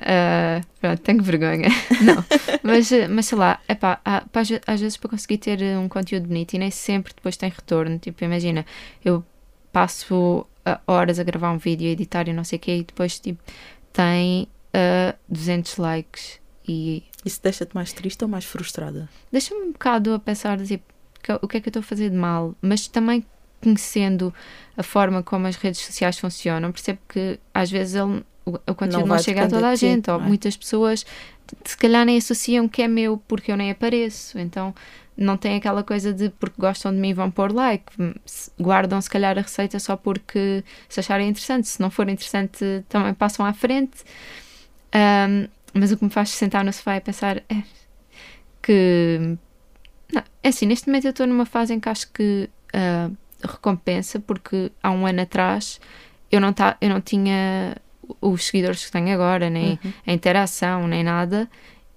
Ah, 0.00 0.60
pronto, 0.80 1.00
tenho 1.02 1.22
vergonha. 1.22 1.68
Não, 2.02 2.24
mas, 2.62 2.90
eh, 2.92 3.06
mas 3.08 3.26
sei 3.26 3.38
lá, 3.38 3.60
epá, 3.68 4.00
há- 4.04 4.22
pá, 4.22 4.40
às 4.40 4.48
ve- 4.48 4.60
às 4.66 4.80
vezes 4.80 4.96
para 4.96 5.10
conseguir 5.10 5.38
ter 5.38 5.60
um 5.78 5.88
conteúdo 5.88 6.26
bonito 6.26 6.54
e 6.54 6.58
nem 6.58 6.70
sempre 6.70 7.12
depois 7.14 7.36
tem 7.36 7.48
retorno. 7.50 7.98
Tipo, 7.98 8.24
imagina, 8.24 8.66
eu 9.04 9.24
passo 9.72 10.46
ah, 10.64 10.80
horas 10.86 11.18
a 11.18 11.22
gravar 11.24 11.52
um 11.52 11.58
vídeo, 11.58 11.88
a 11.88 11.90
editar 11.92 12.28
e 12.28 12.32
não 12.32 12.44
sei 12.44 12.58
o 12.58 12.60
quê, 12.60 12.76
e 12.78 12.84
depois 12.84 13.18
tipo, 13.20 13.42
tem 13.92 14.48
ah, 14.72 15.14
200 15.28 15.76
likes 15.76 16.40
e 16.66 17.02
Isso 17.24 17.40
deixa-te 17.42 17.74
mais 17.74 17.92
triste 17.92 18.22
ou 18.22 18.28
mais 18.28 18.44
frustrada? 18.44 19.08
deixa-me 19.30 19.60
um 19.62 19.72
bocado 19.72 20.14
a 20.14 20.18
pensar 20.18 20.58
tipo, 20.64 20.84
o 21.42 21.46
que 21.48 21.56
é 21.58 21.60
que 21.60 21.68
eu 21.68 21.70
estou 21.70 21.80
a 21.80 21.84
fazer 21.84 22.10
de 22.10 22.16
mal, 22.16 22.54
mas 22.60 22.86
também 22.88 23.24
conhecendo 23.62 24.32
a 24.76 24.82
forma 24.82 25.22
como 25.22 25.46
as 25.46 25.56
redes 25.56 25.80
sociais 25.80 26.18
funcionam, 26.18 26.70
percebo 26.72 26.98
que 27.08 27.38
às 27.52 27.70
vezes 27.70 27.94
ele, 27.94 28.22
o, 28.46 28.74
conteúdo 28.74 29.00
não, 29.00 29.08
vai 29.08 29.22
chega 29.22 29.44
a 29.44 29.48
toda 29.48 29.68
a 29.68 29.74
de 29.74 29.80
ti, 29.80 29.86
gente, 29.86 30.10
ou 30.10 30.18
não 30.18 30.24
é? 30.24 30.28
muitas 30.28 30.56
pessoas 30.56 31.04
se 31.64 31.76
calhar 31.76 32.04
nem 32.04 32.16
associam 32.18 32.68
que 32.68 32.82
é 32.82 32.88
meu 32.88 33.16
porque 33.28 33.52
eu 33.52 33.56
nem 33.56 33.70
apareço, 33.70 34.38
então 34.38 34.74
não 35.16 35.36
tem 35.36 35.56
aquela 35.56 35.82
coisa 35.84 36.12
de 36.12 36.28
porque 36.30 36.56
gostam 36.60 36.92
de 36.92 36.98
mim 36.98 37.14
vão 37.14 37.30
pôr 37.30 37.52
like, 37.52 37.84
se- 38.26 38.50
guardam 38.58 39.00
se 39.00 39.08
calhar 39.08 39.38
a 39.38 39.42
receita 39.42 39.78
só 39.78 39.96
porque 39.96 40.64
se 40.88 41.00
acharem 41.00 41.28
interessante, 41.28 41.68
se 41.68 41.80
não 41.80 41.90
for 41.90 42.08
interessante 42.08 42.84
também 42.88 43.14
passam 43.14 43.46
à 43.46 43.52
frente. 43.52 44.02
Ahm, 44.92 45.48
mas 45.72 45.90
o 45.92 45.96
que 45.96 46.04
me 46.04 46.10
faz 46.10 46.30
sentar 46.30 46.64
no 46.64 46.72
sofá 46.72 46.94
é 46.94 47.00
pensar 47.00 47.38
é, 47.48 47.62
que 48.62 49.36
não, 50.12 50.22
é 50.42 50.48
assim, 50.48 50.66
neste 50.66 50.86
momento 50.88 51.06
eu 51.06 51.10
estou 51.10 51.26
numa 51.26 51.46
fase 51.46 51.74
em 51.74 51.80
que 51.80 51.88
acho 51.88 52.10
que 52.12 52.48
ah, 52.72 53.10
recompensa, 53.42 54.20
porque 54.20 54.70
há 54.82 54.90
um 54.90 55.06
ano 55.06 55.22
atrás 55.22 55.80
eu 56.30 56.40
não, 56.40 56.52
tá, 56.52 56.76
eu 56.80 56.88
não 56.88 57.00
tinha 57.00 57.76
os 58.20 58.44
seguidores 58.44 58.84
que 58.84 58.92
tenho 58.92 59.12
agora, 59.14 59.48
nem 59.50 59.78
Uhum. 59.84 59.92
a 60.06 60.12
interação, 60.12 60.86
nem 60.88 61.02
nada, 61.02 61.48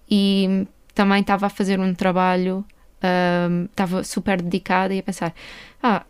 e 0.10 0.66
também 0.94 1.22
estava 1.22 1.46
a 1.48 1.50
fazer 1.50 1.80
um 1.80 1.94
trabalho, 1.94 2.66
ah, 3.02 3.48
estava 3.70 4.04
super 4.04 4.42
dedicada 4.42 4.94
e 4.94 5.00
a 5.00 5.04
pensar: 5.04 5.34
ah, 5.82 6.06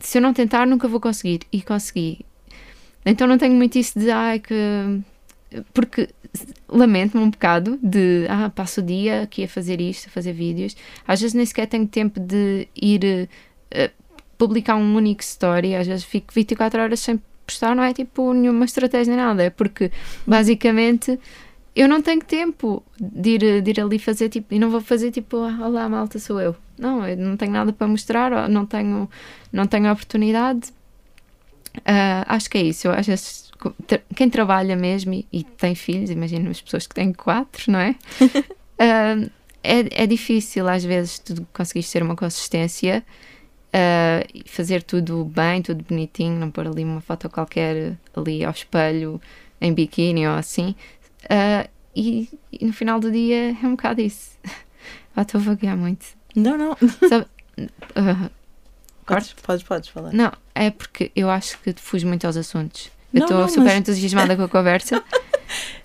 se 0.00 0.18
eu 0.18 0.22
não 0.22 0.32
tentar, 0.32 0.66
nunca 0.66 0.86
vou 0.88 1.00
conseguir, 1.00 1.40
e 1.52 1.60
consegui. 1.62 2.24
Então 3.04 3.26
não 3.26 3.38
tenho 3.38 3.54
muito 3.54 3.78
isso 3.78 3.98
de 3.98 4.06
que. 4.42 5.00
Porque 5.72 6.10
lamento-me 6.68 7.24
um 7.24 7.30
bocado 7.30 7.78
de 7.82 8.26
ah, 8.28 8.50
passo 8.54 8.80
o 8.80 8.84
dia 8.84 9.22
aqui 9.22 9.44
a 9.44 9.48
fazer 9.48 9.80
isto, 9.80 10.08
a 10.08 10.10
fazer 10.10 10.32
vídeos. 10.34 10.76
Às 11.06 11.20
vezes 11.20 11.32
nem 11.34 11.46
sequer 11.46 11.66
tenho 11.66 11.86
tempo 11.86 12.20
de 12.20 12.68
ir 12.76 13.28
eh, 13.70 13.90
publicar 14.36 14.76
um 14.76 14.94
único 14.94 15.22
story. 15.22 15.74
Às 15.74 15.86
vezes 15.86 16.04
fico 16.04 16.32
24 16.34 16.82
horas 16.82 17.00
sem 17.00 17.18
postar, 17.48 17.74
não 17.74 17.82
é 17.82 17.92
tipo 17.92 18.32
nenhuma 18.32 18.64
estratégia 18.64 19.14
nem 19.14 19.24
nada. 19.24 19.42
É 19.42 19.50
porque 19.50 19.90
basicamente 20.26 21.18
eu 21.74 21.88
não 21.88 22.02
tenho 22.02 22.20
tempo 22.22 22.82
de 23.00 23.30
ir, 23.30 23.62
de 23.62 23.70
ir 23.70 23.80
ali 23.80 23.98
fazer 23.98 24.28
tipo. 24.28 24.54
E 24.54 24.58
não 24.58 24.70
vou 24.70 24.80
fazer 24.80 25.10
tipo, 25.10 25.38
ah, 25.44 25.66
olá 25.66 25.88
malta, 25.88 26.18
sou 26.18 26.40
eu. 26.40 26.54
Não, 26.78 27.06
eu 27.06 27.16
não 27.16 27.36
tenho 27.36 27.52
nada 27.52 27.72
para 27.72 27.88
mostrar, 27.88 28.48
não 28.48 28.64
tenho, 28.66 29.08
não 29.52 29.66
tenho 29.66 29.90
oportunidade. 29.90 30.72
Ah, 31.84 32.24
acho 32.34 32.48
que 32.50 32.58
é 32.58 32.62
isso. 32.62 32.88
Eu, 32.88 32.94
co- 33.58 33.74
tra- 33.86 34.00
quem 34.14 34.28
trabalha 34.30 34.76
mesmo 34.76 35.14
e, 35.14 35.26
e 35.32 35.44
tem 35.44 35.74
filhos, 35.74 36.10
imagina 36.10 36.50
as 36.50 36.60
pessoas 36.60 36.86
que 36.86 36.94
têm 36.94 37.12
quatro, 37.12 37.72
não 37.72 37.78
é? 37.80 37.94
Ah, 38.80 39.16
é, 39.60 40.04
é 40.04 40.06
difícil 40.06 40.68
às 40.68 40.84
vezes 40.84 41.18
tu 41.18 41.44
conseguires 41.52 41.90
ter 41.90 42.00
uma 42.00 42.14
consistência 42.14 43.04
e 43.72 44.42
fazer 44.46 44.82
tudo 44.82 45.24
bem, 45.24 45.60
tudo 45.62 45.84
bonitinho, 45.84 46.38
não 46.38 46.50
pôr 46.50 46.66
ali 46.66 46.84
uma 46.84 47.00
foto 47.00 47.28
qualquer 47.28 47.96
ali 48.16 48.44
ao 48.44 48.50
espelho 48.52 49.20
em 49.60 49.72
biquíni 49.72 50.26
ou 50.26 50.34
assim. 50.34 50.74
Ah, 51.28 51.68
e, 51.94 52.28
e 52.52 52.64
no 52.64 52.72
final 52.72 52.98
do 53.00 53.10
dia 53.10 53.50
é 53.62 53.66
um 53.66 53.72
bocado 53.72 54.00
isso. 54.00 54.30
Ah, 55.16 55.22
Estou 55.22 55.40
a 55.40 55.44
vaguear 55.44 55.76
muito. 55.76 56.06
Não, 56.36 56.56
não. 56.56 56.76
Sabe? 57.08 57.26
Ah, 57.96 58.30
Podes, 59.04 59.32
podes, 59.32 59.62
podes 59.64 59.88
falar. 59.88 60.12
não, 60.12 60.30
é 60.54 60.70
porque 60.70 61.10
eu 61.16 61.28
acho 61.28 61.58
que 61.58 61.72
fujo 61.76 62.06
muito 62.06 62.24
aos 62.24 62.36
assuntos. 62.36 62.88
Eu 63.12 63.22
estou 63.22 63.48
super 63.48 63.64
mas- 63.64 63.76
entusiasmada 63.78 64.36
com 64.36 64.42
a 64.44 64.48
conversa. 64.48 65.02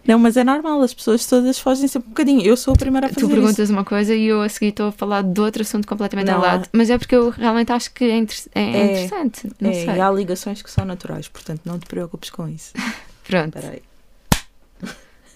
Não, 0.05 0.19
mas 0.19 0.35
é 0.35 0.43
normal, 0.43 0.81
as 0.81 0.93
pessoas 0.93 1.25
todas 1.25 1.57
fogem 1.59 1.87
sempre 1.87 2.07
um 2.07 2.11
bocadinho. 2.11 2.41
Eu 2.41 2.57
sou 2.57 2.73
a 2.73 2.77
primeira 2.77 3.07
a 3.07 3.09
fazer 3.09 3.21
tu 3.21 3.25
isso. 3.27 3.35
perguntas 3.35 3.69
uma 3.69 3.85
coisa 3.85 4.13
e 4.13 4.25
eu 4.25 4.41
a 4.41 4.49
seguir 4.49 4.67
estou 4.69 4.87
a 4.87 4.91
falar 4.91 5.23
de 5.23 5.39
outro 5.39 5.61
assunto 5.61 5.87
completamente 5.87 6.29
ao 6.29 6.39
Não, 6.41 6.45
lado. 6.45 6.67
Mas 6.73 6.89
é 6.89 6.97
porque 6.97 7.15
eu 7.15 7.29
realmente 7.29 7.71
acho 7.71 7.93
que 7.93 8.03
é, 8.03 8.17
inter- 8.17 8.37
é- 8.53 8.61
é 8.61 8.83
interessante. 8.91 9.49
Não 9.61 9.69
É, 9.69 9.73
sei. 9.73 9.95
e 9.95 10.01
há 10.01 10.11
ligações 10.11 10.61
que 10.61 10.69
são 10.69 10.83
naturais, 10.83 11.27
portanto 11.29 11.61
não 11.63 11.79
te 11.79 11.85
preocupes 11.85 12.29
com 12.29 12.47
isso. 12.49 12.73
Pronto, 13.23 13.57
Espera 13.57 13.73
aí. 13.73 13.81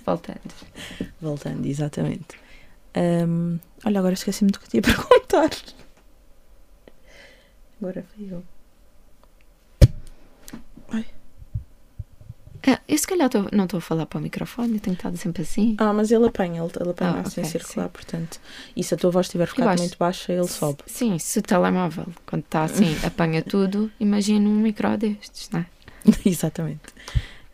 voltando. 0.05 0.39
Voltando, 1.21 1.65
exatamente. 1.65 2.35
Ahm, 2.93 3.59
olha, 3.85 3.99
agora 3.99 4.15
esqueci-me 4.15 4.51
do 4.51 4.59
que 4.59 4.67
te 4.67 4.77
ia 4.77 4.81
perguntar. 4.81 5.49
Agora 7.81 8.03
fui 8.15 8.27
eu. 8.31 8.43
Ah, 12.69 12.81
eu 12.87 12.97
se 12.97 13.07
calhar 13.07 13.29
tô- 13.29 13.47
não 13.53 13.63
estou 13.63 13.77
a 13.77 13.81
falar 13.81 14.05
para 14.05 14.19
o 14.19 14.21
microfone, 14.21 14.73
eu 14.73 14.79
tenho 14.81 14.93
estado 14.95 15.15
sempre 15.15 15.41
assim. 15.43 15.75
Ah, 15.77 15.93
mas 15.93 16.11
ele 16.11 16.25
apanha, 16.27 16.61
ele, 16.61 16.71
ele 16.79 16.89
apanha 16.89 17.11
Ah, 17.11 17.21
assim 17.21 17.39
ok, 17.41 17.49
circular, 17.51 17.87
portanto. 17.89 18.41
E 18.75 18.83
se 18.83 18.93
a 18.93 18.97
tua 18.97 19.09
voz 19.09 19.25
estiver 19.27 19.47
ficado 19.47 19.69
acho- 19.69 19.81
muito 19.81 19.97
baixa, 19.97 20.33
ele 20.33 20.47
sobe. 20.47 20.79
Sim, 20.85 21.17
se 21.17 21.39
o 21.39 21.41
telemóvel, 21.41 22.07
quando 22.25 22.43
está 22.43 22.63
assim, 22.65 22.93
apanha 23.05 23.41
tudo, 23.41 23.89
imagina 23.99 24.47
um 24.49 24.55
micro 24.55 24.97
destes, 24.97 25.49
não 25.49 25.61
é? 25.61 25.65
Exatamente. 26.25 26.81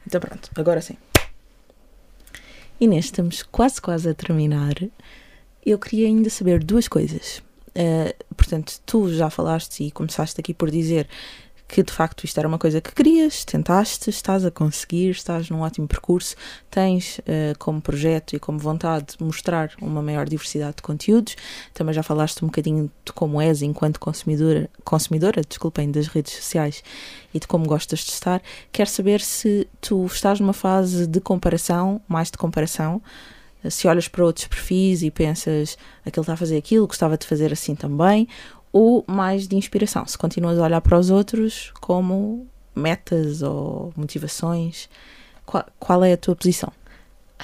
Então 0.07 0.19
pronto, 0.19 0.49
agora 0.55 0.81
sim. 0.81 0.97
Inês, 2.79 3.05
estamos 3.05 3.43
quase 3.43 3.79
quase 3.81 4.09
a 4.09 4.13
terminar. 4.13 4.73
Eu 5.65 5.77
queria 5.79 6.07
ainda 6.07 6.29
saber 6.29 6.63
duas 6.63 6.87
coisas. 6.87 7.41
Uh, 7.69 8.13
portanto, 8.35 8.79
tu 8.85 9.11
já 9.13 9.29
falaste 9.29 9.83
e 9.83 9.91
começaste 9.91 10.39
aqui 10.39 10.53
por 10.53 10.69
dizer 10.69 11.07
que 11.67 11.81
de 11.81 11.91
facto 11.91 12.23
isto 12.23 12.37
era 12.37 12.47
uma 12.47 12.57
coisa 12.57 12.79
que 12.79 12.93
querias, 12.93 13.43
tentaste, 13.43 14.09
estás 14.09 14.45
a 14.45 14.51
conseguir, 14.51 15.09
estás 15.11 15.49
num 15.49 15.61
ótimo 15.61 15.87
percurso, 15.87 16.35
tens 16.69 17.19
uh, 17.19 17.57
como 17.57 17.81
projeto 17.81 18.35
e 18.35 18.39
como 18.39 18.59
vontade 18.59 19.17
de 19.17 19.23
mostrar 19.23 19.71
uma 19.81 20.01
maior 20.01 20.27
diversidade 20.27 20.77
de 20.77 20.81
conteúdos. 20.81 21.35
Também 21.73 21.93
já 21.93 22.03
falaste 22.03 22.43
um 22.43 22.47
bocadinho 22.47 22.91
de 23.03 23.13
como 23.13 23.41
és 23.41 23.61
enquanto 23.61 23.99
consumidora, 23.99 24.69
consumidora 24.83 25.41
desculpem, 25.41 25.91
das 25.91 26.07
redes 26.07 26.33
sociais 26.33 26.83
e 27.33 27.39
de 27.39 27.47
como 27.47 27.65
gostas 27.65 27.99
de 27.99 28.11
estar. 28.11 28.41
Quero 28.71 28.89
saber 28.89 29.21
se 29.21 29.67
tu 29.81 30.05
estás 30.05 30.39
numa 30.39 30.53
fase 30.53 31.07
de 31.07 31.19
comparação, 31.19 31.99
mais 32.07 32.29
de 32.29 32.37
comparação, 32.37 33.01
se 33.69 33.87
olhas 33.87 34.07
para 34.07 34.25
outros 34.25 34.47
perfis 34.47 35.03
e 35.03 35.11
pensas 35.11 35.77
aquele 36.05 36.23
está 36.23 36.33
a 36.33 36.37
fazer 36.37 36.57
aquilo, 36.57 36.87
gostava 36.87 37.17
de 37.17 37.25
fazer 37.25 37.53
assim 37.53 37.75
também, 37.75 38.27
ou 38.73 39.05
mais 39.07 39.47
de 39.47 39.55
inspiração, 39.55 40.05
se 40.07 40.17
continuas 40.17 40.57
a 40.57 40.63
olhar 40.63 40.81
para 40.81 40.97
os 40.97 41.11
outros 41.11 41.71
como 41.79 42.47
metas 42.75 43.43
ou 43.43 43.93
motivações, 43.95 44.89
qual, 45.45 45.65
qual 45.79 46.03
é 46.03 46.13
a 46.13 46.17
tua 46.17 46.35
posição? 46.35 46.73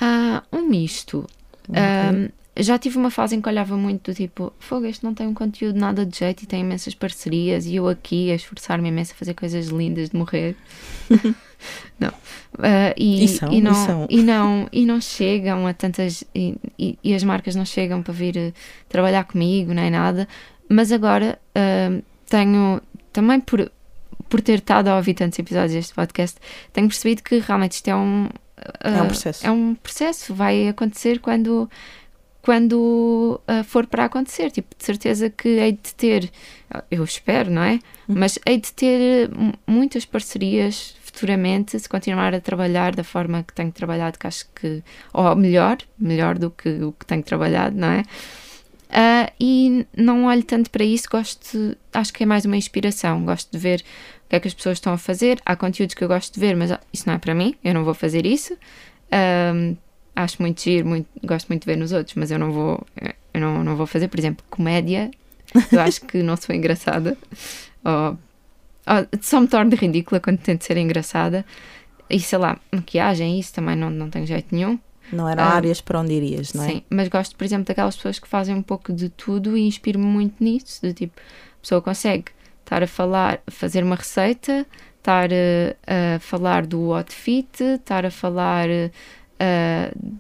Ah, 0.02 0.42
um 0.52 0.68
misto. 0.68 1.28
Okay. 1.70 1.82
Um, 1.82 2.30
já 2.58 2.78
tive 2.78 2.98
uma 2.98 3.10
fase 3.10 3.36
em 3.36 3.42
que 3.42 3.48
olhava 3.48 3.78
muito 3.78 4.12
do 4.12 4.16
tipo, 4.16 4.52
fogo, 4.60 4.86
este 4.86 5.04
não 5.04 5.14
tem 5.14 5.28
um 5.28 5.34
conteúdo 5.34 5.80
nada 5.80 6.06
de 6.06 6.18
jeito 6.18 6.44
e 6.44 6.46
tem 6.46 6.62
imensas 6.62 6.94
parcerias 6.94 7.66
e 7.66 7.76
eu 7.76 7.88
aqui 7.88 8.32
a 8.32 8.36
esforçar-me 8.36 8.90
imenso 8.90 9.14
a 9.14 9.16
fazer 9.16 9.34
coisas 9.34 9.68
lindas 9.68 10.10
de 10.10 10.18
morrer. 10.18 10.56
não. 11.98 12.10
Uh, 12.10 12.94
e, 12.98 13.24
e, 13.24 13.28
são, 13.28 13.54
e, 13.54 13.62
não, 13.62 14.08
e, 14.10 14.20
e, 14.20 14.24
não, 14.24 14.70
e 14.74 14.86
não 14.86 15.00
chegam 15.00 15.68
a 15.68 15.74
tantas. 15.74 16.24
E, 16.36 16.58
e, 16.78 17.14
as 17.14 17.24
marcas 17.24 17.56
não 17.56 17.66
chegam 17.66 18.02
para 18.02 18.14
vir 18.14 18.36
uh, 18.36 18.54
trabalhar 18.90 19.24
comigo, 19.24 19.74
nem 19.74 19.90
nada. 19.90 20.28
Mas 20.70 20.92
agora 20.92 21.40
uh, 21.58 22.04
tenho 22.30 22.80
também 23.12 23.40
por, 23.40 23.72
por 24.30 24.40
ter 24.40 24.60
estado 24.60 24.88
a 24.90 24.98
ouvir 24.98 25.16
tantos 25.16 25.40
episódios 25.40 25.74
deste 25.74 25.94
podcast, 25.94 26.40
tenho 26.72 26.88
percebido 26.88 27.24
que 27.24 27.40
realmente 27.40 27.74
isto 27.74 27.88
é 27.88 27.96
um, 27.96 28.26
uh, 28.26 28.30
é 28.84 29.02
um 29.02 29.08
processo. 29.08 29.48
É 29.48 29.52
um 29.52 29.76
processo, 29.76 30.34
vai 30.34 30.68
acontecer 30.68 31.20
quando, 31.20 31.68
quando 32.44 33.42
uh, 33.50 33.64
for 33.64 33.88
para 33.88 34.06
acontecer. 34.06 34.52
Tipo, 34.52 34.76
de 34.78 34.86
certeza 34.86 35.30
que 35.30 35.50
hei 35.50 35.72
de 35.72 35.96
ter, 35.96 36.32
eu 36.92 37.04
espero, 37.04 37.50
não 37.50 37.64
é? 37.64 37.80
Uhum. 38.08 38.16
Mas 38.16 38.38
hei 38.46 38.60
de 38.60 38.72
ter 38.72 39.32
muitas 39.66 40.06
parcerias 40.06 40.96
futuramente 41.02 41.80
se 41.80 41.90
continuar 41.90 42.36
a 42.36 42.40
trabalhar 42.40 42.96
da 42.96 43.04
forma 43.04 43.42
que 43.42 43.54
tenho 43.54 43.72
trabalhado, 43.72 44.20
que 44.20 44.28
acho 44.28 44.46
que, 44.54 44.84
ou 45.12 45.36
melhor, 45.36 45.78
melhor 45.98 46.38
do 46.38 46.52
que 46.52 46.70
o 46.84 46.92
que 46.92 47.06
tenho 47.08 47.24
trabalhado, 47.24 47.76
não 47.76 47.90
é? 47.90 48.04
Uh, 48.90 49.32
e 49.40 49.86
não 49.96 50.26
olho 50.26 50.44
tanto 50.44 50.72
para 50.72 50.84
isso, 50.84 51.08
gosto, 51.10 51.78
acho 51.94 52.12
que 52.12 52.24
é 52.24 52.26
mais 52.26 52.46
uma 52.46 52.58
inspiração. 52.58 53.24
Gosto 53.24 53.52
de 53.52 53.58
ver 53.58 53.84
o 54.26 54.30
que 54.30 54.36
é 54.36 54.40
que 54.40 54.48
as 54.48 54.54
pessoas 54.54 54.78
estão 54.78 54.94
a 54.94 54.98
fazer. 54.98 55.40
Há 55.46 55.56
conteúdos 55.56 55.94
que 55.96 56.04
eu 56.04 56.08
gosto 56.08 56.34
de 56.34 56.40
ver, 56.40 56.56
mas 56.56 56.72
isso 56.92 57.04
não 57.08 57.14
é 57.14 57.18
para 57.18 57.36
mim, 57.36 57.56
eu 57.64 57.74
não 57.74 57.84
vou 57.84 57.94
fazer 57.94 58.26
isso. 58.26 58.58
Acho 60.16 60.42
muito 60.42 60.62
giro, 60.62 60.88
muito, 60.88 61.08
gosto 61.24 61.48
muito 61.48 61.62
de 61.62 61.66
ver 61.68 61.78
nos 61.78 61.92
outros, 61.92 62.16
mas 62.16 62.32
eu 62.32 62.40
não 62.40 62.52
vou, 62.52 62.86
eu 63.34 63.40
não, 63.40 63.64
não 63.64 63.76
vou 63.76 63.86
fazer, 63.86 64.08
por 64.08 64.20
exemplo, 64.20 64.44
comédia. 64.50 65.12
Eu 65.72 65.80
acho 65.80 66.02
que 66.02 66.22
não 66.24 66.36
sou 66.36 66.56
engraçada. 66.56 67.18
Só 69.22 69.40
me 69.40 69.48
torno 69.48 69.76
ridícula 69.76 70.20
quando 70.20 70.40
tento 70.40 70.64
ser 70.64 70.78
engraçada. 70.78 71.46
E 72.10 72.20
sei 72.20 72.40
lá, 72.40 72.60
maquiagem, 72.72 73.40
isso 73.40 73.54
também 73.54 73.76
não, 73.76 73.90
não 73.92 74.10
tenho 74.10 74.26
jeito 74.26 74.54
nenhum. 74.54 74.80
Não 75.12 75.28
eram 75.28 75.44
ah, 75.44 75.56
áreas 75.56 75.82
para 75.82 76.00
onde 76.00 76.14
irias, 76.14 76.54
não 76.54 76.64
é? 76.64 76.68
Sim, 76.68 76.84
mas 76.90 77.08
gosto, 77.08 77.36
por 77.36 77.44
exemplo, 77.44 77.66
daquelas 77.66 77.96
pessoas 77.96 78.20
que 78.20 78.28
fazem 78.28 78.56
um 78.56 78.62
pouco 78.62 78.94
de 78.94 79.10
tudo 79.10 79.58
e 79.58 79.68
inspiro-me 79.68 80.06
muito 80.06 80.44
nisso. 80.44 80.80
De 80.82 80.94
tipo, 80.94 81.20
a 81.20 81.62
pessoa 81.62 81.82
consegue 81.82 82.26
estar 82.62 82.84
a 82.84 82.88
falar, 82.88 83.42
fazer 83.48 83.84
uma 83.84 83.96
receita, 83.96 84.66
estar 84.98 85.30
a, 85.32 86.16
a 86.16 86.20
falar 86.20 86.66
do 86.66 86.94
outfit, 86.94 87.50
estar 87.62 88.06
a 88.06 88.12
falar 88.12 88.68
uh, 88.70 90.20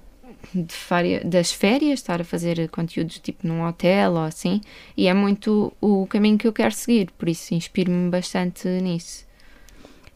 de 0.54 1.20
das 1.26 1.52
férias, 1.52 2.00
estar 2.00 2.22
a 2.22 2.24
fazer 2.24 2.70
conteúdos 2.70 3.20
tipo 3.20 3.48
num 3.48 3.66
hotel 3.68 4.14
ou 4.14 4.24
assim. 4.24 4.62
E 4.98 5.08
é 5.08 5.14
muito 5.14 5.72
o 5.80 6.08
caminho 6.08 6.38
que 6.38 6.48
eu 6.48 6.54
quero 6.54 6.74
seguir, 6.74 7.12
por 7.18 7.30
isso 7.30 7.54
inspiro-me 7.54 8.10
bastante 8.10 8.68
nisso. 8.68 9.29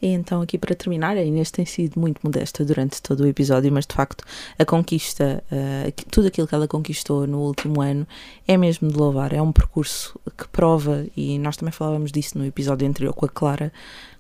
E 0.04 0.08
então, 0.08 0.42
aqui 0.42 0.58
para 0.58 0.76
terminar, 0.76 1.16
a 1.16 1.24
Inês 1.24 1.50
tem 1.50 1.66
sido 1.66 1.98
muito 1.98 2.20
modesta 2.22 2.66
durante 2.66 3.02
todo 3.02 3.22
o 3.22 3.26
episódio, 3.26 3.72
mas 3.72 3.86
de 3.86 3.96
facto, 3.96 4.26
a 4.60 4.66
conquista, 4.66 5.42
uh, 5.50 6.06
tudo 6.12 6.28
aquilo 6.28 6.46
que 6.46 6.54
ela 6.54 6.68
conquistou 6.68 7.26
no 7.26 7.40
último 7.40 7.82
ano 7.82 8.06
é 8.46 8.58
mesmo 8.58 8.90
de 8.90 8.98
louvar. 8.98 9.32
É 9.32 9.42
um 9.42 9.54
percurso 9.54 10.20
que 10.38 10.46
prova, 10.50 11.06
e 11.16 11.40
nós 11.40 11.56
também 11.56 11.72
falávamos 11.72 12.12
disso 12.12 12.38
no 12.38 12.46
episódio 12.46 12.86
anterior 12.86 13.14
com 13.14 13.26
a 13.26 13.30
Clara, 13.30 13.72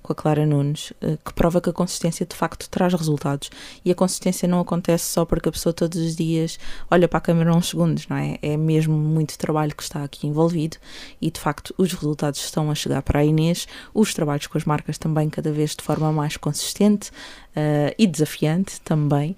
com 0.03 0.11
a 0.11 0.15
Clara 0.15 0.45
Nunes, 0.45 0.93
eh, 1.01 1.17
que 1.25 1.33
prova 1.33 1.61
que 1.61 1.69
a 1.69 1.73
consistência 1.73 2.25
de 2.25 2.35
facto 2.35 2.69
traz 2.69 2.93
resultados. 2.93 3.49
E 3.83 3.91
a 3.91 3.95
consistência 3.95 4.47
não 4.47 4.59
acontece 4.59 5.05
só 5.05 5.25
porque 5.25 5.49
a 5.49 5.51
pessoa 5.51 5.73
todos 5.73 5.97
os 5.97 6.15
dias 6.15 6.59
olha 6.91 7.07
para 7.07 7.17
a 7.17 7.21
câmera 7.21 7.55
uns 7.55 7.69
segundos, 7.69 8.07
não 8.07 8.17
é? 8.17 8.37
É 8.41 8.57
mesmo 8.57 8.93
muito 8.95 9.37
trabalho 9.37 9.75
que 9.75 9.81
está 9.81 10.03
aqui 10.03 10.27
envolvido 10.27 10.77
e 11.21 11.31
de 11.31 11.39
facto 11.39 11.73
os 11.77 11.93
resultados 11.93 12.43
estão 12.43 12.69
a 12.69 12.75
chegar 12.75 13.01
para 13.01 13.21
a 13.21 13.25
Inês, 13.25 13.67
os 13.93 14.13
trabalhos 14.13 14.47
com 14.47 14.57
as 14.57 14.65
marcas 14.65 14.97
também 14.97 15.29
cada 15.29 15.51
vez 15.51 15.75
de 15.75 15.83
forma 15.83 16.11
mais 16.11 16.35
consistente 16.37 17.09
uh, 17.09 17.95
e 17.97 18.05
desafiante 18.05 18.81
também. 18.81 19.35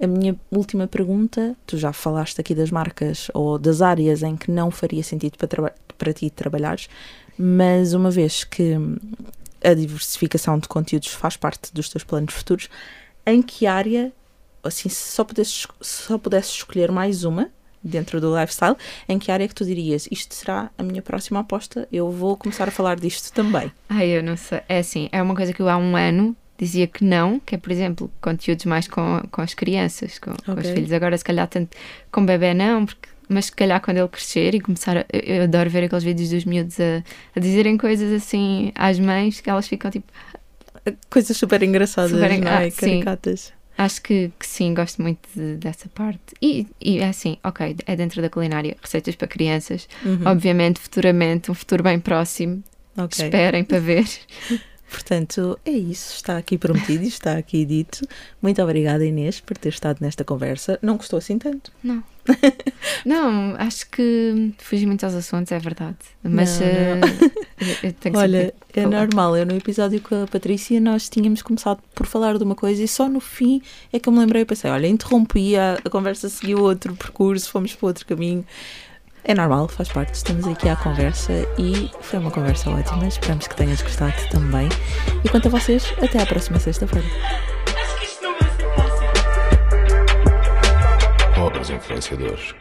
A 0.00 0.06
minha 0.06 0.36
última 0.50 0.88
pergunta, 0.88 1.56
tu 1.64 1.78
já 1.78 1.92
falaste 1.92 2.40
aqui 2.40 2.54
das 2.54 2.70
marcas 2.70 3.30
ou 3.32 3.56
das 3.56 3.80
áreas 3.80 4.22
em 4.22 4.36
que 4.36 4.50
não 4.50 4.70
faria 4.70 5.02
sentido 5.02 5.38
para, 5.38 5.72
para 5.96 6.12
ti 6.12 6.28
trabalhares, 6.28 6.88
mas 7.38 7.94
uma 7.94 8.10
vez 8.10 8.42
que 8.42 8.76
a 9.64 9.74
diversificação 9.74 10.58
de 10.58 10.68
conteúdos 10.68 11.08
faz 11.08 11.36
parte 11.36 11.72
dos 11.72 11.88
teus 11.88 12.04
planos 12.04 12.34
futuros, 12.34 12.68
em 13.26 13.42
que 13.42 13.66
área, 13.66 14.12
assim, 14.62 14.88
se 14.88 15.12
só 15.12 15.24
pudesses, 15.24 15.66
só 15.80 16.18
pudesses 16.18 16.52
escolher 16.52 16.90
mais 16.90 17.24
uma 17.24 17.50
dentro 17.82 18.20
do 18.20 18.38
lifestyle, 18.38 18.76
em 19.08 19.18
que 19.18 19.30
área 19.32 19.44
é 19.44 19.48
que 19.48 19.54
tu 19.54 19.64
dirias 19.64 20.06
isto 20.10 20.34
será 20.34 20.70
a 20.78 20.82
minha 20.82 21.02
próxima 21.02 21.40
aposta, 21.40 21.88
eu 21.92 22.10
vou 22.10 22.36
começar 22.36 22.68
a 22.68 22.70
falar 22.70 22.98
disto 22.98 23.32
também? 23.32 23.72
Ai, 23.88 24.08
eu 24.08 24.22
não 24.22 24.36
sei. 24.36 24.60
É 24.68 24.78
assim, 24.78 25.08
é 25.10 25.20
uma 25.20 25.34
coisa 25.34 25.52
que 25.52 25.60
eu 25.60 25.68
há 25.68 25.76
um 25.76 25.96
ano 25.96 26.36
dizia 26.56 26.86
que 26.86 27.04
não, 27.04 27.40
que 27.40 27.56
é, 27.56 27.58
por 27.58 27.72
exemplo, 27.72 28.10
conteúdos 28.20 28.64
mais 28.66 28.86
com, 28.86 29.20
com 29.32 29.42
as 29.42 29.52
crianças, 29.52 30.18
com, 30.20 30.30
okay. 30.30 30.54
com 30.54 30.60
os 30.60 30.68
filhos. 30.68 30.92
Agora, 30.92 31.18
se 31.18 31.24
calhar, 31.24 31.48
tanto 31.48 31.76
com 32.10 32.24
bebê 32.24 32.54
não, 32.54 32.86
porque 32.86 33.08
mas 33.32 33.46
se 33.46 33.52
calhar 33.52 33.80
quando 33.80 33.98
ele 33.98 34.08
crescer 34.08 34.54
e 34.54 34.60
começar 34.60 34.98
a, 34.98 35.06
eu 35.12 35.44
adoro 35.44 35.68
ver 35.70 35.84
aqueles 35.84 36.04
vídeos 36.04 36.30
dos 36.30 36.44
miúdos 36.44 36.78
a, 36.78 37.02
a 37.34 37.40
dizerem 37.40 37.76
coisas 37.76 38.12
assim 38.12 38.72
às 38.74 38.98
mães 38.98 39.40
que 39.40 39.48
elas 39.48 39.66
ficam 39.66 39.90
tipo 39.90 40.12
coisas 41.10 41.36
super 41.36 41.62
engraçadas, 41.62 42.10
super, 42.10 42.40
não 42.40 42.50
é? 42.50 42.66
Ah, 42.66 42.70
Caricatas. 42.70 43.52
Acho 43.78 44.02
que, 44.02 44.30
que, 44.38 44.46
sim, 44.46 44.74
gosto 44.74 45.00
muito 45.00 45.20
de, 45.34 45.56
dessa 45.56 45.88
parte. 45.88 46.20
E, 46.40 46.66
e 46.80 46.98
é 46.98 47.08
assim, 47.08 47.38
ok, 47.42 47.74
é 47.86 47.96
dentro 47.96 48.20
da 48.20 48.28
culinária, 48.28 48.76
receitas 48.82 49.16
para 49.16 49.26
crianças. 49.26 49.88
Uhum. 50.04 50.20
Obviamente, 50.26 50.78
futuramente, 50.78 51.50
um 51.50 51.54
futuro 51.54 51.82
bem 51.82 51.98
próximo. 51.98 52.62
Okay. 52.96 53.24
Esperem 53.24 53.64
para 53.64 53.80
ver. 53.80 54.06
Portanto, 54.90 55.58
é 55.64 55.70
isso. 55.70 56.16
Está 56.16 56.36
aqui 56.36 56.58
prometido 56.58 57.02
e 57.02 57.08
está 57.08 57.38
aqui 57.38 57.64
dito. 57.64 58.06
Muito 58.42 58.62
obrigada, 58.62 59.04
Inês, 59.04 59.40
por 59.40 59.56
ter 59.56 59.70
estado 59.70 59.98
nesta 60.02 60.22
conversa. 60.22 60.78
Não 60.82 60.98
gostou 60.98 61.18
assim 61.18 61.38
tanto? 61.38 61.72
Não. 61.82 62.04
não, 63.04 63.54
acho 63.58 63.88
que 63.90 64.52
fugi 64.58 64.86
muito 64.86 65.04
aos 65.04 65.14
assuntos, 65.14 65.50
é 65.52 65.58
verdade. 65.58 65.96
Mas 66.22 66.60
não, 66.60 66.96
não. 66.96 67.42
Uh, 67.62 68.16
Olha, 68.16 68.52
é 68.74 68.84
normal. 68.84 69.36
Eu 69.36 69.46
no 69.46 69.54
episódio 69.56 70.00
com 70.00 70.24
a 70.24 70.26
Patrícia 70.26 70.80
nós 70.80 71.08
tínhamos 71.08 71.42
começado 71.42 71.80
por 71.94 72.06
falar 72.06 72.36
de 72.36 72.42
uma 72.42 72.56
coisa 72.56 72.82
e 72.82 72.88
só 72.88 73.08
no 73.08 73.20
fim 73.20 73.62
é 73.92 74.00
que 74.00 74.08
eu 74.08 74.12
me 74.12 74.18
lembrei 74.18 74.42
e 74.42 74.44
pensei, 74.44 74.68
olha, 74.68 74.88
interrompi, 74.88 75.56
a, 75.56 75.74
a 75.74 75.88
conversa 75.88 76.28
seguiu 76.28 76.58
outro 76.58 76.92
percurso, 76.96 77.48
fomos 77.48 77.72
para 77.72 77.86
outro 77.86 78.04
caminho. 78.04 78.44
É 79.24 79.34
normal, 79.34 79.68
faz 79.68 79.88
parte. 79.88 80.14
Estamos 80.14 80.46
aqui 80.48 80.68
à 80.68 80.74
conversa 80.74 81.32
e 81.56 81.88
foi 82.00 82.18
uma 82.18 82.32
conversa 82.32 82.70
ótima. 82.70 83.06
Esperamos 83.06 83.46
que 83.46 83.54
tenhas 83.54 83.80
gostado 83.80 84.14
também. 84.30 84.68
E 85.24 85.28
quanto 85.28 85.46
a 85.46 85.50
vocês, 85.50 85.94
até 86.02 86.20
à 86.20 86.26
próxima 86.26 86.58
sexta-feira. 86.58 87.06
Pobres 91.34 91.70
influenciadores. 91.70 92.54